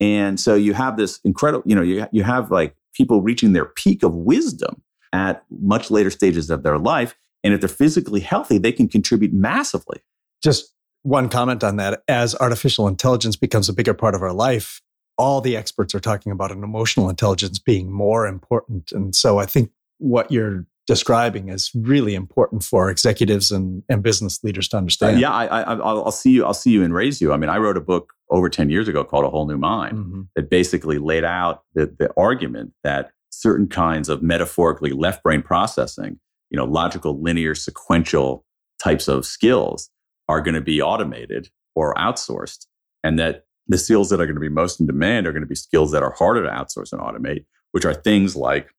And 0.00 0.40
so 0.40 0.56
you 0.56 0.74
have 0.74 0.96
this 0.96 1.20
incredible, 1.24 1.62
you 1.64 1.76
know, 1.76 1.82
you, 1.82 2.04
you 2.10 2.24
have 2.24 2.50
like 2.50 2.74
people 2.94 3.22
reaching 3.22 3.52
their 3.52 3.66
peak 3.66 4.02
of 4.02 4.12
wisdom 4.12 4.82
at 5.12 5.44
much 5.50 5.88
later 5.88 6.10
stages 6.10 6.50
of 6.50 6.64
their 6.64 6.78
life. 6.78 7.14
And 7.44 7.54
if 7.54 7.60
they're 7.60 7.68
physically 7.68 8.18
healthy, 8.18 8.58
they 8.58 8.72
can 8.72 8.88
contribute 8.88 9.32
massively. 9.32 10.00
Just 10.42 10.74
one 11.02 11.28
comment 11.28 11.62
on 11.62 11.76
that 11.76 12.02
as 12.08 12.34
artificial 12.40 12.88
intelligence 12.88 13.36
becomes 13.36 13.68
a 13.68 13.72
bigger 13.72 13.94
part 13.94 14.16
of 14.16 14.22
our 14.22 14.32
life, 14.32 14.82
all 15.16 15.40
the 15.40 15.56
experts 15.56 15.94
are 15.94 16.00
talking 16.00 16.32
about 16.32 16.50
an 16.50 16.64
emotional 16.64 17.08
intelligence 17.08 17.60
being 17.60 17.92
more 17.92 18.26
important. 18.26 18.90
And 18.90 19.14
so 19.14 19.38
I 19.38 19.46
think 19.46 19.70
what 19.98 20.32
you're 20.32 20.66
describing 20.90 21.50
is 21.50 21.70
really 21.72 22.16
important 22.16 22.64
for 22.64 22.90
executives 22.90 23.52
and, 23.52 23.84
and 23.88 24.02
business 24.02 24.42
leaders 24.42 24.66
to 24.66 24.76
understand. 24.76 25.18
Uh, 25.18 25.20
yeah, 25.20 25.30
I, 25.30 25.74
will 25.74 26.10
see 26.10 26.32
you. 26.32 26.44
I'll 26.44 26.52
see 26.52 26.72
you 26.72 26.82
and 26.82 26.92
raise 26.92 27.20
you. 27.20 27.32
I 27.32 27.36
mean, 27.36 27.48
I 27.48 27.58
wrote 27.58 27.76
a 27.76 27.80
book 27.80 28.12
over 28.28 28.48
10 28.48 28.70
years 28.70 28.88
ago 28.88 29.04
called 29.04 29.24
A 29.24 29.30
Whole 29.30 29.46
New 29.46 29.56
Mind 29.56 29.96
mm-hmm. 29.96 30.22
that 30.34 30.50
basically 30.50 30.98
laid 30.98 31.22
out 31.22 31.62
the, 31.74 31.94
the 31.96 32.12
argument 32.16 32.72
that 32.82 33.12
certain 33.30 33.68
kinds 33.68 34.08
of 34.08 34.20
metaphorically 34.20 34.90
left 34.90 35.22
brain 35.22 35.42
processing, 35.42 36.18
you 36.50 36.56
know, 36.56 36.64
logical, 36.64 37.22
linear, 37.22 37.54
sequential 37.54 38.44
types 38.82 39.06
of 39.06 39.24
skills 39.24 39.90
are 40.28 40.40
going 40.40 40.56
to 40.56 40.60
be 40.60 40.82
automated 40.82 41.50
or 41.76 41.94
outsourced, 41.94 42.66
and 43.04 43.16
that 43.16 43.44
the 43.68 43.78
skills 43.78 44.10
that 44.10 44.20
are 44.20 44.26
going 44.26 44.34
to 44.34 44.40
be 44.40 44.48
most 44.48 44.80
in 44.80 44.88
demand 44.88 45.28
are 45.28 45.32
going 45.32 45.42
to 45.42 45.46
be 45.46 45.54
skills 45.54 45.92
that 45.92 46.02
are 46.02 46.16
harder 46.18 46.42
to 46.42 46.50
outsource 46.50 46.92
and 46.92 47.00
automate, 47.00 47.44
which 47.70 47.84
are 47.84 47.94
things 47.94 48.34
like 48.34 48.70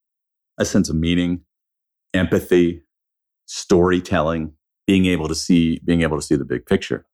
a 0.59 0.65
sense 0.65 0.89
of 0.89 0.97
meaning, 0.97 1.39
empathy, 2.13 2.83
storytelling, 3.45 4.53
being 4.87 5.05
able 5.05 5.27
to 5.27 5.35
see 5.35 5.79
being 5.85 6.01
able 6.01 6.17
to 6.17 6.23
see 6.23 6.35
the 6.35 6.45
big 6.45 6.65
picture. 6.65 7.05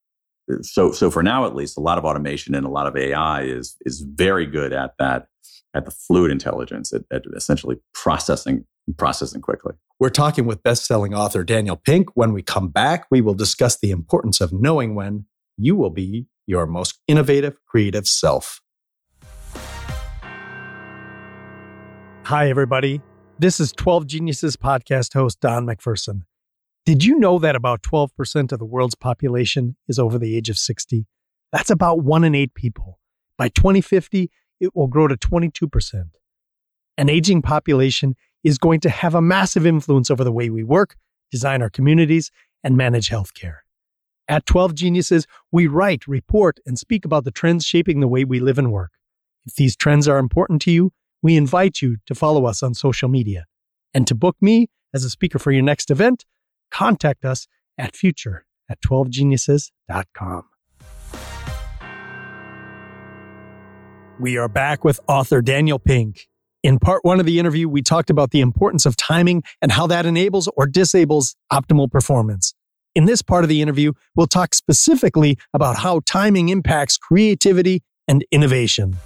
So 0.61 0.91
so 0.91 1.11
for 1.11 1.23
now 1.23 1.45
at 1.45 1.55
least, 1.55 1.77
a 1.77 1.81
lot 1.81 1.97
of 1.97 2.05
automation 2.05 2.55
and 2.55 2.65
a 2.65 2.69
lot 2.69 2.87
of 2.87 2.95
AI 2.95 3.43
is 3.43 3.75
is 3.81 4.01
very 4.01 4.45
good 4.45 4.73
at 4.73 4.93
that 4.99 5.27
at 5.73 5.85
the 5.85 5.91
fluid 5.91 6.31
intelligence 6.31 6.93
at, 6.93 7.03
at 7.11 7.23
essentially 7.35 7.77
processing 7.93 8.65
processing 8.97 9.41
quickly. 9.41 9.73
We're 9.99 10.09
talking 10.09 10.45
with 10.45 10.63
best-selling 10.63 11.13
author 11.13 11.43
Daniel 11.43 11.75
Pink. 11.75 12.09
When 12.15 12.31
we 12.31 12.41
come 12.41 12.69
back, 12.69 13.07
we 13.11 13.19
will 13.19 13.33
discuss 13.33 13.77
the 13.79 13.91
importance 13.91 14.39
of 14.39 14.53
knowing 14.53 14.95
when 14.95 15.25
you 15.57 15.75
will 15.75 15.89
be 15.89 16.27
your 16.45 16.65
most 16.65 16.99
innovative, 17.07 17.57
creative 17.65 18.07
self. 18.07 18.61
Hi, 22.23 22.49
everybody. 22.49 23.01
This 23.39 23.59
is 23.59 23.71
12 23.73 24.07
Geniuses 24.07 24.55
podcast 24.57 25.13
host 25.13 25.39
Don 25.41 25.67
McPherson. 25.67 26.21
Did 26.87 27.03
you 27.03 27.19
know 27.19 27.37
that 27.37 27.55
about 27.55 27.83
12% 27.83 28.51
of 28.51 28.57
the 28.57 28.65
world's 28.65 28.95
population 28.95 29.75
is 29.87 29.99
over 29.99 30.17
the 30.17 30.35
age 30.35 30.49
of 30.49 30.57
60? 30.57 31.05
That's 31.51 31.69
about 31.69 31.99
one 31.99 32.23
in 32.23 32.33
eight 32.33 32.55
people. 32.55 32.99
By 33.37 33.49
2050, 33.49 34.31
it 34.59 34.75
will 34.75 34.87
grow 34.87 35.07
to 35.07 35.15
22%. 35.15 36.09
An 36.97 37.09
aging 37.09 37.43
population 37.43 38.15
is 38.43 38.57
going 38.57 38.79
to 38.79 38.89
have 38.89 39.13
a 39.13 39.21
massive 39.21 39.67
influence 39.67 40.09
over 40.09 40.23
the 40.23 40.31
way 40.31 40.49
we 40.49 40.63
work, 40.63 40.95
design 41.29 41.61
our 41.61 41.69
communities, 41.69 42.31
and 42.63 42.75
manage 42.75 43.11
healthcare. 43.11 43.57
At 44.27 44.47
12 44.47 44.73
Geniuses, 44.73 45.27
we 45.51 45.67
write, 45.67 46.07
report, 46.07 46.59
and 46.65 46.79
speak 46.79 47.05
about 47.05 47.23
the 47.23 47.29
trends 47.29 47.65
shaping 47.65 47.99
the 47.99 48.07
way 48.07 48.23
we 48.23 48.39
live 48.39 48.57
and 48.57 48.71
work. 48.71 48.93
If 49.45 49.53
these 49.53 49.75
trends 49.75 50.07
are 50.07 50.17
important 50.17 50.59
to 50.63 50.71
you, 50.71 50.91
we 51.21 51.35
invite 51.35 51.81
you 51.81 51.97
to 52.05 52.15
follow 52.15 52.45
us 52.45 52.63
on 52.63 52.73
social 52.73 53.09
media. 53.09 53.45
And 53.93 54.05
to 54.07 54.15
book 54.15 54.35
me 54.41 54.67
as 54.93 55.03
a 55.03 55.09
speaker 55.09 55.39
for 55.39 55.51
your 55.51 55.63
next 55.63 55.91
event, 55.91 56.25
contact 56.71 57.25
us 57.25 57.47
at 57.77 57.95
future 57.95 58.45
at 58.69 58.81
12geniuses.com. 58.81 60.43
We 64.19 64.37
are 64.37 64.49
back 64.49 64.83
with 64.83 64.99
author 65.07 65.41
Daniel 65.41 65.77
Pink. 65.77 66.27
In 66.63 66.79
part 66.79 67.05
one 67.05 67.19
of 67.19 67.27
the 67.27 67.39
interview, 67.39 67.69
we 67.69 67.83
talked 67.83 68.09
about 68.09 68.31
the 68.31 68.41
importance 68.41 68.85
of 68.85 68.97
timing 68.97 69.43
and 69.61 69.71
how 69.71 69.85
that 69.87 70.07
enables 70.07 70.49
or 70.57 70.65
disables 70.65 71.35
optimal 71.53 71.89
performance. 71.89 72.55
In 72.95 73.05
this 73.05 73.21
part 73.21 73.43
of 73.43 73.49
the 73.49 73.61
interview, 73.61 73.93
we'll 74.15 74.25
talk 74.25 74.55
specifically 74.55 75.37
about 75.53 75.77
how 75.77 76.01
timing 76.05 76.49
impacts 76.49 76.97
creativity 76.97 77.83
and 78.07 78.25
innovation. 78.31 78.97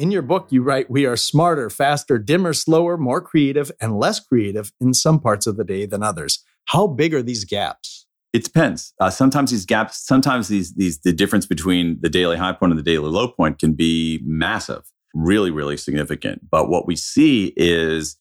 In 0.00 0.10
your 0.10 0.22
book, 0.22 0.48
you 0.50 0.62
write, 0.62 0.90
We 0.90 1.06
are 1.06 1.16
smarter, 1.16 1.70
faster, 1.70 2.18
dimmer, 2.18 2.52
slower, 2.52 2.96
more 2.96 3.20
creative, 3.20 3.70
and 3.80 3.96
less 3.96 4.18
creative 4.18 4.72
in 4.80 4.92
some 4.92 5.20
parts 5.20 5.46
of 5.46 5.56
the 5.56 5.62
day 5.62 5.86
than 5.86 6.02
others. 6.02 6.42
How 6.66 6.88
big 6.88 7.14
are 7.14 7.22
these 7.22 7.44
gaps? 7.44 8.06
It 8.32 8.42
depends. 8.42 8.92
Uh, 9.00 9.10
sometimes 9.10 9.52
these 9.52 9.64
gaps, 9.64 10.04
sometimes 10.04 10.48
these 10.48 10.74
these 10.74 10.98
the 11.00 11.12
difference 11.12 11.46
between 11.46 11.98
the 12.00 12.08
daily 12.08 12.36
high 12.36 12.52
point 12.52 12.72
and 12.72 12.78
the 12.78 12.82
daily 12.82 13.08
low 13.08 13.28
point 13.28 13.60
can 13.60 13.74
be 13.74 14.20
massive, 14.24 14.82
really, 15.14 15.52
really 15.52 15.76
significant. 15.76 16.50
But 16.50 16.68
what 16.68 16.88
we 16.88 16.96
see 16.96 17.52
is 17.56 18.16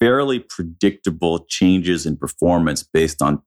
fairly 0.00 0.40
predictable 0.40 1.46
changes 1.48 2.06
in 2.06 2.16
performance 2.16 2.82
based 2.82 3.22
on 3.22 3.40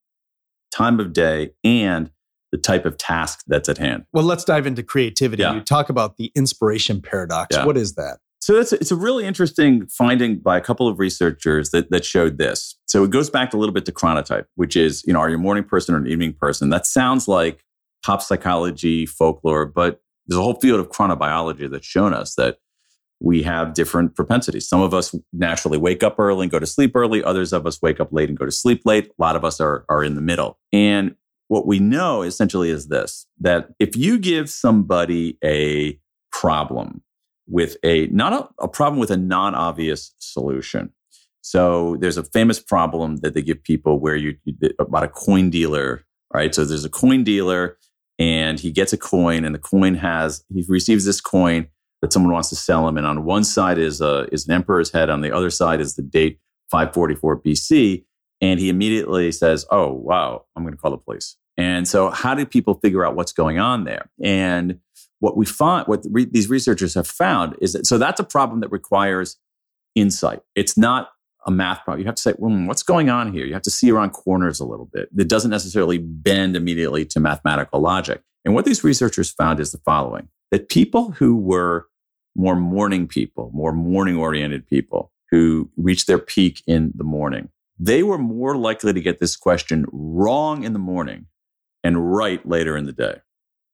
time 0.71 1.01
of 1.01 1.12
day 1.12 1.51
and 1.65 2.12
the 2.51 2.57
type 2.57 2.86
of 2.86 2.97
task 2.97 3.43
that's 3.47 3.69
at 3.69 3.77
hand. 3.77 4.05
Well, 4.13 4.23
let's 4.23 4.43
dive 4.43 4.65
into 4.65 4.83
creativity. 4.83 5.43
Yeah. 5.43 5.55
You 5.55 5.62
talk 5.62 5.89
about 5.89 6.17
the 6.17 6.31
inspiration 6.36 7.01
paradox. 7.01 7.55
Yeah. 7.55 7.65
What 7.65 7.77
is 7.77 7.95
that? 7.95 8.19
So 8.39 8.53
that's 8.53 8.71
it's 8.71 8.91
a 8.91 8.95
really 8.95 9.25
interesting 9.25 9.88
finding 9.88 10.38
by 10.38 10.57
a 10.57 10.62
couple 10.62 10.88
of 10.88 10.99
researchers 10.99 11.71
that 11.71 11.91
that 11.91 12.05
showed 12.05 12.38
this. 12.38 12.77
So 12.86 13.03
it 13.03 13.10
goes 13.10 13.29
back 13.29 13.53
a 13.53 13.57
little 13.57 13.73
bit 13.73 13.86
to 13.86 13.91
chronotype, 13.91 14.45
which 14.55 14.75
is 14.75 15.03
you 15.05 15.13
know 15.13 15.19
are 15.19 15.29
you 15.29 15.36
a 15.36 15.39
morning 15.39 15.63
person 15.63 15.95
or 15.95 15.97
an 15.97 16.07
evening 16.07 16.33
person? 16.33 16.69
That 16.69 16.86
sounds 16.86 17.27
like 17.27 17.63
pop 18.05 18.21
psychology, 18.21 19.05
folklore, 19.05 19.65
but 19.65 20.01
there's 20.27 20.39
a 20.39 20.41
whole 20.41 20.60
field 20.60 20.79
of 20.79 20.89
chronobiology 20.89 21.69
that's 21.69 21.86
shown 21.86 22.13
us 22.13 22.36
that 22.36 22.60
we 23.19 23.41
have 23.43 23.73
different 23.73 24.15
propensities. 24.15 24.69
Some 24.69 24.81
of 24.81 24.93
us 24.93 25.15
naturally 25.33 25.77
wake 25.77 26.03
up 26.03 26.19
early 26.19 26.43
and 26.43 26.51
go 26.51 26.60
to 26.60 26.67
sleep 26.67 26.95
early. 26.95 27.23
Others 27.23 27.51
of 27.51 27.65
us 27.65 27.81
wake 27.81 27.99
up 27.99 28.13
late 28.13 28.29
and 28.29 28.38
go 28.38 28.45
to 28.45 28.51
sleep 28.51 28.83
late. 28.86 29.07
A 29.07 29.21
lot 29.21 29.36
of 29.36 29.43
us 29.43 29.60
are, 29.60 29.86
are 29.89 30.03
in 30.03 30.15
the 30.15 30.21
middle. 30.21 30.60
And 30.71 31.15
what 31.47 31.65
we 31.65 31.79
know 31.79 32.21
essentially 32.23 32.69
is 32.69 32.88
this 32.88 33.25
that 33.39 33.69
if 33.79 33.95
you 33.95 34.19
give 34.19 34.49
somebody 34.49 35.38
a 35.43 35.99
problem 36.31 37.01
with 37.47 37.77
a 37.83 38.07
not 38.07 38.33
a, 38.33 38.63
a 38.63 38.67
problem 38.67 38.99
with 38.99 39.12
a 39.12 39.17
non-obvious 39.17 40.13
solution. 40.19 40.91
So 41.41 41.95
there's 41.99 42.17
a 42.17 42.23
famous 42.23 42.60
problem 42.60 43.17
that 43.17 43.33
they 43.33 43.41
give 43.41 43.63
people 43.63 43.99
where 43.99 44.15
you 44.15 44.36
about 44.79 45.03
a 45.03 45.07
coin 45.07 45.49
dealer, 45.49 46.05
right? 46.33 46.53
So 46.53 46.65
there's 46.65 46.83
a 46.83 46.89
coin 46.89 47.23
dealer 47.23 47.77
and 48.19 48.60
he 48.60 48.71
gets 48.71 48.91
a 48.91 48.97
coin 48.97 49.45
and 49.45 49.55
the 49.55 49.60
coin 49.60 49.95
has 49.95 50.43
he 50.53 50.65
receives 50.67 51.05
this 51.05 51.21
coin 51.21 51.67
that 52.01 52.12
someone 52.12 52.33
wants 52.33 52.49
to 52.49 52.55
sell 52.55 52.88
him 52.88 52.97
and 52.97 53.07
on 53.07 53.23
one 53.23 53.43
side 53.43 53.77
is 53.77 54.01
a 54.01 54.27
is 54.31 54.47
an 54.47 54.53
emperor's 54.53 54.91
head 54.91 55.10
on 55.10 55.21
the 55.21 55.31
other 55.31 55.49
side 55.49 55.79
is 55.79 55.95
the 55.95 56.01
date 56.01 56.39
544 56.69 57.41
BC 57.41 58.03
and 58.41 58.60
he 58.60 58.69
immediately 58.69 59.32
says 59.32 59.65
oh 59.71 59.91
wow 59.91 60.45
I'm 60.56 60.63
going 60.63 60.73
to 60.73 60.80
call 60.80 60.91
the 60.91 60.97
police 60.97 61.38
and 61.58 61.88
so 61.88 62.10
how 62.10 62.36
do 62.36 62.45
people 62.45 62.76
figure 62.76 63.06
out 63.06 63.15
what's 63.15 63.32
going 63.34 63.60
on 63.60 63.84
there 63.84 64.10
and 64.23 64.80
what 65.19 65.36
we 65.36 65.45
find 65.45 65.88
what 65.88 66.06
re- 66.10 66.26
these 66.26 66.50
researchers 66.50 66.93
have 66.93 67.08
found 67.08 67.56
is 67.62 67.73
that 67.73 67.86
so 67.86 67.97
that's 67.97 68.19
a 68.19 68.26
problem 68.26 68.62
that 68.62 68.71
requires 68.71 69.38
insight 69.95 70.41
it's 70.56 70.78
not 70.78 71.10
a 71.47 71.52
math 71.52 71.84
problem. 71.84 72.02
You 72.02 72.06
have 72.06 72.15
to 72.15 72.21
say, 72.21 72.34
well, 72.38 72.54
what's 72.67 72.84
going 72.84 73.10
on 73.10 73.32
here? 73.32 73.45
You 73.45 73.54
have 73.54 73.62
to 73.63 73.71
see 73.71 73.89
around 73.89 74.12
corners 74.12 74.60
a 74.60 74.65
little 74.65 74.89
bit. 74.91 75.10
It 75.17 75.30
doesn't 75.30 75.50
necessarily 75.50 75.97
bend 75.97 76.58
immediately 76.58 77.06
to 77.06 77.19
mathematical 77.21 77.80
logic. 77.80 78.21
And 78.43 78.54
what 78.54 78.65
these 78.65 78.84
researchers 78.84 79.32
found 79.32 79.60
is 79.60 79.71
the 79.71 79.80
following 79.80 80.28
that 80.52 80.69
people 80.69 81.12
who 81.12 81.36
were 81.36 81.88
more 82.36 82.56
morning 82.56 83.08
people, 83.08 83.50
more 83.54 83.73
morning 83.73 84.17
oriented 84.17 84.67
people 84.67 85.12
who 85.32 85.69
reached 85.78 86.08
their 86.08 86.19
peak 86.19 86.62
in 86.67 86.91
the 86.95 87.04
morning, 87.04 87.50
they 87.79 88.03
were 88.03 88.17
more 88.17 88.55
likely 88.55 88.93
to 88.93 89.01
get 89.01 89.19
this 89.19 89.35
question 89.35 89.85
wrong 89.91 90.63
in 90.63 90.73
the 90.73 90.79
morning 90.79 91.27
and 91.83 92.15
right 92.15 92.45
later 92.47 92.75
in 92.75 92.85
the 92.85 92.91
day. 92.91 93.21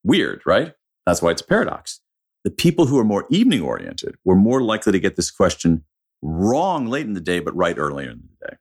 Weird, 0.03 0.41
right? 0.45 0.73
That's 1.05 1.21
why 1.21 1.31
it's 1.31 1.41
a 1.41 1.45
paradox. 1.45 2.01
The 2.43 2.51
people 2.51 2.87
who 2.87 2.99
are 2.99 3.05
more 3.05 3.25
evening 3.29 3.61
oriented 3.61 4.15
were 4.25 4.35
more 4.35 4.61
likely 4.61 4.91
to 4.91 4.99
get 4.99 5.15
this 5.15 5.31
question 5.31 5.83
wrong 6.21 6.87
late 6.87 7.05
in 7.05 7.13
the 7.13 7.21
day, 7.21 7.39
but 7.39 7.55
right 7.55 7.77
earlier 7.77 8.09
in 8.09 8.21
the 8.21 8.47
day. 8.47 8.55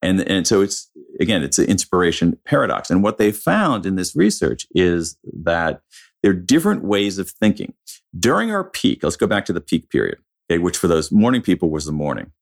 And, 0.00 0.20
and 0.20 0.46
so 0.46 0.62
it's, 0.62 0.90
again, 1.20 1.42
it's 1.42 1.58
an 1.58 1.66
inspiration 1.66 2.38
paradox. 2.44 2.90
And 2.90 3.02
what 3.02 3.18
they 3.18 3.32
found 3.32 3.84
in 3.84 3.96
this 3.96 4.14
research 4.14 4.66
is 4.74 5.18
that 5.42 5.82
there 6.22 6.30
are 6.30 6.34
different 6.34 6.84
ways 6.84 7.18
of 7.18 7.30
thinking. 7.30 7.74
During 8.18 8.50
our 8.50 8.64
peak, 8.64 9.02
let's 9.02 9.16
go 9.16 9.26
back 9.26 9.44
to 9.46 9.52
the 9.52 9.60
peak 9.60 9.90
period, 9.90 10.18
okay, 10.50 10.58
which 10.58 10.78
for 10.78 10.88
those 10.88 11.12
morning 11.12 11.42
people 11.42 11.70
was 11.70 11.84
the 11.84 11.92
morning. 11.92 12.32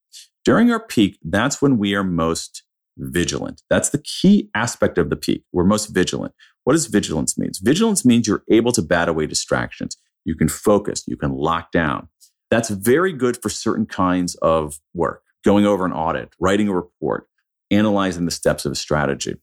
During 0.46 0.70
our 0.70 0.78
peak, 0.78 1.18
that's 1.24 1.60
when 1.60 1.76
we 1.76 1.96
are 1.96 2.04
most 2.04 2.62
vigilant. 2.96 3.62
That's 3.68 3.90
the 3.90 3.98
key 3.98 4.48
aspect 4.54 4.96
of 4.96 5.10
the 5.10 5.16
peak. 5.16 5.42
We're 5.52 5.64
most 5.64 5.86
vigilant. 5.86 6.34
What 6.62 6.74
does 6.74 6.86
vigilance 6.86 7.36
mean? 7.36 7.50
Vigilance 7.60 8.04
means 8.04 8.28
you're 8.28 8.44
able 8.48 8.70
to 8.72 8.80
bat 8.80 9.08
away 9.08 9.26
distractions. 9.26 9.96
You 10.24 10.36
can 10.36 10.48
focus. 10.48 11.02
You 11.08 11.16
can 11.16 11.32
lock 11.32 11.72
down. 11.72 12.08
That's 12.48 12.70
very 12.70 13.12
good 13.12 13.42
for 13.42 13.48
certain 13.48 13.86
kinds 13.86 14.36
of 14.36 14.78
work, 14.94 15.24
going 15.44 15.66
over 15.66 15.84
an 15.84 15.92
audit, 15.92 16.32
writing 16.38 16.68
a 16.68 16.74
report, 16.74 17.26
analyzing 17.72 18.24
the 18.24 18.30
steps 18.30 18.64
of 18.64 18.70
a 18.70 18.76
strategy. 18.76 19.34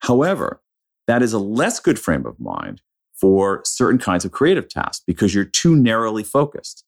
However, 0.00 0.60
that 1.06 1.22
is 1.22 1.32
a 1.32 1.38
less 1.38 1.80
good 1.80 1.98
frame 1.98 2.26
of 2.26 2.38
mind 2.38 2.82
for 3.14 3.62
certain 3.64 3.98
kinds 3.98 4.26
of 4.26 4.32
creative 4.32 4.68
tasks 4.68 5.02
because 5.06 5.34
you're 5.34 5.44
too 5.46 5.74
narrowly 5.74 6.22
focused. 6.22 6.84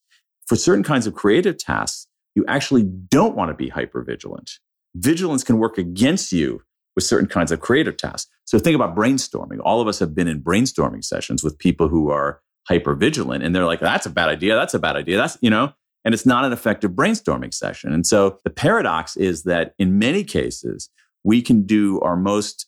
For 0.47 0.55
certain 0.55 0.85
kinds 0.85 1.07
of 1.07 1.15
creative 1.15 1.57
tasks, 1.57 2.09
you 2.35 2.45
actually 2.49 2.83
don't 2.83 3.37
want 3.37 3.51
to 3.51 3.55
be 3.55 3.69
hyper 3.69 4.03
vigilant. 4.03 4.53
Vigilance 4.95 5.45
can 5.45 5.59
work 5.59 5.79
against 5.79 6.33
you 6.33 6.63
with 6.95 7.05
certain 7.05 7.29
kinds 7.29 7.51
of 7.51 7.61
creative 7.61 7.97
tasks. 7.97 8.31
So 8.45 8.59
think 8.59 8.75
about 8.75 8.95
brainstorming. 8.95 9.59
All 9.65 9.81
of 9.81 9.89
us 9.89 9.99
have 9.99 10.15
been 10.15 10.29
in 10.29 10.43
brainstorming 10.43 11.05
sessions 11.05 11.43
with 11.43 11.59
people 11.59 11.89
who 11.89 12.11
are 12.11 12.41
hyper 12.69 12.95
vigilant 12.95 13.45
and 13.45 13.55
they're 13.55 13.65
like 13.65 13.81
that's 13.81 14.07
a 14.07 14.11
bad 14.11 14.29
idea 14.29 14.55
that's 14.55 14.75
a 14.75 14.79
bad 14.79 14.97
idea 14.97 15.17
that's 15.17 15.37
you 15.41 15.51
know 15.51 15.73
and 16.05 16.15
it's 16.15 16.27
not 16.27 16.45
an 16.45 16.53
effective 16.53 16.93
brainstorming 16.93 17.53
session 17.53 17.93
and 17.93 18.07
so 18.07 18.39
the 18.45 18.51
paradox 18.51 19.17
is 19.17 19.43
that 19.43 19.75
in 19.79 19.99
many 19.99 20.25
cases 20.25 20.89
we 21.25 21.43
can 21.43 21.67
do 21.67 22.01
our 22.01 22.17
most 22.17 22.67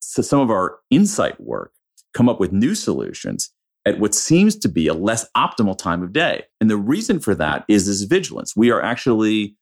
so 0.00 0.20
some 0.20 0.40
of 0.40 0.50
our 0.50 0.78
insight 0.90 1.40
work 1.40 1.72
come 2.12 2.28
up 2.28 2.38
with 2.38 2.52
new 2.52 2.74
solutions 2.74 3.50
at 3.84 3.98
what 3.98 4.14
seems 4.14 4.56
to 4.56 4.68
be 4.68 4.86
a 4.86 4.94
less 4.94 5.28
optimal 5.36 5.76
time 5.76 6.02
of 6.02 6.12
day. 6.12 6.44
And 6.60 6.70
the 6.70 6.76
reason 6.76 7.18
for 7.18 7.34
that 7.34 7.64
is 7.68 7.86
this 7.86 8.02
vigilance. 8.02 8.54
We 8.56 8.70
are 8.70 8.82
actually 8.82 9.56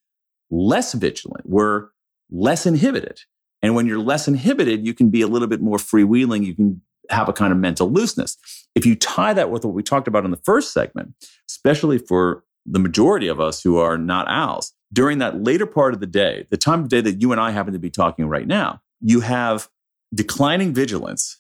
less 0.51 0.93
vigilant. 0.93 1.47
We're 1.47 1.89
less 2.31 2.67
inhibited. 2.67 3.21
And 3.63 3.75
when 3.75 3.87
you're 3.87 3.99
less 3.99 4.29
inhibited 4.29 4.87
you 4.87 4.95
can 4.95 5.11
be 5.11 5.23
a 5.23 5.27
little 5.27 5.49
bit 5.49 5.61
more 5.61 5.79
freewheeling. 5.79 6.45
You 6.45 6.55
can 6.55 6.83
have 7.11 7.29
a 7.29 7.33
kind 7.33 7.53
of 7.53 7.59
mental 7.59 7.91
looseness. 7.91 8.37
If 8.75 8.87
you 8.87 8.95
tie 8.95 9.33
that 9.35 9.51
with 9.51 9.65
what 9.65 9.75
we 9.75 9.83
talked 9.83 10.09
about 10.09 10.25
in 10.25 10.31
the 10.31 10.37
first 10.39 10.73
segment, 10.73 11.15
especially 11.49 11.99
for 11.99 12.45
the 12.67 12.79
majority 12.79 13.27
of 13.27 13.41
us 13.41 13.63
who 13.63 13.79
are 13.79 13.99
not 13.99 14.29
owls, 14.29 14.73
during 14.93 15.19
that 15.19 15.43
later 15.43 15.67
part 15.67 15.95
of 15.95 16.01
the 16.01 16.07
day, 16.07 16.47
the 16.51 16.57
time 16.57 16.83
of 16.83 16.89
day 16.89 17.01
that 17.01 17.21
you 17.21 17.33
and 17.33 17.41
I 17.41 17.51
happen 17.51 17.73
to 17.73 17.79
be 17.79 17.91
talking 17.91 18.27
right 18.27 18.47
now, 18.47 18.81
you 19.01 19.21
have 19.21 19.69
declining 20.15 20.73
vigilance 20.73 21.40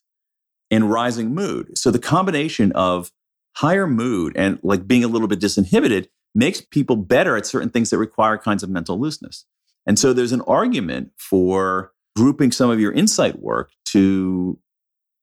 and 0.70 0.90
rising 0.90 1.34
mood. 1.34 1.76
So 1.76 1.90
the 1.90 1.98
combination 1.98 2.72
of 2.72 3.10
higher 3.56 3.86
mood 3.86 4.32
and 4.36 4.58
like 4.62 4.86
being 4.86 5.04
a 5.04 5.08
little 5.08 5.28
bit 5.28 5.40
disinhibited 5.40 6.08
makes 6.34 6.60
people 6.60 6.96
better 6.96 7.36
at 7.36 7.46
certain 7.46 7.70
things 7.70 7.90
that 7.90 7.98
require 7.98 8.38
kinds 8.38 8.62
of 8.62 8.70
mental 8.70 8.98
looseness. 8.98 9.44
And 9.86 9.98
so 9.98 10.12
there's 10.12 10.32
an 10.32 10.42
argument 10.42 11.10
for 11.16 11.92
grouping 12.16 12.52
some 12.52 12.70
of 12.70 12.78
your 12.78 12.92
insight 12.92 13.40
work 13.40 13.72
to 13.86 14.58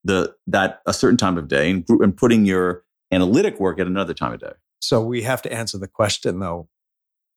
the 0.04 0.36
that 0.48 0.82
a 0.86 0.94
certain 0.94 1.18
time 1.18 1.38
of 1.38 1.48
day 1.48 1.70
and, 1.70 1.86
group, 1.86 2.02
and 2.02 2.16
putting 2.16 2.46
your 2.46 2.84
analytic 3.12 3.60
work 3.60 3.80
at 3.80 3.88
another 3.88 4.14
time 4.14 4.34
of 4.34 4.40
day. 4.40 4.54
So 4.80 5.02
we 5.02 5.24
have 5.24 5.42
to 5.44 5.54
answer 5.54 5.78
the 5.78 5.88
question 5.88 6.40
though, 6.40 6.70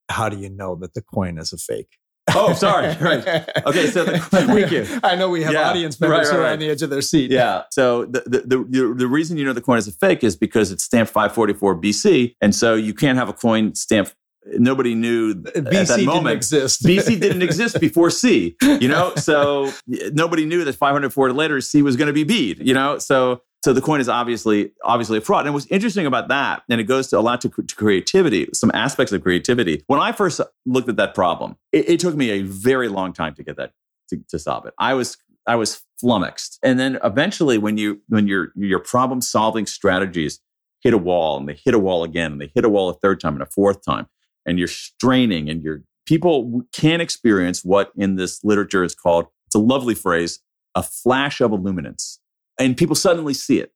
how 0.08 0.28
do 0.28 0.38
you 0.38 0.50
know 0.50 0.74
that 0.76 0.94
the 0.94 1.02
coin 1.02 1.38
is 1.38 1.52
a 1.52 1.58
fake? 1.58 1.99
Oh, 2.34 2.52
sorry. 2.54 2.94
Right. 3.00 3.26
Okay. 3.66 3.86
So 3.88 4.04
the, 4.04 4.18
thank 4.30 4.70
you. 4.70 4.86
I 5.02 5.16
know 5.16 5.30
we 5.30 5.42
have 5.42 5.52
yeah, 5.52 5.70
audience 5.70 6.00
members 6.00 6.28
right, 6.28 6.34
right, 6.34 6.36
who 6.36 6.42
are 6.42 6.52
on 6.52 6.58
the 6.58 6.70
edge 6.70 6.82
of 6.82 6.90
their 6.90 7.02
seat. 7.02 7.30
Yeah. 7.30 7.62
So 7.70 8.04
the, 8.04 8.20
the, 8.26 8.40
the, 8.40 8.94
the, 8.96 9.06
reason 9.06 9.36
you 9.36 9.44
know 9.44 9.52
the 9.52 9.60
coin 9.60 9.78
is 9.78 9.88
a 9.88 9.92
fake 9.92 10.22
is 10.22 10.36
because 10.36 10.70
it's 10.70 10.84
stamped 10.84 11.12
544 11.12 11.80
BC. 11.80 12.34
And 12.40 12.54
so 12.54 12.74
you 12.74 12.94
can't 12.94 13.18
have 13.18 13.28
a 13.28 13.32
coin 13.32 13.74
stamped 13.74 14.14
nobody 14.58 14.94
knew 14.94 15.34
BC 15.34 15.56
at 15.56 15.88
that 15.88 16.00
moment. 16.04 16.24
Didn't 16.24 16.36
exist. 16.36 16.82
BC 16.82 17.20
didn't 17.20 17.42
exist 17.42 17.80
before 17.80 18.10
C, 18.10 18.56
you 18.62 18.88
know? 18.88 19.14
So 19.16 19.72
nobody 19.86 20.46
knew 20.46 20.64
that 20.64 20.74
504 20.74 21.32
later 21.32 21.60
C 21.60 21.82
was 21.82 21.96
going 21.96 22.06
to 22.06 22.12
be 22.12 22.24
B, 22.24 22.56
you 22.58 22.74
know? 22.74 22.98
So 22.98 23.42
so 23.62 23.72
the 23.72 23.82
coin 23.82 24.00
is 24.00 24.08
obviously 24.08 24.72
obviously 24.84 25.18
a 25.18 25.20
fraud. 25.20 25.44
And 25.46 25.54
what's 25.54 25.66
interesting 25.66 26.06
about 26.06 26.28
that, 26.28 26.62
and 26.68 26.80
it 26.80 26.84
goes 26.84 27.08
to 27.08 27.18
a 27.18 27.20
lot 27.20 27.40
to, 27.42 27.48
to 27.48 27.74
creativity, 27.76 28.48
some 28.54 28.70
aspects 28.72 29.12
of 29.12 29.22
creativity. 29.22 29.84
When 29.86 30.00
I 30.00 30.12
first 30.12 30.40
looked 30.64 30.88
at 30.88 30.96
that 30.96 31.14
problem, 31.14 31.56
it, 31.72 31.88
it 31.88 32.00
took 32.00 32.14
me 32.16 32.30
a 32.30 32.42
very 32.42 32.88
long 32.88 33.12
time 33.12 33.34
to 33.34 33.42
get 33.42 33.56
that 33.56 33.72
to, 34.08 34.18
to 34.30 34.38
solve 34.38 34.66
it. 34.66 34.74
I 34.78 34.94
was 34.94 35.18
I 35.46 35.56
was 35.56 35.82
flummoxed. 36.00 36.58
And 36.62 36.78
then 36.78 36.98
eventually 37.04 37.58
when 37.58 37.76
you 37.76 38.00
when 38.08 38.26
your 38.26 38.52
your 38.56 38.78
problem 38.78 39.20
solving 39.20 39.66
strategies 39.66 40.40
hit 40.82 40.94
a 40.94 40.98
wall 40.98 41.36
and 41.38 41.48
they 41.48 41.58
hit 41.62 41.74
a 41.74 41.78
wall 41.78 42.04
again 42.04 42.32
and 42.32 42.40
they 42.40 42.50
hit 42.54 42.64
a 42.64 42.68
wall 42.68 42.88
a 42.88 42.94
third 42.94 43.20
time 43.20 43.34
and 43.34 43.42
a 43.42 43.46
fourth 43.46 43.84
time 43.84 44.06
and 44.46 44.58
you're 44.58 44.68
straining 44.68 45.50
and 45.50 45.62
you're 45.62 45.82
people 46.06 46.62
can 46.72 47.00
experience 47.00 47.64
what 47.64 47.92
in 47.96 48.16
this 48.16 48.42
literature 48.42 48.82
is 48.82 48.94
called 48.94 49.26
it's 49.46 49.54
a 49.54 49.58
lovely 49.58 49.94
phrase 49.94 50.40
a 50.74 50.82
flash 50.82 51.40
of 51.40 51.52
illuminance 51.52 52.20
and 52.60 52.76
people 52.76 52.94
suddenly 52.94 53.34
see 53.34 53.58
it. 53.58 53.72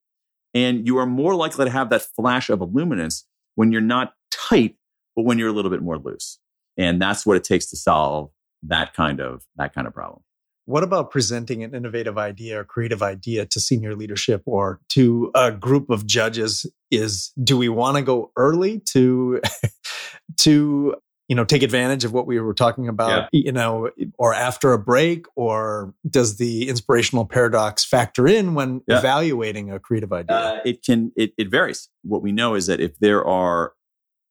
And 0.54 0.86
you 0.86 0.98
are 0.98 1.06
more 1.06 1.34
likely 1.34 1.64
to 1.64 1.70
have 1.70 1.90
that 1.90 2.02
flash 2.14 2.48
of 2.48 2.60
illuminance 2.60 3.26
when 3.56 3.72
you're 3.72 3.80
not 3.80 4.14
tight 4.30 4.76
but 5.16 5.24
when 5.24 5.38
you're 5.38 5.48
a 5.48 5.52
little 5.52 5.70
bit 5.70 5.82
more 5.82 5.98
loose. 5.98 6.38
And 6.76 7.00
that's 7.00 7.24
what 7.24 7.36
it 7.36 7.44
takes 7.44 7.66
to 7.70 7.76
solve 7.76 8.30
that 8.64 8.94
kind 8.94 9.20
of 9.20 9.44
that 9.56 9.74
kind 9.74 9.86
of 9.86 9.94
problem. 9.94 10.22
What 10.66 10.82
about 10.82 11.10
presenting 11.10 11.62
an 11.62 11.74
innovative 11.74 12.16
idea 12.16 12.60
or 12.60 12.64
creative 12.64 13.02
idea 13.02 13.44
to 13.44 13.60
senior 13.60 13.94
leadership 13.94 14.42
or 14.46 14.80
to 14.90 15.30
a 15.34 15.52
group 15.52 15.90
of 15.90 16.06
judges? 16.06 16.66
Is 16.90 17.32
do 17.42 17.58
we 17.58 17.68
want 17.68 17.96
to 17.96 18.02
go 18.02 18.32
early 18.36 18.80
to 18.92 19.40
to 20.38 20.94
you 21.28 21.36
know 21.36 21.44
take 21.44 21.62
advantage 21.62 22.04
of 22.04 22.12
what 22.12 22.26
we 22.26 22.38
were 22.38 22.54
talking 22.54 22.88
about 22.88 23.28
yeah. 23.32 23.44
you 23.44 23.52
know 23.52 23.90
or 24.18 24.34
after 24.34 24.72
a 24.72 24.78
break 24.78 25.26
or 25.36 25.94
does 26.08 26.36
the 26.36 26.68
inspirational 26.68 27.24
paradox 27.24 27.84
factor 27.84 28.26
in 28.26 28.54
when 28.54 28.82
yeah. 28.86 28.98
evaluating 28.98 29.70
a 29.70 29.78
creative 29.78 30.12
idea 30.12 30.36
uh, 30.36 30.60
it 30.64 30.84
can 30.84 31.12
it, 31.16 31.32
it 31.38 31.50
varies 31.50 31.88
what 32.02 32.22
we 32.22 32.30
know 32.30 32.54
is 32.54 32.66
that 32.66 32.80
if 32.80 32.98
there 32.98 33.24
are 33.24 33.72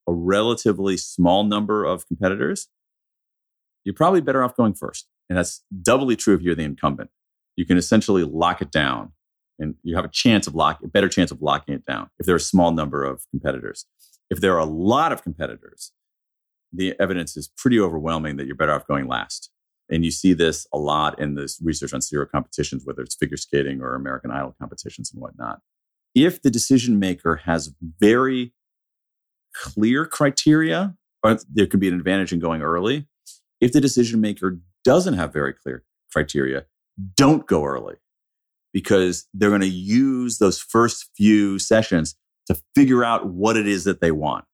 a 0.07 0.13
relatively 0.13 0.97
small 0.97 1.43
number 1.43 1.85
of 1.85 2.07
competitors, 2.07 2.67
you're 3.83 3.95
probably 3.95 4.21
better 4.21 4.43
off 4.43 4.55
going 4.55 4.73
first. 4.73 5.07
And 5.29 5.37
that's 5.37 5.63
doubly 5.81 6.15
true 6.15 6.35
if 6.35 6.41
you're 6.41 6.55
the 6.55 6.63
incumbent. 6.63 7.09
You 7.55 7.65
can 7.65 7.77
essentially 7.77 8.23
lock 8.23 8.61
it 8.61 8.71
down 8.71 9.13
and 9.59 9.75
you 9.83 9.95
have 9.95 10.05
a 10.05 10.09
chance 10.09 10.47
of 10.47 10.55
lock, 10.55 10.79
a 10.83 10.87
better 10.87 11.09
chance 11.09 11.31
of 11.31 11.41
locking 11.41 11.75
it 11.75 11.85
down 11.85 12.09
if 12.19 12.25
there 12.25 12.33
are 12.33 12.37
a 12.37 12.41
small 12.41 12.71
number 12.71 13.03
of 13.03 13.23
competitors. 13.29 13.85
If 14.29 14.41
there 14.41 14.53
are 14.53 14.59
a 14.59 14.65
lot 14.65 15.11
of 15.11 15.23
competitors, 15.23 15.91
the 16.73 16.93
evidence 16.99 17.37
is 17.37 17.49
pretty 17.57 17.79
overwhelming 17.79 18.37
that 18.37 18.45
you're 18.45 18.55
better 18.55 18.73
off 18.73 18.87
going 18.87 19.07
last. 19.07 19.49
And 19.89 20.03
you 20.03 20.11
see 20.11 20.33
this 20.33 20.65
a 20.73 20.77
lot 20.77 21.19
in 21.19 21.35
this 21.35 21.59
research 21.61 21.93
on 21.93 22.01
serial 22.01 22.27
competitions, 22.27 22.83
whether 22.85 23.01
it's 23.01 23.15
figure 23.15 23.37
skating 23.37 23.81
or 23.81 23.95
American 23.95 24.31
Idol 24.31 24.55
competitions 24.59 25.11
and 25.11 25.21
whatnot. 25.21 25.59
If 26.15 26.41
the 26.41 26.49
decision 26.49 26.99
maker 26.99 27.37
has 27.37 27.73
very 27.99 28.53
clear 29.53 30.05
criteria, 30.05 30.95
or 31.23 31.37
there 31.51 31.67
can 31.67 31.79
be 31.79 31.87
an 31.87 31.93
advantage 31.93 32.33
in 32.33 32.39
going 32.39 32.61
early. 32.61 33.07
If 33.61 33.71
the 33.71 33.81
decision 33.81 34.19
maker 34.19 34.59
doesn't 34.83 35.13
have 35.13 35.31
very 35.31 35.53
clear 35.53 35.83
criteria, 36.11 36.65
don't 37.15 37.47
go 37.47 37.63
early 37.63 37.95
because 38.73 39.27
they're 39.33 39.49
going 39.49 39.61
to 39.61 39.67
use 39.67 40.39
those 40.39 40.59
first 40.59 41.09
few 41.15 41.59
sessions 41.59 42.15
to 42.47 42.59
figure 42.75 43.03
out 43.03 43.27
what 43.27 43.55
it 43.55 43.67
is 43.67 43.85
that 43.85 44.01
they 44.01 44.11
want. 44.11 44.45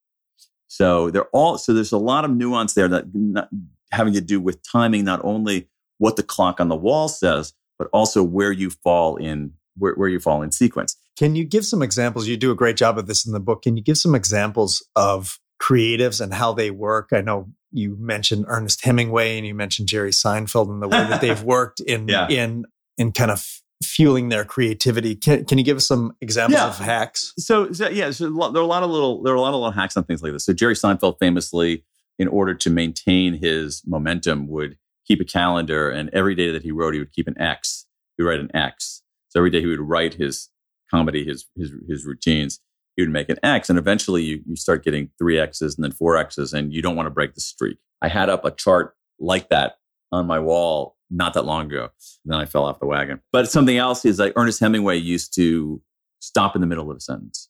So 0.70 1.10
they're 1.10 1.28
all 1.34 1.58
so 1.58 1.74
there's 1.74 1.92
a 1.92 1.98
lot 1.98 2.24
of 2.24 2.32
nuance 2.32 2.76
there 2.76 2.88
that 2.88 3.06
not, 3.14 3.50
having 3.92 4.14
to 4.14 4.22
do 4.22 4.40
with 4.40 4.62
timing, 4.64 5.04
not 5.04 5.20
only 5.24 5.68
what 5.98 6.16
the 6.16 6.24
clock 6.24 6.62
on 6.62 6.70
the 6.70 6.76
wall 6.76 7.10
says, 7.10 7.54
but 7.78 7.90
also 7.92 8.24
where 8.24 8.52
you 8.52 8.70
fall 8.70 9.18
in 9.18 9.54
where, 9.78 9.94
where 9.96 10.10
you 10.10 10.20
fall 10.20 10.42
in 10.42 10.52
sequence. 10.52 10.96
Can 11.18 11.36
you 11.36 11.44
give 11.44 11.66
some 11.66 11.82
examples? 11.82 12.28
You 12.28 12.38
do 12.38 12.52
a 12.52 12.56
great 12.56 12.78
job 12.78 12.98
of 12.98 13.08
this 13.08 13.26
in 13.26 13.34
the 13.34 13.40
book. 13.40 13.64
Can 13.64 13.76
you 13.76 13.84
give 13.84 13.98
some 13.98 14.16
examples 14.16 14.86
of 14.96 15.40
creatives 15.62 16.22
and 16.22 16.34
how 16.34 16.54
they 16.54 16.72
work? 16.72 17.10
I 17.12 17.22
know 17.22 17.50
you 17.72 17.98
mentioned 18.00 18.46
Ernest 18.48 18.84
Hemingway 18.86 19.38
and 19.38 19.46
you 19.46 19.56
mentioned 19.56 19.88
Jerry 19.88 20.12
Seinfeld 20.12 20.70
and 20.70 20.82
the 20.82 20.88
way 20.88 20.98
that 20.98 21.20
they've 21.20 21.44
worked 21.44 21.80
in 21.80 22.08
yeah. 22.08 22.28
in 22.30 22.66
in 22.98 23.12
kind 23.12 23.32
of 23.32 23.46
fueling 23.82 24.30
their 24.30 24.46
creativity. 24.46 25.16
Can, 25.16 25.46
can 25.46 25.58
you 25.58 25.64
give 25.64 25.78
us 25.78 25.88
some 25.88 26.16
examples 26.22 26.60
yeah. 26.60 26.68
of 26.68 26.78
hacks? 26.78 27.34
So, 27.38 27.72
so 27.72 27.90
yeah, 27.90 28.12
so 28.12 28.30
there 28.30 28.62
are 28.62 28.66
a 28.66 28.68
lot 28.68 28.84
of 28.84 28.90
little 28.90 29.24
there 29.24 29.34
are 29.34 29.38
a 29.38 29.42
lot 29.42 29.50
of 29.50 29.56
little 29.56 29.72
hacks 29.72 29.96
on 29.98 30.04
things 30.04 30.22
like 30.22 30.34
this. 30.34 30.46
So 30.46 30.54
Jerry 30.54 30.76
Seinfeld 30.76 31.18
famously, 31.20 31.84
in 32.18 32.28
order 32.28 32.54
to 32.54 32.70
maintain 32.70 33.34
his 33.34 33.82
momentum, 33.86 34.48
would 34.48 34.78
keep 35.08 35.22
a 35.22 35.26
calendar, 35.26 35.90
and 35.90 36.10
every 36.14 36.36
day 36.36 36.52
that 36.52 36.64
he 36.64 36.72
wrote, 36.72 36.94
he 36.94 37.00
would 37.00 37.14
keep 37.14 37.28
an 37.28 37.40
X. 37.40 37.86
He 38.18 38.24
would 38.24 38.30
write 38.30 38.40
an 38.40 38.56
X. 38.56 39.02
So 39.30 39.40
every 39.40 39.50
day 39.50 39.62
he 39.62 39.68
would 39.68 39.80
write 39.80 40.16
his 40.16 40.50
comedy, 40.92 41.26
his 41.26 41.46
his 41.56 41.72
his 41.88 42.06
routines. 42.06 42.60
He 42.96 43.04
would 43.04 43.12
make 43.12 43.30
an 43.30 43.40
X, 43.44 43.70
and 43.70 43.80
eventually 43.80 44.24
you 44.24 44.42
you 44.46 44.56
start 44.56 44.84
getting 44.84 45.10
three 45.18 45.40
X's 45.40 45.78
and 45.78 45.84
then 45.84 45.92
four 45.92 46.18
X's, 46.18 46.54
and 46.54 46.74
you 46.74 46.82
don't 46.82 46.96
want 46.96 47.08
to 47.08 47.12
break 47.12 47.34
the 47.34 47.42
streak. 47.42 47.78
I 48.02 48.10
had 48.10 48.30
up 48.30 48.44
a 48.46 48.52
chart 48.52 48.96
like 49.20 49.50
that 49.50 49.78
on 50.12 50.28
my 50.28 50.40
wall 50.40 50.98
not 51.10 51.34
that 51.34 51.46
long 51.46 51.66
ago. 51.66 51.90
And 52.24 52.34
then 52.34 52.40
I 52.40 52.46
fell 52.46 52.66
off 52.66 52.80
the 52.80 52.86
wagon. 52.86 53.22
But 53.32 53.50
something 53.50 53.78
else 53.78 54.06
is 54.06 54.20
like 54.20 54.34
Ernest 54.36 54.60
Hemingway 54.60 54.98
used 54.98 55.34
to 55.36 55.82
stop 56.20 56.56
in 56.56 56.62
the 56.62 56.68
middle 56.68 56.90
of 56.90 56.98
a 56.98 57.00
sentence. 57.00 57.50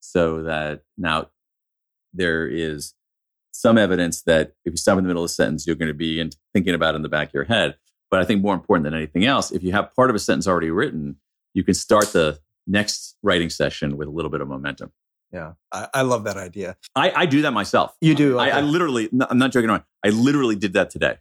So 0.00 0.42
that 0.42 0.82
now 0.98 1.28
there 2.12 2.48
is 2.48 2.94
some 3.52 3.78
evidence 3.78 4.22
that 4.22 4.54
if 4.64 4.72
you 4.72 4.76
stop 4.76 4.98
in 4.98 5.04
the 5.04 5.08
middle 5.08 5.22
of 5.22 5.30
a 5.30 5.32
sentence, 5.32 5.66
you're 5.66 5.76
going 5.76 5.88
to 5.88 5.94
be 5.94 6.20
in, 6.20 6.30
thinking 6.52 6.74
about 6.74 6.94
it 6.94 6.96
in 6.96 7.02
the 7.02 7.08
back 7.08 7.28
of 7.28 7.34
your 7.34 7.44
head. 7.44 7.76
But 8.10 8.20
I 8.20 8.24
think 8.24 8.42
more 8.42 8.54
important 8.54 8.84
than 8.84 8.94
anything 8.94 9.24
else, 9.24 9.52
if 9.52 9.62
you 9.62 9.72
have 9.72 9.94
part 9.94 10.10
of 10.10 10.16
a 10.16 10.18
sentence 10.18 10.48
already 10.48 10.70
written, 10.70 11.16
you 11.54 11.62
can 11.62 11.74
start 11.74 12.06
the 12.12 12.40
next 12.66 13.16
writing 13.22 13.50
session 13.50 13.96
with 13.96 14.08
a 14.08 14.10
little 14.10 14.30
bit 14.30 14.40
of 14.40 14.48
momentum. 14.48 14.92
Yeah, 15.32 15.52
I, 15.70 15.88
I 15.94 16.02
love 16.02 16.24
that 16.24 16.36
idea. 16.36 16.76
I, 16.96 17.12
I, 17.12 17.26
do 17.26 17.42
that 17.42 17.52
myself. 17.52 17.94
You 18.00 18.16
do? 18.16 18.40
Okay. 18.40 18.50
I, 18.50 18.58
I, 18.58 18.60
literally, 18.62 19.08
I'm 19.28 19.38
not 19.38 19.52
joking 19.52 19.70
around. 19.70 19.84
I 20.04 20.08
literally 20.08 20.56
did 20.56 20.72
that 20.72 20.90
today. 20.90 21.18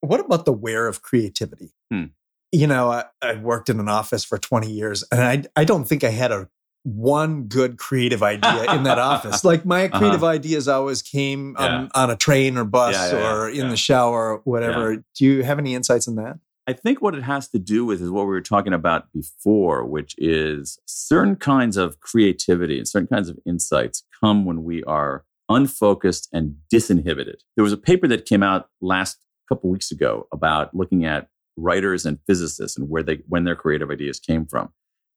What 0.00 0.20
about 0.20 0.44
the 0.44 0.52
where 0.52 0.86
of 0.86 1.02
creativity? 1.02 1.74
Hmm. 1.90 2.06
You 2.52 2.66
know, 2.66 2.90
I, 2.90 3.04
I, 3.22 3.36
worked 3.36 3.68
in 3.68 3.78
an 3.78 3.88
office 3.88 4.24
for 4.24 4.36
20 4.36 4.68
years 4.70 5.04
and 5.12 5.20
I, 5.20 5.44
I 5.60 5.64
don't 5.64 5.84
think 5.84 6.02
I 6.02 6.10
had 6.10 6.32
a 6.32 6.48
one 6.82 7.44
good 7.44 7.78
creative 7.78 8.22
idea 8.22 8.72
in 8.74 8.84
that 8.84 8.98
office. 8.98 9.44
Like 9.50 9.64
my 9.64 9.86
uh-huh. 9.86 9.98
creative 9.98 10.24
uh-huh. 10.24 10.32
ideas 10.32 10.68
always 10.68 11.02
came 11.02 11.54
yeah. 11.58 11.66
on, 11.66 11.90
on, 11.94 12.10
a 12.10 12.16
train 12.16 12.56
or 12.56 12.64
bus 12.64 12.94
yeah, 12.94 13.18
yeah, 13.18 13.32
or 13.32 13.48
in 13.48 13.68
the 13.68 13.76
shower 13.76 14.34
or 14.34 14.40
whatever. 14.44 14.96
Do 14.96 15.24
you 15.24 15.42
have 15.42 15.58
any 15.58 15.74
insights 15.74 16.06
in 16.06 16.16
that? 16.16 16.38
I 16.66 16.72
think 16.72 17.02
what 17.02 17.14
it 17.14 17.22
has 17.22 17.48
to 17.48 17.58
do 17.58 17.84
with 17.84 18.00
is 18.00 18.10
what 18.10 18.22
we 18.22 18.30
were 18.30 18.40
talking 18.40 18.72
about 18.72 19.12
before, 19.12 19.84
which 19.84 20.14
is 20.18 20.78
certain 20.86 21.36
kinds 21.36 21.76
of 21.76 21.98
creativity 22.00 22.78
and 22.78 22.86
certain 22.86 23.08
kinds 23.08 23.28
of 23.28 23.38
insights 23.46 24.04
come 24.20 24.44
when 24.44 24.62
we 24.62 24.84
are 24.84 25.24
unfocused 25.48 26.28
and 26.32 26.56
disinhibited. 26.72 27.40
There 27.56 27.64
was 27.64 27.72
a 27.72 27.76
paper 27.76 28.06
that 28.08 28.24
came 28.24 28.42
out 28.42 28.68
last 28.80 29.18
couple 29.50 29.70
weeks 29.70 29.90
ago 29.90 30.26
about 30.32 30.74
looking 30.74 31.04
at 31.04 31.28
writers 31.56 32.06
and 32.06 32.18
physicists 32.26 32.78
and 32.78 32.88
where 32.88 33.02
they 33.02 33.22
when 33.28 33.44
their 33.44 33.56
creative 33.56 33.90
ideas 33.90 34.18
came 34.18 34.46
from. 34.46 34.70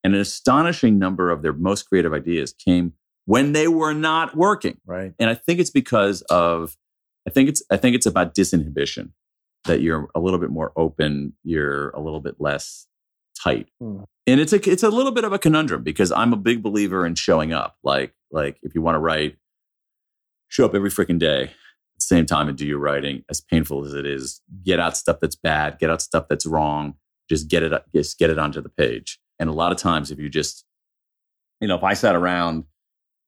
And 0.04 0.14
an 0.14 0.22
astonishing 0.22 1.00
number 1.00 1.30
of 1.30 1.42
their 1.42 1.54
most 1.54 1.84
creative 1.84 2.14
ideas 2.14 2.54
came 2.54 2.94
when 3.26 3.54
they 3.54 3.68
were 3.68 3.94
not 3.94 4.36
working. 4.36 4.78
Right. 4.86 5.14
And 5.18 5.30
I 5.30 5.36
think 5.36 5.60
it's 5.60 5.70
because 5.70 6.22
of 6.24 6.76
I 7.28 7.32
think 7.32 7.50
it's 7.50 7.64
I 7.72 7.78
think 7.78 7.96
it's 7.96 8.06
about 8.06 8.36
disinhibition 8.36 9.12
that 9.66 9.82
you're 9.82 10.10
a 10.14 10.20
little 10.20 10.40
bit 10.40 10.50
more 10.50 10.74
open, 10.76 11.34
you're 11.44 11.90
a 11.92 12.02
little 12.02 12.20
bit 12.20 12.36
less 12.40 12.86
tight. 13.42 13.70
Mm. 13.82 14.04
And 14.28 14.42
it's 14.42 14.52
a 14.52 14.70
it's 14.70 14.84
a 14.84 14.90
little 14.90 15.12
bit 15.12 15.24
of 15.24 15.32
a 15.32 15.40
conundrum 15.40 15.84
because 15.84 16.12
I'm 16.12 16.34
a 16.34 16.38
big 16.38 16.62
believer 16.62 17.06
in 17.06 17.16
showing 17.16 17.54
up. 17.54 17.78
Like 17.84 18.14
like 18.32 18.58
if 18.62 18.76
you 18.76 18.82
want 18.82 18.96
to 18.96 19.00
write 19.00 19.38
show 20.50 20.66
up 20.66 20.76
every 20.76 20.90
freaking 20.90 21.18
day 21.18 21.52
same 22.04 22.26
time 22.26 22.48
and 22.48 22.58
do 22.58 22.66
your 22.66 22.80
writing 22.80 23.24
as 23.30 23.42
painful 23.42 23.86
as 23.86 23.94
it 23.94 24.06
is 24.06 24.42
get 24.64 24.80
out 24.80 24.98
stuff 24.98 25.18
that's 25.22 25.36
bad 25.36 25.78
get 25.80 25.90
out 25.90 26.02
stuff 26.02 26.26
that's 26.30 26.46
wrong 26.46 26.96
just 27.30 27.48
get 27.48 27.64
it 27.64 27.74
just 27.96 28.18
get 28.20 28.30
it 28.30 28.40
onto 28.40 28.62
the 28.62 28.70
page. 28.70 29.20
And 29.40 29.50
a 29.50 29.54
lot 29.54 29.72
of 29.72 29.78
times 29.78 30.12
if 30.12 30.20
you 30.20 30.30
just 30.30 30.66
you 31.60 31.68
know 31.68 31.76
if 31.76 31.84
i 31.84 31.94
sat 31.94 32.16
around 32.16 32.66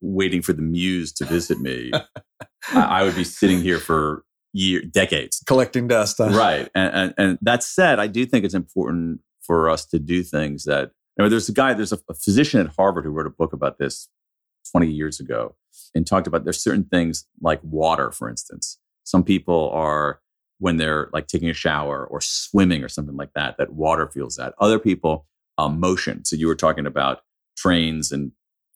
waiting 0.02 0.42
for 0.42 0.54
the 0.54 0.62
muse 0.62 1.12
to 1.14 1.26
visit 1.26 1.60
me 1.60 1.92
I, 2.74 2.82
I, 2.82 3.04
would 3.04 3.16
be 3.16 3.24
sitting 3.24 3.62
here 3.62 3.80
for 3.80 4.24
year 4.54 4.82
decades. 4.82 5.42
Collecting 5.46 5.88
dust 5.88 6.18
huh? 6.18 6.30
right. 6.30 6.70
And, 6.76 6.94
and, 6.94 7.14
and 7.18 7.40
that 7.42 7.64
said 7.64 8.00
i 8.00 8.08
do 8.08 8.26
think 8.26 8.46
it's 8.46 8.54
important 8.54 9.22
for 9.42 9.70
us 9.70 9.86
to 9.88 10.00
do 10.00 10.24
things 10.24 10.66
that 10.66 10.92
you 11.18 11.24
know, 11.24 11.30
there's 11.30 11.50
a 11.50 11.54
guy 11.54 11.74
there's 11.74 11.94
a, 11.94 12.00
a 12.10 12.14
physician 12.14 12.60
at 12.60 12.74
harvard 12.76 13.06
who 13.06 13.12
wrote 13.12 13.28
a 13.28 13.32
book 13.32 13.54
about 13.54 13.78
this 13.78 14.10
20 14.72 14.88
years 14.88 15.20
ago 15.20 15.56
and 15.94 16.06
talked 16.06 16.28
about 16.28 16.44
there's 16.44 16.62
certain 16.62 16.86
things 16.86 17.26
like 17.42 17.60
water, 17.64 18.12
for 18.12 18.30
instance. 18.30 18.80
Some 19.04 19.24
people 19.24 19.70
are 19.72 20.20
when 20.60 20.78
they're 20.78 21.10
like 21.14 21.28
taking 21.28 21.50
a 21.50 21.54
shower 21.54 22.06
or 22.06 22.22
swimming 22.22 22.84
or 22.84 22.90
something 22.90 23.16
like 23.16 23.34
that, 23.36 23.58
that 23.58 23.74
water 23.74 24.08
feels 24.08 24.38
that. 24.38 24.54
Other 24.60 24.80
people, 24.80 25.26
um, 25.58 25.80
motion. 25.80 26.24
So 26.26 26.36
you 26.36 26.48
were 26.48 26.56
talking 26.56 26.86
about 26.86 27.22
trains 27.58 28.12
and 28.12 28.32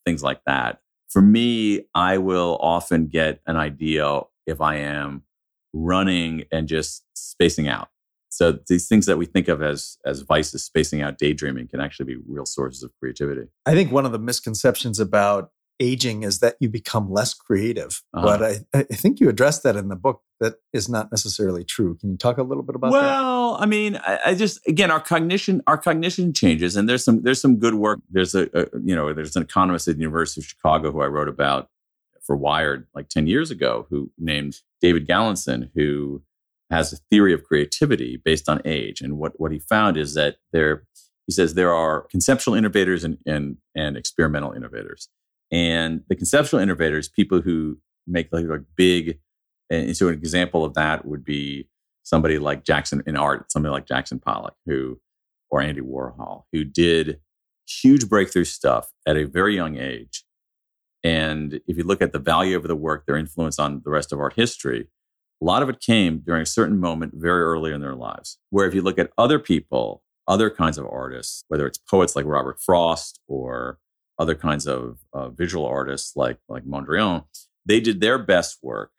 things 0.05 0.23
like 0.23 0.41
that. 0.45 0.79
For 1.09 1.21
me, 1.21 1.85
I 1.95 2.17
will 2.17 2.57
often 2.61 3.07
get 3.07 3.41
an 3.47 3.55
idea 3.55 4.21
if 4.45 4.61
I 4.61 4.75
am 4.75 5.23
running 5.73 6.43
and 6.51 6.67
just 6.67 7.03
spacing 7.13 7.67
out. 7.67 7.89
So 8.29 8.59
these 8.67 8.87
things 8.87 9.05
that 9.07 9.17
we 9.17 9.25
think 9.25 9.47
of 9.47 9.61
as 9.63 9.97
as 10.05 10.21
vices, 10.21 10.63
spacing 10.63 11.01
out, 11.01 11.17
daydreaming, 11.17 11.67
can 11.67 11.79
actually 11.79 12.05
be 12.05 12.21
real 12.27 12.45
sources 12.45 12.83
of 12.83 12.91
creativity. 12.99 13.47
I 13.65 13.73
think 13.73 13.91
one 13.91 14.05
of 14.05 14.11
the 14.11 14.19
misconceptions 14.19 14.99
about 14.99 15.51
aging 15.79 16.23
is 16.23 16.39
that 16.39 16.55
you 16.59 16.69
become 16.69 17.11
less 17.11 17.33
creative. 17.33 18.01
Uh-huh. 18.13 18.25
But 18.25 18.43
I, 18.43 18.59
I 18.73 18.83
think 18.83 19.19
you 19.19 19.29
addressed 19.29 19.63
that 19.63 19.75
in 19.75 19.89
the 19.89 19.95
book. 19.95 20.21
That 20.39 20.55
is 20.71 20.87
not 20.87 21.11
necessarily 21.11 21.65
true. 21.65 21.97
Can 21.97 22.11
you 22.11 22.17
talk 22.17 22.37
a 22.37 22.43
little 22.43 22.63
bit 22.63 22.75
about 22.75 22.91
well, 22.91 23.01
that? 23.01 23.21
Well, 23.21 23.57
I 23.59 23.65
mean, 23.65 23.97
I, 23.97 24.19
I, 24.27 24.35
just 24.35 24.65
again 24.65 24.89
our 24.89 25.01
cognition 25.01 25.61
our 25.67 25.77
cognition 25.77 26.31
changes, 26.31 26.77
and 26.77 26.87
there's 26.87 27.03
some 27.03 27.23
there's 27.23 27.41
some 27.41 27.57
good 27.57 27.73
work. 27.73 27.99
There's 28.09 28.35
a, 28.35 28.49
a 28.53 28.67
you 28.81 28.95
know 28.95 29.13
there's 29.13 29.35
an 29.35 29.41
economist 29.41 29.89
at 29.89 29.95
the 29.95 30.01
University 30.01 30.39
of 30.39 30.45
Chicago 30.45 30.93
who 30.93 31.01
I 31.01 31.07
wrote 31.07 31.27
about 31.27 31.69
for 32.21 32.37
Wired 32.37 32.87
like 32.95 33.09
ten 33.09 33.27
years 33.27 33.51
ago, 33.51 33.85
who 33.89 34.11
named 34.17 34.61
David 34.81 35.07
Galenson, 35.07 35.71
who 35.75 36.21
has 36.69 36.93
a 36.93 36.97
theory 37.09 37.33
of 37.33 37.43
creativity 37.43 38.15
based 38.23 38.47
on 38.47 38.61
age. 38.63 39.01
And 39.01 39.17
what 39.17 39.39
what 39.39 39.51
he 39.51 39.59
found 39.59 39.97
is 39.97 40.13
that 40.13 40.37
there 40.53 40.83
he 41.27 41.33
says 41.33 41.53
there 41.53 41.73
are 41.73 42.03
conceptual 42.09 42.53
innovators 42.53 43.03
and 43.03 43.17
and, 43.25 43.57
and 43.75 43.97
experimental 43.97 44.53
innovators. 44.53 45.09
And 45.51 46.03
the 46.09 46.15
conceptual 46.15 46.59
innovators, 46.59 47.09
people 47.09 47.41
who 47.41 47.79
make 48.05 48.31
like, 48.31 48.45
like 48.45 48.61
big, 48.75 49.19
and 49.69 49.95
so 49.95 50.07
an 50.07 50.13
example 50.13 50.65
of 50.65 50.73
that 50.75 51.05
would 51.05 51.23
be 51.23 51.67
somebody 52.03 52.39
like 52.39 52.63
Jackson 52.63 53.03
in 53.05 53.15
art, 53.15 53.51
somebody 53.51 53.71
like 53.71 53.87
Jackson 53.87 54.19
Pollock, 54.19 54.55
who, 54.65 54.99
or 55.49 55.61
Andy 55.61 55.81
Warhol, 55.81 56.43
who 56.51 56.63
did 56.63 57.19
huge 57.67 58.09
breakthrough 58.09 58.45
stuff 58.45 58.91
at 59.07 59.17
a 59.17 59.25
very 59.25 59.55
young 59.55 59.77
age. 59.77 60.23
And 61.03 61.61
if 61.67 61.77
you 61.77 61.83
look 61.83 62.01
at 62.01 62.11
the 62.11 62.19
value 62.19 62.57
of 62.57 62.63
the 62.63 62.75
work, 62.75 63.05
their 63.05 63.15
influence 63.15 63.59
on 63.59 63.81
the 63.83 63.91
rest 63.91 64.11
of 64.11 64.19
art 64.19 64.33
history, 64.33 64.87
a 65.41 65.45
lot 65.45 65.63
of 65.63 65.69
it 65.69 65.79
came 65.79 66.19
during 66.19 66.41
a 66.41 66.47
certain 66.47 66.79
moment 66.79 67.13
very 67.15 67.41
early 67.41 67.71
in 67.71 67.79
their 67.79 67.95
lives. 67.95 68.37
Where 68.49 68.67
if 68.67 68.73
you 68.73 68.81
look 68.81 68.99
at 68.99 69.11
other 69.17 69.39
people, 69.39 70.03
other 70.27 70.49
kinds 70.49 70.77
of 70.77 70.85
artists, 70.85 71.43
whether 71.47 71.65
it's 71.65 71.77
poets 71.77 72.15
like 72.15 72.25
Robert 72.25 72.59
Frost 72.59 73.19
or 73.27 73.79
other 74.19 74.35
kinds 74.35 74.67
of 74.67 74.99
uh, 75.13 75.29
visual 75.29 75.65
artists 75.65 76.15
like 76.15 76.37
like 76.47 76.65
Mondrian, 76.65 77.23
they 77.65 77.79
did 77.79 78.01
their 78.01 78.19
best 78.19 78.59
work 78.61 78.91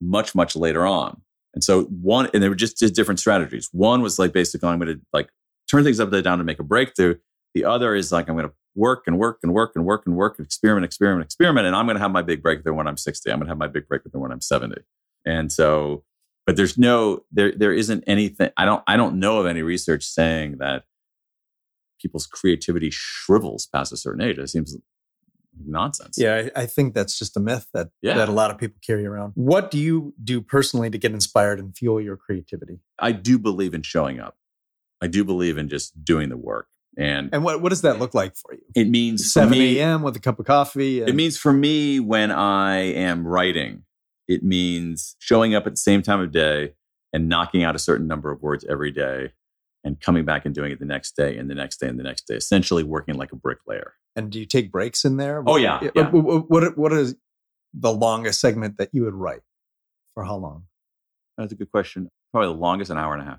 much 0.00 0.34
much 0.34 0.56
later 0.56 0.86
on. 0.86 1.22
And 1.54 1.64
so 1.64 1.84
one, 1.84 2.28
and 2.32 2.42
they 2.42 2.48
were 2.48 2.54
just, 2.54 2.78
different 2.94 3.20
strategies. 3.20 3.68
One 3.72 4.02
was 4.02 4.18
like 4.18 4.32
basically 4.32 4.68
I'm 4.68 4.78
going 4.78 4.96
to 4.96 5.00
like 5.12 5.30
turn 5.70 5.82
things 5.82 5.98
upside 5.98 6.24
down 6.24 6.38
to 6.38 6.44
make 6.44 6.60
a 6.60 6.64
breakthrough. 6.64 7.16
The 7.54 7.64
other 7.64 7.94
is 7.94 8.12
like 8.12 8.28
I'm 8.28 8.36
going 8.36 8.48
to 8.48 8.54
work 8.74 9.04
and 9.06 9.18
work 9.18 9.40
and 9.42 9.52
work 9.52 9.72
and 9.74 9.84
work 9.84 10.02
and 10.06 10.14
work, 10.14 10.38
and 10.38 10.46
experiment, 10.46 10.84
experiment, 10.84 11.24
experiment, 11.24 11.66
and 11.66 11.74
I'm 11.74 11.86
going 11.86 11.96
to 11.96 12.02
have 12.02 12.12
my 12.12 12.22
big 12.22 12.42
breakthrough 12.42 12.74
when 12.74 12.86
I'm 12.86 12.96
60. 12.96 13.30
I'm 13.30 13.38
going 13.38 13.46
to 13.46 13.50
have 13.50 13.58
my 13.58 13.66
big 13.66 13.88
breakthrough 13.88 14.20
when 14.20 14.30
I'm 14.30 14.40
70. 14.40 14.82
And 15.24 15.50
so, 15.50 16.04
but 16.46 16.56
there's 16.56 16.78
no 16.78 17.24
there 17.32 17.52
there 17.52 17.72
isn't 17.72 18.04
anything. 18.06 18.50
I 18.56 18.64
don't 18.64 18.82
I 18.86 18.96
don't 18.96 19.18
know 19.18 19.40
of 19.40 19.46
any 19.46 19.62
research 19.62 20.04
saying 20.04 20.58
that 20.58 20.84
people's 22.00 22.26
creativity 22.26 22.90
shrivels 22.90 23.66
past 23.66 23.92
a 23.92 23.96
certain 23.96 24.20
age. 24.20 24.38
It 24.38 24.48
seems 24.48 24.76
nonsense. 25.66 26.16
Yeah, 26.18 26.48
I, 26.56 26.62
I 26.62 26.66
think 26.66 26.94
that's 26.94 27.18
just 27.18 27.36
a 27.36 27.40
myth 27.40 27.66
that 27.74 27.88
yeah. 28.02 28.14
that 28.14 28.28
a 28.28 28.32
lot 28.32 28.50
of 28.50 28.58
people 28.58 28.78
carry 28.84 29.06
around. 29.06 29.32
What 29.34 29.70
do 29.70 29.78
you 29.78 30.14
do 30.22 30.40
personally 30.40 30.90
to 30.90 30.98
get 30.98 31.12
inspired 31.12 31.58
and 31.58 31.76
fuel 31.76 32.00
your 32.00 32.16
creativity? 32.16 32.80
I 32.98 33.12
do 33.12 33.38
believe 33.38 33.74
in 33.74 33.82
showing 33.82 34.20
up. 34.20 34.36
I 35.00 35.06
do 35.06 35.24
believe 35.24 35.58
in 35.58 35.68
just 35.68 36.04
doing 36.04 36.28
the 36.28 36.36
work. 36.36 36.68
And 36.96 37.30
and 37.32 37.44
what, 37.44 37.62
what 37.62 37.68
does 37.68 37.82
that 37.82 37.98
look 37.98 38.14
like 38.14 38.34
for 38.36 38.54
you? 38.54 38.62
It 38.74 38.88
means 38.88 39.32
7 39.32 39.54
a.m. 39.54 40.02
with 40.02 40.16
a 40.16 40.20
cup 40.20 40.38
of 40.38 40.46
coffee. 40.46 41.00
And- 41.00 41.08
it 41.08 41.14
means 41.14 41.38
for 41.38 41.52
me 41.52 42.00
when 42.00 42.30
I 42.30 42.78
am 42.78 43.26
writing, 43.26 43.84
it 44.26 44.42
means 44.42 45.16
showing 45.18 45.54
up 45.54 45.66
at 45.66 45.72
the 45.72 45.78
same 45.78 46.02
time 46.02 46.20
of 46.20 46.32
day 46.32 46.74
and 47.12 47.28
knocking 47.28 47.62
out 47.62 47.76
a 47.76 47.78
certain 47.78 48.06
number 48.06 48.30
of 48.30 48.42
words 48.42 48.64
every 48.68 48.90
day 48.90 49.32
and 49.84 50.00
coming 50.00 50.24
back 50.24 50.44
and 50.44 50.54
doing 50.54 50.72
it 50.72 50.80
the 50.80 50.86
next 50.86 51.16
day 51.16 51.36
and 51.36 51.48
the 51.48 51.54
next 51.54 51.78
day 51.78 51.88
and 51.88 51.98
the 51.98 52.04
next 52.04 52.26
day, 52.26 52.34
essentially 52.34 52.82
working 52.82 53.14
like 53.14 53.32
a 53.32 53.36
bricklayer. 53.36 53.94
And 54.16 54.30
do 54.30 54.40
you 54.40 54.46
take 54.46 54.72
breaks 54.72 55.04
in 55.04 55.16
there? 55.16 55.42
Oh 55.46 55.56
yeah. 55.56 55.80
yeah. 55.94 56.10
What, 56.10 56.50
what, 56.50 56.76
what 56.76 56.92
is 56.92 57.14
the 57.72 57.92
longest 57.92 58.40
segment 58.40 58.78
that 58.78 58.90
you 58.92 59.04
would 59.04 59.14
write? 59.14 59.40
For 60.14 60.24
how 60.24 60.36
long? 60.36 60.64
That's 61.36 61.52
a 61.52 61.54
good 61.54 61.70
question. 61.70 62.08
Probably 62.32 62.48
the 62.48 62.58
longest 62.58 62.90
an 62.90 62.98
hour 62.98 63.12
and 63.14 63.22
a 63.22 63.24
half 63.24 63.38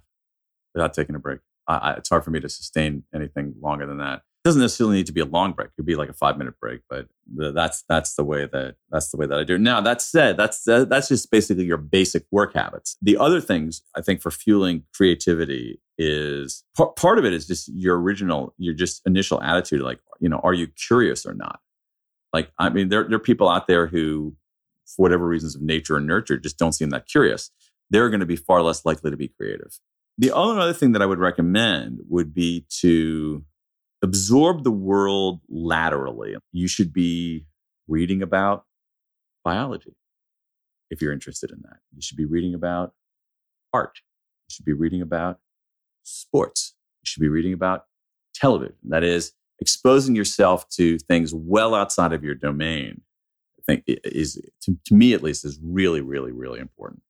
without 0.73 0.93
taking 0.93 1.15
a 1.15 1.19
break. 1.19 1.39
I, 1.67 1.93
it's 1.93 2.09
hard 2.09 2.23
for 2.23 2.31
me 2.31 2.39
to 2.39 2.49
sustain 2.49 3.03
anything 3.13 3.53
longer 3.61 3.85
than 3.85 3.97
that. 3.97 4.21
It 4.43 4.47
doesn't 4.47 4.61
necessarily 4.61 4.95
need 4.95 5.07
to 5.07 5.11
be 5.11 5.19
a 5.19 5.25
long 5.25 5.51
break. 5.51 5.67
It 5.67 5.75
could 5.75 5.85
be 5.85 5.97
like 5.97 6.07
a 6.07 6.13
five 6.13 6.37
minute 6.37 6.57
break, 6.61 6.81
but 6.89 7.07
that's 7.35 7.83
that's 7.89 8.15
the 8.15 8.23
way 8.23 8.47
that 8.51 8.75
that's 8.89 9.11
the 9.11 9.17
way 9.17 9.25
that 9.25 9.37
I 9.37 9.43
do. 9.43 9.55
It. 9.55 9.61
Now 9.61 9.81
that 9.81 10.01
said, 10.01 10.37
that's 10.37 10.63
that's 10.63 11.09
just 11.09 11.29
basically 11.29 11.65
your 11.65 11.77
basic 11.77 12.25
work 12.31 12.53
habits. 12.53 12.95
The 13.01 13.17
other 13.17 13.41
things 13.41 13.81
I 13.95 14.01
think 14.01 14.21
for 14.21 14.31
fueling 14.31 14.83
creativity 14.95 15.81
is 15.97 16.63
part, 16.77 17.19
of 17.19 17.25
it 17.25 17.33
is 17.33 17.47
just 17.47 17.67
your 17.73 17.99
original, 17.99 18.53
your 18.57 18.73
just 18.73 19.01
initial 19.05 19.43
attitude. 19.43 19.81
Like 19.81 19.99
you 20.21 20.29
know, 20.29 20.39
are 20.41 20.53
you 20.53 20.67
curious 20.67 21.25
or 21.25 21.33
not? 21.33 21.59
Like 22.31 22.51
I 22.57 22.69
mean, 22.69 22.87
there 22.87 23.03
there 23.03 23.17
are 23.17 23.19
people 23.19 23.49
out 23.49 23.67
there 23.67 23.87
who, 23.87 24.37
for 24.85 25.03
whatever 25.03 25.27
reasons 25.27 25.57
of 25.57 25.61
nature 25.61 25.97
and 25.97 26.07
nurture, 26.07 26.37
just 26.37 26.57
don't 26.57 26.71
seem 26.71 26.91
that 26.91 27.07
curious. 27.07 27.51
They're 27.89 28.09
going 28.09 28.21
to 28.21 28.25
be 28.25 28.37
far 28.37 28.61
less 28.61 28.85
likely 28.85 29.11
to 29.11 29.17
be 29.17 29.27
creative. 29.27 29.79
The 30.17 30.33
other 30.33 30.73
thing 30.73 30.93
that 30.93 31.01
I 31.01 31.05
would 31.05 31.19
recommend 31.19 31.99
would 32.07 32.33
be 32.33 32.65
to 32.81 33.43
absorb 34.01 34.63
the 34.63 34.71
world 34.71 35.41
laterally. 35.49 36.35
You 36.51 36.67
should 36.67 36.93
be 36.93 37.45
reading 37.87 38.21
about 38.21 38.65
biology 39.43 39.95
if 40.89 41.01
you're 41.01 41.13
interested 41.13 41.51
in 41.51 41.61
that. 41.63 41.77
You 41.95 42.01
should 42.01 42.17
be 42.17 42.25
reading 42.25 42.53
about 42.53 42.93
art. 43.73 43.99
You 44.47 44.53
should 44.53 44.65
be 44.65 44.73
reading 44.73 45.01
about 45.01 45.39
sports. 46.03 46.75
You 47.01 47.05
should 47.05 47.21
be 47.21 47.29
reading 47.29 47.53
about 47.53 47.85
television. 48.33 48.75
That 48.83 49.03
is, 49.03 49.33
exposing 49.61 50.15
yourself 50.15 50.69
to 50.69 50.97
things 50.99 51.33
well 51.33 51.75
outside 51.75 52.13
of 52.13 52.23
your 52.23 52.35
domain. 52.35 53.01
I 53.59 53.61
think 53.67 53.83
is, 53.87 54.41
to, 54.61 54.77
to 54.85 54.95
me 54.95 55.13
at 55.13 55.21
least, 55.21 55.45
is 55.45 55.59
really, 55.61 56.01
really, 56.01 56.31
really 56.31 56.59
important. 56.59 57.01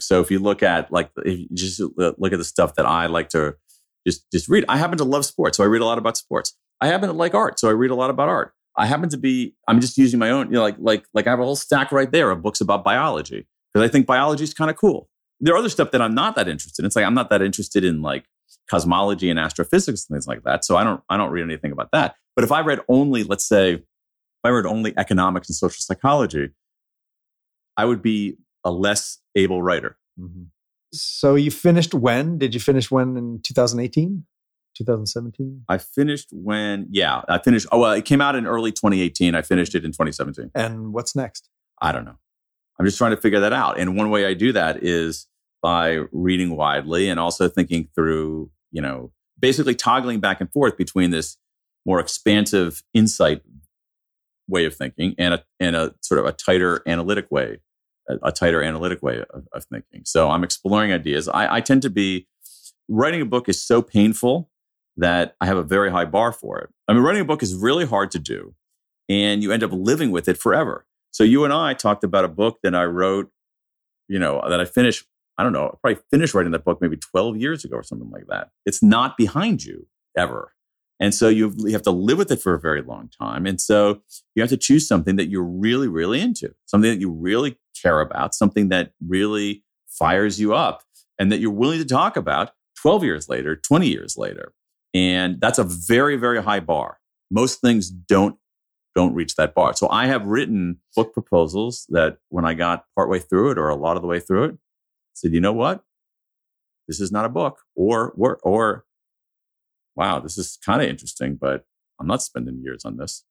So 0.00 0.20
if 0.20 0.30
you 0.30 0.38
look 0.38 0.62
at 0.62 0.92
like, 0.92 1.10
if 1.24 1.38
you 1.38 1.48
just 1.54 1.80
uh, 1.80 2.12
look 2.18 2.32
at 2.32 2.38
the 2.38 2.44
stuff 2.44 2.74
that 2.74 2.86
I 2.86 3.06
like 3.06 3.30
to 3.30 3.56
just 4.06 4.30
just 4.32 4.48
read. 4.48 4.64
I 4.68 4.76
happen 4.76 4.98
to 4.98 5.04
love 5.04 5.24
sports, 5.24 5.56
so 5.56 5.64
I 5.64 5.66
read 5.66 5.82
a 5.82 5.86
lot 5.86 5.98
about 5.98 6.16
sports. 6.16 6.56
I 6.80 6.88
happen 6.88 7.08
to 7.08 7.14
like 7.14 7.34
art, 7.34 7.58
so 7.58 7.68
I 7.68 7.72
read 7.72 7.90
a 7.90 7.94
lot 7.94 8.10
about 8.10 8.28
art. 8.28 8.52
I 8.76 8.86
happen 8.86 9.08
to 9.10 9.16
be 9.16 9.54
I'm 9.68 9.80
just 9.80 9.96
using 9.96 10.18
my 10.18 10.30
own, 10.30 10.46
you 10.48 10.54
know, 10.54 10.62
like 10.62 10.76
like 10.78 11.04
like 11.14 11.26
I 11.26 11.30
have 11.30 11.40
a 11.40 11.44
whole 11.44 11.56
stack 11.56 11.92
right 11.92 12.10
there 12.10 12.30
of 12.30 12.42
books 12.42 12.60
about 12.60 12.84
biology 12.84 13.46
because 13.72 13.88
I 13.88 13.90
think 13.90 14.06
biology 14.06 14.44
is 14.44 14.54
kind 14.54 14.70
of 14.70 14.76
cool. 14.76 15.08
There 15.40 15.54
are 15.54 15.58
other 15.58 15.68
stuff 15.68 15.90
that 15.92 16.02
I'm 16.02 16.14
not 16.14 16.36
that 16.36 16.48
interested 16.48 16.82
in. 16.82 16.86
It's 16.86 16.96
like 16.96 17.04
I'm 17.04 17.14
not 17.14 17.30
that 17.30 17.42
interested 17.42 17.84
in 17.84 18.02
like 18.02 18.24
cosmology 18.70 19.30
and 19.30 19.38
astrophysics 19.38 20.06
and 20.08 20.14
things 20.14 20.26
like 20.26 20.42
that. 20.44 20.64
So 20.64 20.76
I 20.76 20.84
don't 20.84 21.02
I 21.08 21.16
don't 21.16 21.30
read 21.30 21.42
anything 21.42 21.72
about 21.72 21.90
that. 21.92 22.16
But 22.34 22.44
if 22.44 22.52
I 22.52 22.60
read 22.60 22.80
only, 22.88 23.22
let's 23.22 23.46
say, 23.46 23.74
if 23.74 23.82
I 24.42 24.48
read 24.48 24.66
only 24.66 24.92
economics 24.96 25.48
and 25.48 25.56
social 25.56 25.80
psychology, 25.80 26.50
I 27.76 27.84
would 27.84 28.02
be 28.02 28.38
a 28.64 28.70
less 28.70 29.18
able 29.36 29.62
writer. 29.62 29.96
Mm-hmm. 30.18 30.44
So 30.94 31.34
you 31.34 31.50
finished 31.50 31.94
when? 31.94 32.38
Did 32.38 32.54
you 32.54 32.60
finish 32.60 32.90
when 32.90 33.16
in 33.16 33.40
2018? 33.42 34.24
2017? 34.76 35.64
I 35.68 35.78
finished 35.78 36.28
when, 36.32 36.88
yeah, 36.90 37.22
I 37.28 37.38
finished. 37.38 37.66
Oh, 37.70 37.78
well, 37.78 37.92
it 37.92 38.04
came 38.04 38.20
out 38.20 38.34
in 38.34 38.46
early 38.46 38.72
2018. 38.72 39.34
I 39.34 39.42
finished 39.42 39.74
it 39.74 39.84
in 39.84 39.92
2017. 39.92 40.50
And 40.54 40.92
what's 40.92 41.14
next? 41.14 41.48
I 41.80 41.92
don't 41.92 42.04
know. 42.04 42.16
I'm 42.78 42.86
just 42.86 42.98
trying 42.98 43.12
to 43.12 43.16
figure 43.16 43.40
that 43.40 43.52
out. 43.52 43.78
And 43.78 43.96
one 43.96 44.10
way 44.10 44.26
I 44.26 44.34
do 44.34 44.52
that 44.52 44.82
is 44.82 45.28
by 45.62 46.00
reading 46.12 46.56
widely 46.56 47.08
and 47.08 47.20
also 47.20 47.48
thinking 47.48 47.88
through, 47.94 48.50
you 48.72 48.82
know, 48.82 49.12
basically 49.38 49.74
toggling 49.74 50.20
back 50.20 50.40
and 50.40 50.52
forth 50.52 50.76
between 50.76 51.10
this 51.10 51.36
more 51.86 52.00
expansive 52.00 52.82
insight 52.92 53.42
way 54.48 54.64
of 54.64 54.74
thinking 54.74 55.14
and 55.18 55.34
a, 55.34 55.44
and 55.60 55.76
a 55.76 55.94
sort 56.00 56.18
of 56.18 56.26
a 56.26 56.32
tighter 56.32 56.82
analytic 56.86 57.30
way 57.30 57.58
a, 58.08 58.32
tighter 58.32 58.62
analytic 58.62 59.02
way 59.02 59.22
of, 59.30 59.46
of, 59.52 59.64
thinking. 59.64 60.02
So 60.04 60.30
I'm 60.30 60.44
exploring 60.44 60.92
ideas. 60.92 61.28
I, 61.28 61.56
I 61.56 61.60
tend 61.60 61.82
to 61.82 61.90
be 61.90 62.26
writing 62.88 63.20
a 63.20 63.26
book 63.26 63.48
is 63.48 63.62
so 63.62 63.82
painful 63.82 64.50
that 64.96 65.36
I 65.40 65.46
have 65.46 65.56
a 65.56 65.62
very 65.62 65.90
high 65.90 66.04
bar 66.04 66.32
for 66.32 66.58
it. 66.60 66.70
I 66.86 66.92
mean, 66.92 67.02
writing 67.02 67.22
a 67.22 67.24
book 67.24 67.42
is 67.42 67.54
really 67.54 67.86
hard 67.86 68.10
to 68.12 68.18
do, 68.18 68.54
and 69.08 69.42
you 69.42 69.52
end 69.52 69.62
up 69.62 69.70
living 69.72 70.10
with 70.10 70.28
it 70.28 70.38
forever. 70.38 70.86
So 71.10 71.24
you 71.24 71.44
and 71.44 71.52
I 71.52 71.74
talked 71.74 72.04
about 72.04 72.24
a 72.24 72.28
book 72.28 72.58
that 72.62 72.74
I 72.74 72.84
wrote, 72.84 73.30
you 74.08 74.18
know, 74.18 74.42
that 74.48 74.60
I 74.60 74.64
finished. 74.64 75.04
I 75.36 75.42
don't 75.42 75.52
know, 75.52 75.66
I 75.66 75.76
probably 75.82 76.02
finished 76.12 76.32
writing 76.32 76.52
that 76.52 76.64
book 76.64 76.80
maybe 76.80 76.96
12 76.96 77.36
years 77.38 77.64
ago 77.64 77.76
or 77.76 77.82
something 77.82 78.08
like 78.10 78.26
that. 78.28 78.50
It's 78.66 78.84
not 78.84 79.16
behind 79.16 79.64
you 79.64 79.88
ever. 80.16 80.52
And 81.00 81.12
so 81.12 81.28
you 81.28 81.52
have 81.72 81.82
to 81.82 81.90
live 81.90 82.18
with 82.18 82.30
it 82.30 82.40
for 82.40 82.54
a 82.54 82.60
very 82.60 82.80
long 82.80 83.10
time. 83.20 83.46
And 83.46 83.60
so 83.60 84.00
you 84.34 84.42
have 84.42 84.50
to 84.50 84.56
choose 84.56 84.86
something 84.86 85.16
that 85.16 85.28
you're 85.28 85.42
really, 85.42 85.88
really 85.88 86.20
into, 86.20 86.54
something 86.66 86.88
that 86.88 87.00
you 87.00 87.10
really 87.10 87.58
care 87.84 88.00
about, 88.00 88.34
something 88.34 88.68
that 88.70 88.92
really 89.06 89.62
fires 89.88 90.40
you 90.40 90.54
up 90.54 90.82
and 91.18 91.30
that 91.30 91.40
you're 91.40 91.50
willing 91.52 91.78
to 91.78 91.84
talk 91.84 92.16
about 92.16 92.52
12 92.80 93.04
years 93.04 93.28
later, 93.28 93.56
20 93.56 93.88
years 93.88 94.16
later. 94.16 94.52
And 94.92 95.40
that's 95.40 95.58
a 95.58 95.64
very, 95.64 96.16
very 96.16 96.42
high 96.42 96.60
bar. 96.60 96.98
Most 97.30 97.60
things 97.60 97.90
don't 97.90 98.36
don't 98.94 99.14
reach 99.14 99.34
that 99.34 99.56
bar. 99.56 99.74
So 99.74 99.88
I 99.90 100.06
have 100.06 100.24
written 100.24 100.78
book 100.94 101.12
proposals 101.12 101.84
that 101.88 102.18
when 102.28 102.44
I 102.44 102.54
got 102.54 102.84
partway 102.94 103.18
through 103.18 103.50
it 103.50 103.58
or 103.58 103.68
a 103.68 103.74
lot 103.74 103.96
of 103.96 104.02
the 104.02 104.08
way 104.08 104.20
through 104.20 104.44
it, 104.44 104.58
said, 105.14 105.32
you 105.32 105.40
know 105.40 105.52
what? 105.52 105.82
This 106.86 107.00
is 107.00 107.10
not 107.10 107.24
a 107.24 107.28
book. 107.28 107.58
Or 107.74 108.12
or 108.16 108.38
or 108.44 108.84
wow, 109.96 110.20
this 110.20 110.38
is 110.38 110.58
kind 110.64 110.80
of 110.80 110.88
interesting, 110.88 111.36
but 111.40 111.64
I'm 112.00 112.06
not 112.06 112.22
spending 112.22 112.62
years 112.62 112.84
on 112.84 112.96
this. 112.96 113.24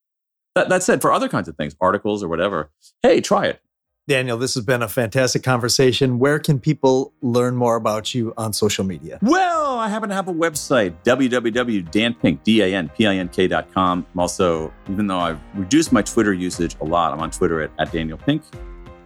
That, 0.56 0.70
that 0.70 0.84
said, 0.84 1.02
for 1.02 1.12
other 1.12 1.30
kinds 1.30 1.48
of 1.48 1.58
things, 1.58 1.76
articles 1.82 2.24
or 2.24 2.28
whatever, 2.28 2.72
hey, 3.02 3.22
try 3.22 3.46
it. 3.48 3.62
Daniel, 4.06 4.38
this 4.38 4.54
has 4.56 4.66
been 4.66 4.82
a 4.82 4.90
fantastic 4.90 5.44
conversation. 5.44 6.20
Where 6.20 6.38
can 6.38 6.60
people 6.60 7.14
learn 7.22 7.56
more 7.56 7.78
about 7.78 8.14
you 8.14 8.34
on 8.36 8.52
social 8.52 8.84
media? 8.84 9.18
Well, 9.22 9.80
I 9.80 9.88
happen 9.88 10.10
to 10.10 10.16
have 10.16 10.28
a 10.28 10.34
website, 10.34 10.94
www.danpink, 11.06 12.44
D-A-N-P-I-N-K.com. 12.44 14.06
I'm 14.14 14.20
also, 14.20 14.74
even 14.90 15.08
though 15.08 15.20
I've 15.20 15.40
reduced 15.56 15.94
my 15.94 16.02
Twitter 16.02 16.34
usage 16.34 16.76
a 16.82 16.84
lot, 16.84 17.14
I'm 17.14 17.22
on 17.22 17.32
Twitter 17.32 17.62
at, 17.62 17.72
at 17.80 17.94
Daniel 17.94 18.18
Pink. 18.18 18.44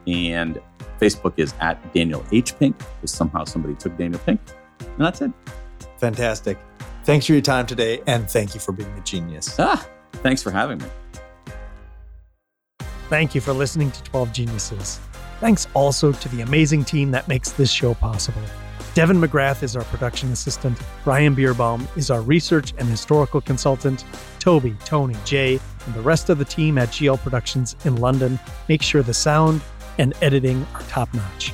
And 0.07 0.59
Facebook 0.99 1.33
is 1.37 1.53
at 1.59 1.93
Daniel 1.93 2.25
H. 2.31 2.57
Pink, 2.57 2.75
because 2.79 3.11
somehow 3.11 3.43
somebody 3.43 3.75
took 3.75 3.95
Daniel 3.97 4.19
Pink. 4.25 4.41
And 4.79 5.05
that's 5.05 5.21
it. 5.21 5.31
Fantastic. 5.97 6.57
Thanks 7.03 7.27
for 7.27 7.33
your 7.33 7.41
time 7.41 7.67
today, 7.67 8.01
and 8.07 8.27
thank 8.27 8.55
you 8.55 8.59
for 8.59 8.71
being 8.71 8.89
a 8.97 9.01
genius. 9.01 9.59
Ah, 9.59 9.87
thanks 10.13 10.41
for 10.41 10.49
having 10.49 10.79
me. 10.79 10.85
Thank 13.09 13.33
you 13.33 13.39
for 13.39 13.53
listening 13.53 13.91
to 13.91 14.03
12 14.03 14.33
Geniuses. 14.33 14.99
Thanks 15.39 15.65
also 15.73 16.11
to 16.11 16.29
the 16.29 16.41
amazing 16.41 16.83
team 16.83 17.11
that 17.11 17.29
makes 17.29 17.51
this 17.51 17.71
show 17.71 17.93
possible. 17.93 18.41
Devin 18.95 19.21
McGrath 19.21 19.63
is 19.63 19.77
our 19.77 19.83
production 19.85 20.29
assistant. 20.33 20.77
Brian 21.05 21.33
Bierbaum 21.33 21.87
is 21.95 22.11
our 22.11 22.21
research 22.21 22.73
and 22.77 22.89
historical 22.89 23.39
consultant. 23.39 24.03
Toby, 24.39 24.75
Tony, 24.83 25.15
Jay, 25.23 25.57
and 25.85 25.95
the 25.95 26.01
rest 26.01 26.29
of 26.29 26.37
the 26.37 26.43
team 26.43 26.77
at 26.77 26.89
GL 26.89 27.17
Productions 27.19 27.77
in 27.85 27.95
London 27.95 28.37
make 28.67 28.81
sure 28.81 29.01
the 29.03 29.13
sound 29.13 29.61
and 29.97 30.13
editing 30.21 30.67
are 30.73 30.81
top 30.89 31.13
notch. 31.13 31.53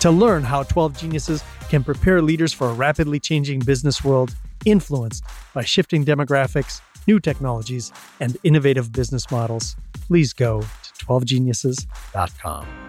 To 0.00 0.10
learn 0.10 0.42
how 0.42 0.62
12 0.62 0.96
Geniuses 0.96 1.44
can 1.68 1.84
prepare 1.84 2.22
leaders 2.22 2.54
for 2.54 2.68
a 2.68 2.72
rapidly 2.72 3.20
changing 3.20 3.58
business 3.60 4.02
world, 4.02 4.34
influenced 4.64 5.22
by 5.52 5.64
shifting 5.64 6.04
demographics, 6.04 6.80
new 7.08 7.18
technologies, 7.18 7.90
and 8.20 8.36
innovative 8.44 8.92
business 8.92 9.30
models, 9.30 9.74
please 10.06 10.32
go 10.32 10.60
to 10.60 11.04
12geniuses.com. 11.04 12.87